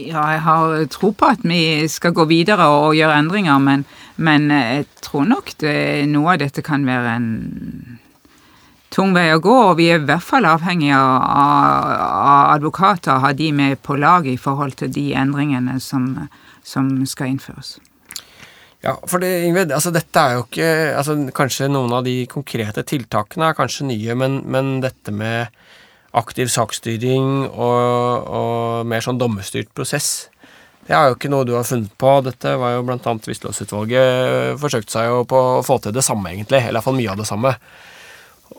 Ja, 0.00 0.22
jeg 0.32 0.40
har 0.46 0.86
tro 0.88 1.10
på 1.12 1.26
at 1.34 1.42
vi 1.44 1.88
skal 1.92 2.14
gå 2.16 2.24
videre 2.30 2.64
og 2.72 2.94
gjøre 2.96 3.18
endringer, 3.20 3.58
men, 3.60 3.84
men 4.16 4.48
jeg 4.48 4.86
tror 5.04 5.26
nok 5.28 5.52
det, 5.60 6.08
noe 6.08 6.32
av 6.32 6.40
dette 6.40 6.64
kan 6.64 6.86
være 6.88 7.16
en 7.18 7.28
tung 8.92 9.12
vei 9.12 9.26
å 9.34 9.40
gå, 9.44 9.52
og 9.52 9.76
vi 9.76 9.90
er 9.92 10.00
i 10.00 10.06
hvert 10.08 10.24
fall 10.24 10.48
avhengig 10.48 10.94
av, 10.96 11.20
av 11.28 12.54
advokater, 12.56 13.20
ha 13.20 13.32
de 13.36 13.50
med 13.56 13.80
på 13.84 13.98
laget 14.00 14.32
i 14.32 14.40
forhold 14.40 14.78
til 14.80 14.92
de 14.92 15.10
endringene 15.16 15.76
som, 15.80 16.08
som 16.64 16.88
skal 17.08 17.34
innføres. 17.34 17.76
Ja, 18.82 18.96
for 19.06 19.22
det, 19.22 19.30
Ingrid, 19.46 19.70
altså 19.76 19.92
dette 19.94 20.18
er 20.18 20.32
jo 20.34 20.46
ikke 20.48 20.70
altså 20.98 21.14
Kanskje 21.36 21.68
noen 21.70 21.92
av 21.94 22.02
de 22.02 22.24
konkrete 22.26 22.82
tiltakene 22.82 23.52
er 23.52 23.54
kanskje 23.54 23.86
nye, 23.92 24.16
men, 24.18 24.40
men 24.50 24.80
dette 24.82 25.14
med 25.14 25.52
aktiv 26.12 26.50
saksstyring 26.52 27.46
og, 27.48 28.28
og 28.28 28.88
mer 28.88 29.04
sånn 29.04 29.20
dommerstyrt 29.20 29.70
prosess, 29.76 30.28
det 30.82 30.94
er 30.98 31.08
jo 31.08 31.16
ikke 31.16 31.30
noe 31.30 31.46
du 31.46 31.54
har 31.54 31.66
funnet 31.66 31.92
på. 31.98 32.12
Dette 32.26 32.56
var 32.58 32.74
jo 32.74 32.82
blant 32.86 33.04
annet 33.06 33.22
Tvisteløsutvalget 33.28 34.58
forsøkte 34.60 34.96
seg 34.96 35.10
jo 35.12 35.20
på 35.30 35.38
å 35.38 35.60
få 35.66 35.78
til 35.82 35.94
det 35.94 36.02
samme, 36.02 36.32
egentlig. 36.32 36.58
Eller 36.58 36.80
iallfall 36.80 36.98
mye 36.98 37.12
av 37.12 37.20
det 37.20 37.28
samme. 37.28 37.52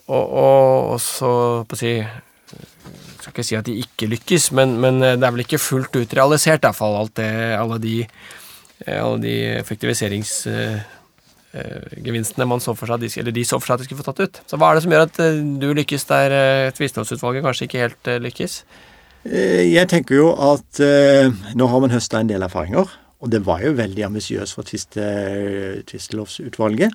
Og, 0.06 0.24
og, 0.24 0.93
og 0.93 1.01
så 1.04 1.32
på 1.68 1.76
å 1.76 1.80
si 1.80 1.91
Jeg 1.99 3.20
skal 3.20 3.34
ikke 3.34 3.45
si 3.47 3.58
at 3.60 3.68
de 3.68 3.76
ikke 3.80 4.10
lykkes, 4.12 4.49
men, 4.56 4.78
men 4.84 5.04
det 5.04 5.20
er 5.20 5.36
vel 5.36 5.43
ikke 5.43 5.62
fullt 5.62 5.95
ut 5.95 6.16
realisert, 6.16 6.64
iallfall 6.64 6.97
alt 6.99 7.16
det, 7.20 7.30
alle 7.56 7.78
de, 7.84 7.93
alle 8.88 9.20
de 9.24 9.36
effektiviseringsgevinstene 11.54 12.49
man 12.49 12.62
så 12.64 12.72
for 12.78 12.86
seg, 12.89 13.01
eller 13.22 13.34
de 13.36 13.43
så 13.45 13.56
for 13.62 13.68
seg 13.70 13.76
at 13.76 13.82
de 13.84 13.88
skulle 13.89 14.01
få 14.01 14.10
tatt 14.10 14.26
ut. 14.26 14.36
Så 14.49 14.56
hva 14.58 14.68
er 14.70 14.74
det 14.76 14.86
som 14.86 14.93
gjør 14.95 15.08
at 15.08 15.18
du 15.62 15.68
lykkes 15.78 16.04
der 16.10 16.28
Tvisteholdsutvalget 16.78 17.45
kanskje 17.45 17.66
ikke 17.70 17.84
helt 17.86 18.06
lykkes? 18.26 18.54
Jeg 19.24 19.88
tenker 19.91 20.14
jo 20.18 20.28
at 20.51 20.72
eh, 20.84 21.28
nå 21.56 21.66
har 21.72 21.80
man 21.80 21.93
høsta 21.93 22.16
en 22.20 22.32
del 22.32 22.43
erfaringer. 22.43 22.86
Og 23.24 23.28
det 23.32 23.41
var 23.47 23.60
jo 23.64 23.72
veldig 23.78 24.04
ambisiøst 24.10 24.54
for 24.58 24.64
tvistelovsutvalget. 24.68 26.91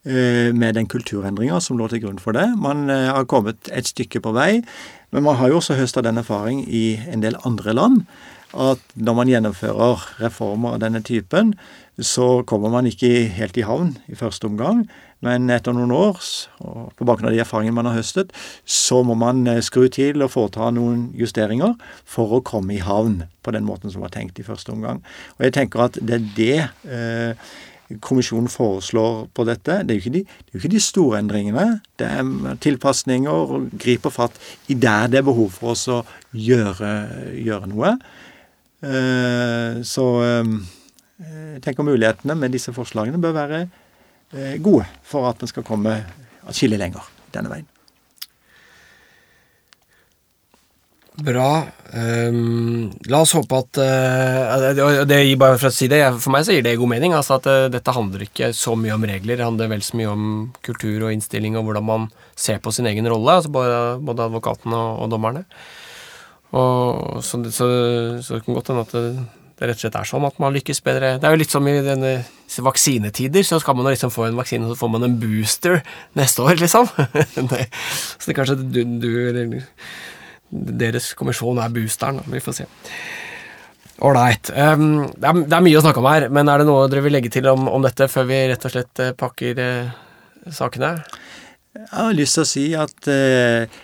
Eh, 0.00 0.48
med 0.56 0.74
den 0.74 0.86
kulturendringa 0.88 1.58
som 1.60 1.76
lå 1.76 1.84
til 1.92 2.00
grunn 2.00 2.20
for 2.20 2.32
det. 2.32 2.46
Man 2.56 2.88
eh, 2.88 3.10
har 3.12 3.26
kommet 3.28 3.68
et 3.68 3.84
stykke 3.84 4.22
på 4.24 4.30
vei, 4.32 4.62
men 5.12 5.26
man 5.26 5.36
har 5.36 5.52
jo 5.52 5.58
også 5.58 5.76
høsta 5.76 6.00
den 6.00 6.16
erfaring 6.16 6.62
i 6.64 6.96
en 7.12 7.20
del 7.20 7.36
andre 7.44 7.74
land 7.76 8.06
at 8.54 8.82
når 8.98 9.14
man 9.16 9.30
gjennomfører 9.30 10.08
reformer 10.24 10.74
av 10.76 10.82
denne 10.82 11.02
typen, 11.06 11.54
så 12.00 12.40
kommer 12.48 12.72
man 12.72 12.88
ikke 12.88 13.28
helt 13.36 13.58
i 13.60 13.66
havn 13.66 13.94
i 14.08 14.16
første 14.18 14.48
omgang. 14.48 14.86
Men 15.20 15.50
etter 15.52 15.74
noen 15.76 15.92
år, 15.92 16.20
og 16.64 16.92
på 16.96 17.04
bakgrunn 17.04 17.28
av 17.28 17.34
de 17.34 17.42
erfaringene 17.42 17.76
man 17.76 17.90
har 17.90 17.98
høstet, 17.98 18.32
så 18.64 19.02
må 19.04 19.16
man 19.20 19.44
eh, 19.50 19.60
skru 19.64 19.84
til 19.92 20.24
og 20.24 20.32
foreta 20.32 20.70
noen 20.72 21.10
justeringer 21.18 21.74
for 22.08 22.38
å 22.38 22.44
komme 22.46 22.78
i 22.78 22.84
havn 22.84 23.26
på 23.44 23.52
den 23.52 23.66
måten 23.68 23.92
som 23.92 24.04
var 24.04 24.14
tenkt 24.14 24.40
i 24.40 24.46
første 24.46 24.72
omgang. 24.72 25.02
Og 25.36 25.44
jeg 25.44 25.56
tenker 25.58 25.84
at 25.90 26.00
det 26.00 26.16
er 26.16 26.30
det 26.38 26.56
eh, 26.88 27.50
kommisjonen 28.00 28.48
foreslår 28.48 29.26
på 29.34 29.44
dette. 29.48 29.82
Det 29.84 29.92
er, 29.92 29.98
jo 29.98 30.04
ikke 30.06 30.14
de, 30.14 30.24
jo 30.54 30.62
ikke 30.62 30.72
de 30.72 30.82
store 30.88 31.20
endringene. 31.20 31.66
Det 32.00 32.08
er 32.08 32.56
tilpasninger 32.64 33.54
og 33.58 33.70
griper 33.82 34.14
fatt 34.14 34.40
i 34.72 34.78
der 34.78 35.10
det 35.10 35.20
er 35.20 35.28
behov 35.28 35.52
for 35.58 35.74
oss 35.74 35.84
å 35.90 36.00
gjøre, 36.32 36.94
gjøre 37.36 37.70
noe. 37.74 37.96
Eh, 38.80 39.80
så 39.84 40.06
eh, 40.24 40.54
jeg 41.20 41.64
tenker 41.64 41.84
mulighetene 41.84 42.36
med 42.38 42.54
disse 42.54 42.72
forslagene 42.72 43.20
bør 43.20 43.36
være 43.36 43.60
eh, 43.66 44.56
gode 44.62 44.86
for 45.04 45.28
at 45.28 45.42
vi 45.44 45.50
skal 45.52 45.66
komme 45.66 45.98
atskillig 46.48 46.80
lenger 46.80 47.04
denne 47.34 47.52
veien. 47.52 47.68
Bra. 51.20 51.66
Um, 51.92 52.90
la 53.10 53.18
oss 53.20 53.34
håpe 53.36 53.58
at 53.58 53.80
uh, 53.82 55.02
det 55.08 55.18
gir 55.26 55.40
bare 55.40 55.58
For 55.58 55.68
å 55.68 55.74
si 55.74 55.88
det, 55.90 55.98
for 56.22 56.32
meg 56.32 56.46
så 56.46 56.54
gir 56.54 56.64
det 56.64 56.76
god 56.80 56.92
mening. 56.92 57.14
altså 57.16 57.36
at 57.36 57.48
uh, 57.50 57.66
Dette 57.72 57.92
handler 57.92 58.24
ikke 58.24 58.52
så 58.56 58.76
mye 58.78 58.94
om 58.94 59.04
regler, 59.04 59.36
det 59.36 59.44
handler 59.44 59.72
vel 59.72 59.84
så 59.84 59.98
mye 60.00 60.12
om 60.14 60.24
kultur 60.64 61.08
og 61.08 61.12
innstilling 61.12 61.58
og 61.58 61.66
hvordan 61.66 61.86
man 61.88 62.06
ser 62.38 62.62
på 62.62 62.72
sin 62.72 62.88
egen 62.88 63.08
rolle, 63.10 63.36
altså 63.36 63.52
både, 63.52 63.80
både 64.06 64.30
advokatene 64.30 64.76
og, 64.78 65.02
og, 65.02 65.10
dommerne. 65.12 65.44
Og, 66.50 67.20
så, 67.22 67.38
så, 67.50 67.68
så, 68.22 68.36
det 68.36 68.44
kan 68.44 68.56
godt 68.56 68.72
hende 68.72 68.84
at 68.86 68.94
det, 68.96 69.02
det, 69.14 69.68
rett 69.68 69.78
og 69.78 69.84
slett 69.84 69.98
er 70.00 70.08
sånn 70.10 70.26
at 70.26 70.38
man 70.42 70.54
lykkes 70.56 70.82
bedre. 70.86 71.14
Det 71.20 71.28
er 71.28 71.34
jo 71.34 71.40
litt 71.42 71.54
som 71.54 71.68
i 71.70 71.76
denne 71.84 72.14
vaksinetider, 72.66 73.46
så 73.46 73.60
skal 73.62 73.78
man 73.78 73.90
liksom 73.90 74.10
få 74.14 74.26
en 74.26 74.38
vaksine, 74.40 74.68
så 74.70 74.78
får 74.78 74.92
man 74.96 75.06
en 75.06 75.18
booster 75.22 75.78
neste 76.18 76.46
år, 76.46 76.58
liksom. 76.58 76.90
det, 77.52 77.66
så 78.16 78.30
det 78.30 78.38
kanskje 78.38 78.58
du, 78.62 78.82
du 79.02 79.10
eller 79.30 79.60
deres 80.50 81.12
kommisjon 81.18 81.60
er 81.62 81.72
boosteren. 81.74 82.22
Vi 82.26 82.42
får 82.42 82.62
se. 82.62 82.70
Ålreit. 84.00 84.50
Um, 84.56 85.04
det, 85.12 85.32
det, 85.44 85.56
er 85.56 85.64
mye 85.64 85.78
å 85.78 85.82
snakke 85.84 86.00
om 86.00 86.08
her, 86.08 86.26
men 86.32 86.48
er 86.48 86.62
det 86.62 86.68
noe 86.70 86.88
dere 86.90 87.04
vil 87.04 87.14
legge 87.14 87.32
til 87.32 87.46
om, 87.50 87.68
om 87.68 87.84
dette 87.84 88.08
før 88.10 88.28
vi 88.30 88.40
rett 88.48 88.64
og 88.64 88.72
slett 88.72 89.02
uh, 89.04 89.12
pakker 89.18 89.60
eh, 89.60 89.90
sakene? 90.56 90.94
Jeg 91.76 91.90
har 91.92 92.16
lyst 92.16 92.38
til 92.38 92.46
å 92.46 92.48
si 92.48 92.64
at 92.80 93.10
uh, 93.12 93.80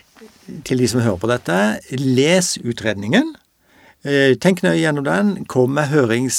til 0.66 0.83
de 0.83 0.89
som 0.91 1.03
hører 1.05 1.20
på 1.22 1.31
dette, 1.31 1.59
les 1.99 2.55
utredningen. 2.62 3.35
Tenk 4.39 4.61
nøye 4.62 4.79
gjennom 4.79 5.03
den. 5.07 5.31
Kom 5.51 5.72
med 5.74 5.89
hørings, 5.91 6.39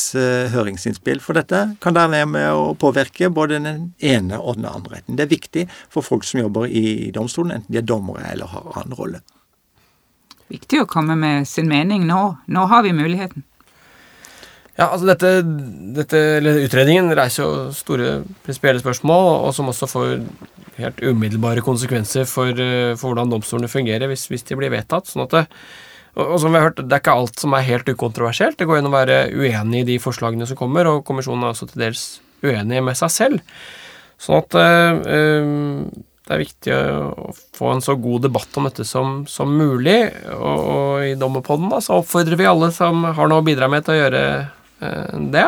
høringsinnspill 0.54 1.20
for 1.20 1.36
dette. 1.36 1.64
Kan 1.84 1.98
være 1.98 2.14
med 2.14 2.30
med 2.38 2.48
å 2.56 2.70
påvirke 2.80 3.28
både 3.34 3.58
den 3.60 3.90
ene 4.00 4.40
og 4.40 4.56
den 4.62 4.70
andre 4.70 5.00
retten. 5.00 5.18
Det 5.20 5.26
er 5.26 5.34
viktig 5.34 5.66
for 5.92 6.06
folk 6.06 6.24
som 6.24 6.46
jobber 6.46 6.70
i 6.70 7.12
domstolen, 7.16 7.58
enten 7.58 7.74
de 7.74 7.82
er 7.82 7.90
dommere 7.90 8.32
eller 8.32 8.54
har 8.54 8.72
annen 8.78 8.96
rolle 8.96 9.26
viktig 10.52 10.82
å 10.84 10.90
komme 10.90 11.18
med 11.20 11.48
sin 11.48 11.70
mening 11.70 12.08
nå. 12.08 12.22
Nå 12.48 12.66
har 12.72 12.84
vi 12.86 12.96
muligheten. 12.96 13.44
Ja, 14.78 14.92
altså 14.92 15.08
dette, 15.10 15.32
dette 15.98 16.20
Utredningen 16.62 17.10
reiser 17.18 17.44
jo 17.44 17.52
store 17.74 18.20
prinsipielle 18.46 18.82
spørsmål, 18.84 19.30
og 19.48 19.56
som 19.58 19.72
også 19.72 19.90
får 19.90 20.12
helt 20.78 21.02
umiddelbare 21.02 21.64
konsekvenser 21.66 22.28
for, 22.30 22.54
eh, 22.54 22.94
for 22.94 23.10
hvordan 23.10 23.32
domstolene 23.34 23.72
fungerer 23.72 24.10
hvis, 24.12 24.28
hvis, 24.30 24.46
de 24.46 24.58
blir 24.60 24.70
vedtatt. 24.74 25.10
sånn 25.10 25.26
at 25.26 25.34
det, 25.34 25.46
og, 26.18 26.38
som 26.42 26.54
vi 26.54 26.60
har 26.60 26.70
hørt, 26.70 26.82
Det 26.82 26.94
er 26.94 27.02
ikke 27.02 27.18
alt 27.18 27.40
som 27.40 27.54
er 27.54 27.66
helt 27.66 27.90
ukontroversielt. 27.90 28.58
Det 28.58 28.68
går 28.70 28.80
inn 28.80 28.90
å 28.90 28.94
være 28.94 29.18
uenig 29.34 29.82
i 29.82 29.90
de 29.94 29.98
forslagene 30.02 30.48
som 30.48 30.58
kommer, 30.58 30.86
og 30.86 31.06
kommisjonen 31.06 31.44
er 31.44 31.54
også 31.54 31.72
til 31.72 31.82
dels 31.82 32.22
uenig 32.44 32.84
med 32.84 32.98
seg 32.98 33.10
selv. 33.10 33.42
Sånn 34.18 34.42
at 34.42 34.56
øh, 34.58 35.90
det 36.28 36.34
er 36.36 36.42
viktig 36.42 36.74
å 36.74 37.32
få 37.56 37.72
en 37.72 37.82
så 37.82 37.96
god 37.96 38.26
debatt 38.28 38.58
om 38.58 38.66
dette 38.68 38.86
som, 38.86 39.26
som 39.30 39.54
mulig. 39.58 40.12
Og, 40.36 40.58
og 40.74 41.06
i 41.06 41.16
Dommerpodden 41.16 41.70
da, 41.72 41.80
så 41.82 42.02
oppfordrer 42.02 42.38
vi 42.38 42.50
alle 42.50 42.72
som 42.76 43.06
har 43.08 43.30
noe 43.30 43.42
å 43.42 43.46
bidra 43.46 43.70
med, 43.72 43.86
til 43.86 43.96
å 43.96 44.02
gjøre 44.02 44.24
det. 44.80 45.48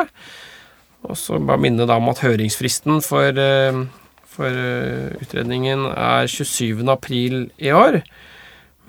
Og 1.08 1.16
så 1.18 1.40
bare 1.40 1.62
minne 1.64 1.88
da 1.88 1.96
om 2.00 2.10
at 2.12 2.24
høringsfristen 2.24 3.00
for, 3.06 3.30
eh, 3.40 3.84
for 4.28 4.48
eh, 4.50 5.16
utredningen 5.24 5.86
er 5.94 6.28
27. 6.28 6.84
april 6.92 7.46
i 7.58 7.72
år. 7.72 8.02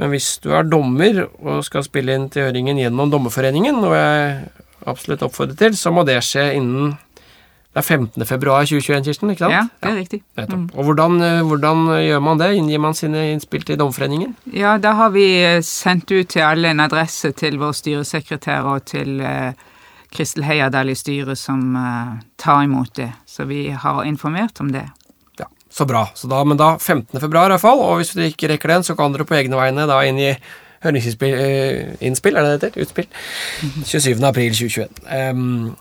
Men 0.01 0.11
hvis 0.14 0.38
du 0.43 0.51
er 0.57 0.64
dommer 0.64 1.26
og 1.43 1.62
skal 1.66 1.84
spille 1.84 2.14
inn 2.16 2.30
til 2.32 2.49
høringen 2.49 2.80
gjennom 2.80 3.12
Dommerforeningen, 3.12 3.82
noe 3.82 3.99
jeg 3.99 4.49
absolutt 4.88 5.22
oppfordrer 5.26 5.59
til, 5.61 5.76
så 5.76 5.93
må 5.93 6.07
det 6.09 6.22
skje 6.24 6.55
innen 6.57 6.97
det 7.70 7.84
er 7.84 7.86
15. 7.86 8.24
februar 8.26 8.64
2021, 8.66 9.05
Kirsten, 9.07 9.30
ikke 9.30 9.45
sant? 9.45 9.53
Ja, 9.55 9.61
det 9.78 9.91
er 9.93 9.99
riktig. 10.01 10.22
Ja, 10.36 10.45
Mm. 10.51 10.70
Og 10.74 10.84
hvordan, 10.84 11.20
eh, 11.22 11.43
hvordan 11.47 11.86
gjør 12.03 12.18
man 12.20 12.38
det? 12.38 12.57
Inngir 12.57 12.80
man 12.80 12.95
sine 12.95 13.30
innspill 13.32 13.62
til 13.62 13.76
Dommerforeningen? 13.78 14.34
Ja, 14.53 14.76
da 14.78 14.93
har 14.93 15.11
vi 15.11 15.38
eh, 15.38 15.61
sendt 15.62 16.11
ut 16.11 16.28
til 16.28 16.43
alle 16.43 16.70
en 16.70 16.80
adresse 16.80 17.30
til 17.32 17.59
vår 17.59 17.70
styresekretær 17.72 18.64
og 18.64 18.84
til 18.86 19.20
eh, 19.20 19.53
Kristel 20.11 20.45
Heierdal 20.47 20.91
i 20.91 20.97
styret 20.99 21.39
som 21.39 21.77
eh, 21.79 22.15
tar 22.41 22.65
imot 22.67 22.95
det. 22.99 23.11
Så 23.27 23.47
vi 23.51 23.69
har 23.71 24.03
informert 24.09 24.61
om 24.61 24.73
det. 24.75 24.87
Ja, 25.39 25.47
Så 25.71 25.87
bra. 25.87 26.09
Så 26.15 26.27
da, 26.31 26.43
men 26.45 26.59
da 26.61 26.73
15. 26.79 27.21
februar 27.21 27.47
i 27.51 27.55
hvert 27.55 27.63
fall, 27.63 27.79
og 27.85 28.01
hvis 28.01 28.15
dere 28.17 28.33
ikke 28.33 28.51
rekker 28.55 28.75
den, 28.75 28.87
så 28.87 28.97
kan 28.99 29.15
dere 29.15 29.27
på 29.29 29.39
egne 29.39 29.59
vegne 29.61 29.87
da 29.91 30.01
inngi 30.07 30.33
høringsinnspill, 30.83 31.35
eh, 31.37 31.95
innspill, 32.09 32.37
er 32.41 32.47
det 32.47 32.57
det 32.57 32.71
heter? 32.73 32.83
Utspill? 32.87 33.07
27. 33.85 34.25
april 34.25 34.55
2021. 34.57 35.03
Um, 35.13 35.77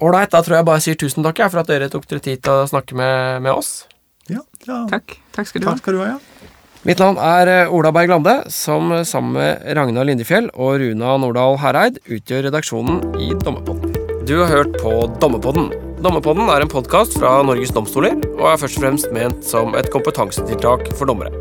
Ålreit, 0.00 0.30
da 0.32 0.40
tror 0.46 0.56
jeg 0.60 0.66
bare 0.68 0.80
sier 0.82 0.98
tusen 0.98 1.26
takk 1.26 1.40
jeg, 1.42 1.50
for 1.52 1.60
at 1.62 1.70
dere 1.70 1.90
tok 1.92 2.06
dere 2.08 2.22
tid 2.24 2.42
til 2.46 2.62
å 2.62 2.66
snakke 2.70 2.96
med, 2.98 3.42
med 3.44 3.52
oss. 3.52 3.86
Ja, 4.30 4.40
ja. 4.66 4.82
Takk. 4.90 5.18
Takk 5.34 5.50
skal 5.50 5.62
du 5.62 5.68
ha. 5.68 5.74
Takk 5.74 5.82
skal 5.82 5.96
du 5.98 6.02
ha. 6.04 6.10
ja. 6.14 6.37
Mitt 6.86 7.00
navn 7.02 7.16
er 7.18 7.48
eh, 7.50 7.72
Ola 7.74 7.90
Berg 7.90 8.12
Lande, 8.12 8.34
som 8.54 8.92
eh, 8.94 9.02
sammen 9.06 9.34
med 9.34 9.64
Ragnar 9.74 10.06
Lindefjell 10.06 10.46
og 10.54 10.76
Runa 10.78 11.16
Nordahl 11.18 11.58
Hereid 11.58 11.98
utgjør 12.06 12.46
redaksjonen 12.46 13.00
i 13.18 13.32
Dommepodden. 13.42 13.96
Du 14.28 14.36
har 14.38 14.52
hørt 14.52 14.78
på 14.78 14.92
Dommepodden. 15.18 15.72
Dommepodden 16.04 16.46
er 16.52 16.62
en 16.62 16.70
podkast 16.70 17.18
fra 17.18 17.40
Norges 17.42 17.74
domstoler, 17.74 18.14
og 18.36 18.46
er 18.52 18.62
først 18.62 18.78
og 18.78 18.84
fremst 18.84 19.10
ment 19.16 19.42
som 19.42 19.74
et 19.74 19.90
kompetansetiltak 19.90 20.92
for 20.94 21.10
dommere. 21.10 21.34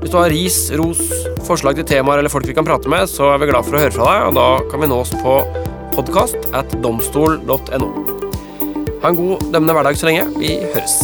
Hvis 0.00 0.14
du 0.14 0.20
har 0.22 0.32
ris, 0.32 0.58
ros, 0.80 1.04
forslag 1.44 1.76
til 1.76 1.88
temaer 1.92 2.22
eller 2.22 2.32
folk 2.32 2.48
vi 2.48 2.56
kan 2.56 2.64
prate 2.64 2.88
med, 2.88 3.10
så 3.12 3.34
er 3.34 3.42
vi 3.42 3.52
glad 3.52 3.66
for 3.66 3.76
å 3.76 3.84
høre 3.84 3.92
fra 3.98 4.08
deg, 4.08 4.28
og 4.30 4.36
da 4.40 4.48
kan 4.72 4.80
vi 4.80 4.88
nås 4.94 5.12
på 5.20 5.38
podkast 5.98 6.48
at 6.56 6.78
domstol.no. 6.80 7.94
Ha 9.02 9.12
en 9.12 9.20
god 9.20 9.50
dømmende 9.50 9.76
hverdag 9.76 10.00
så 10.00 10.08
lenge. 10.08 10.30
Vi 10.40 10.56
høres. 10.64 11.02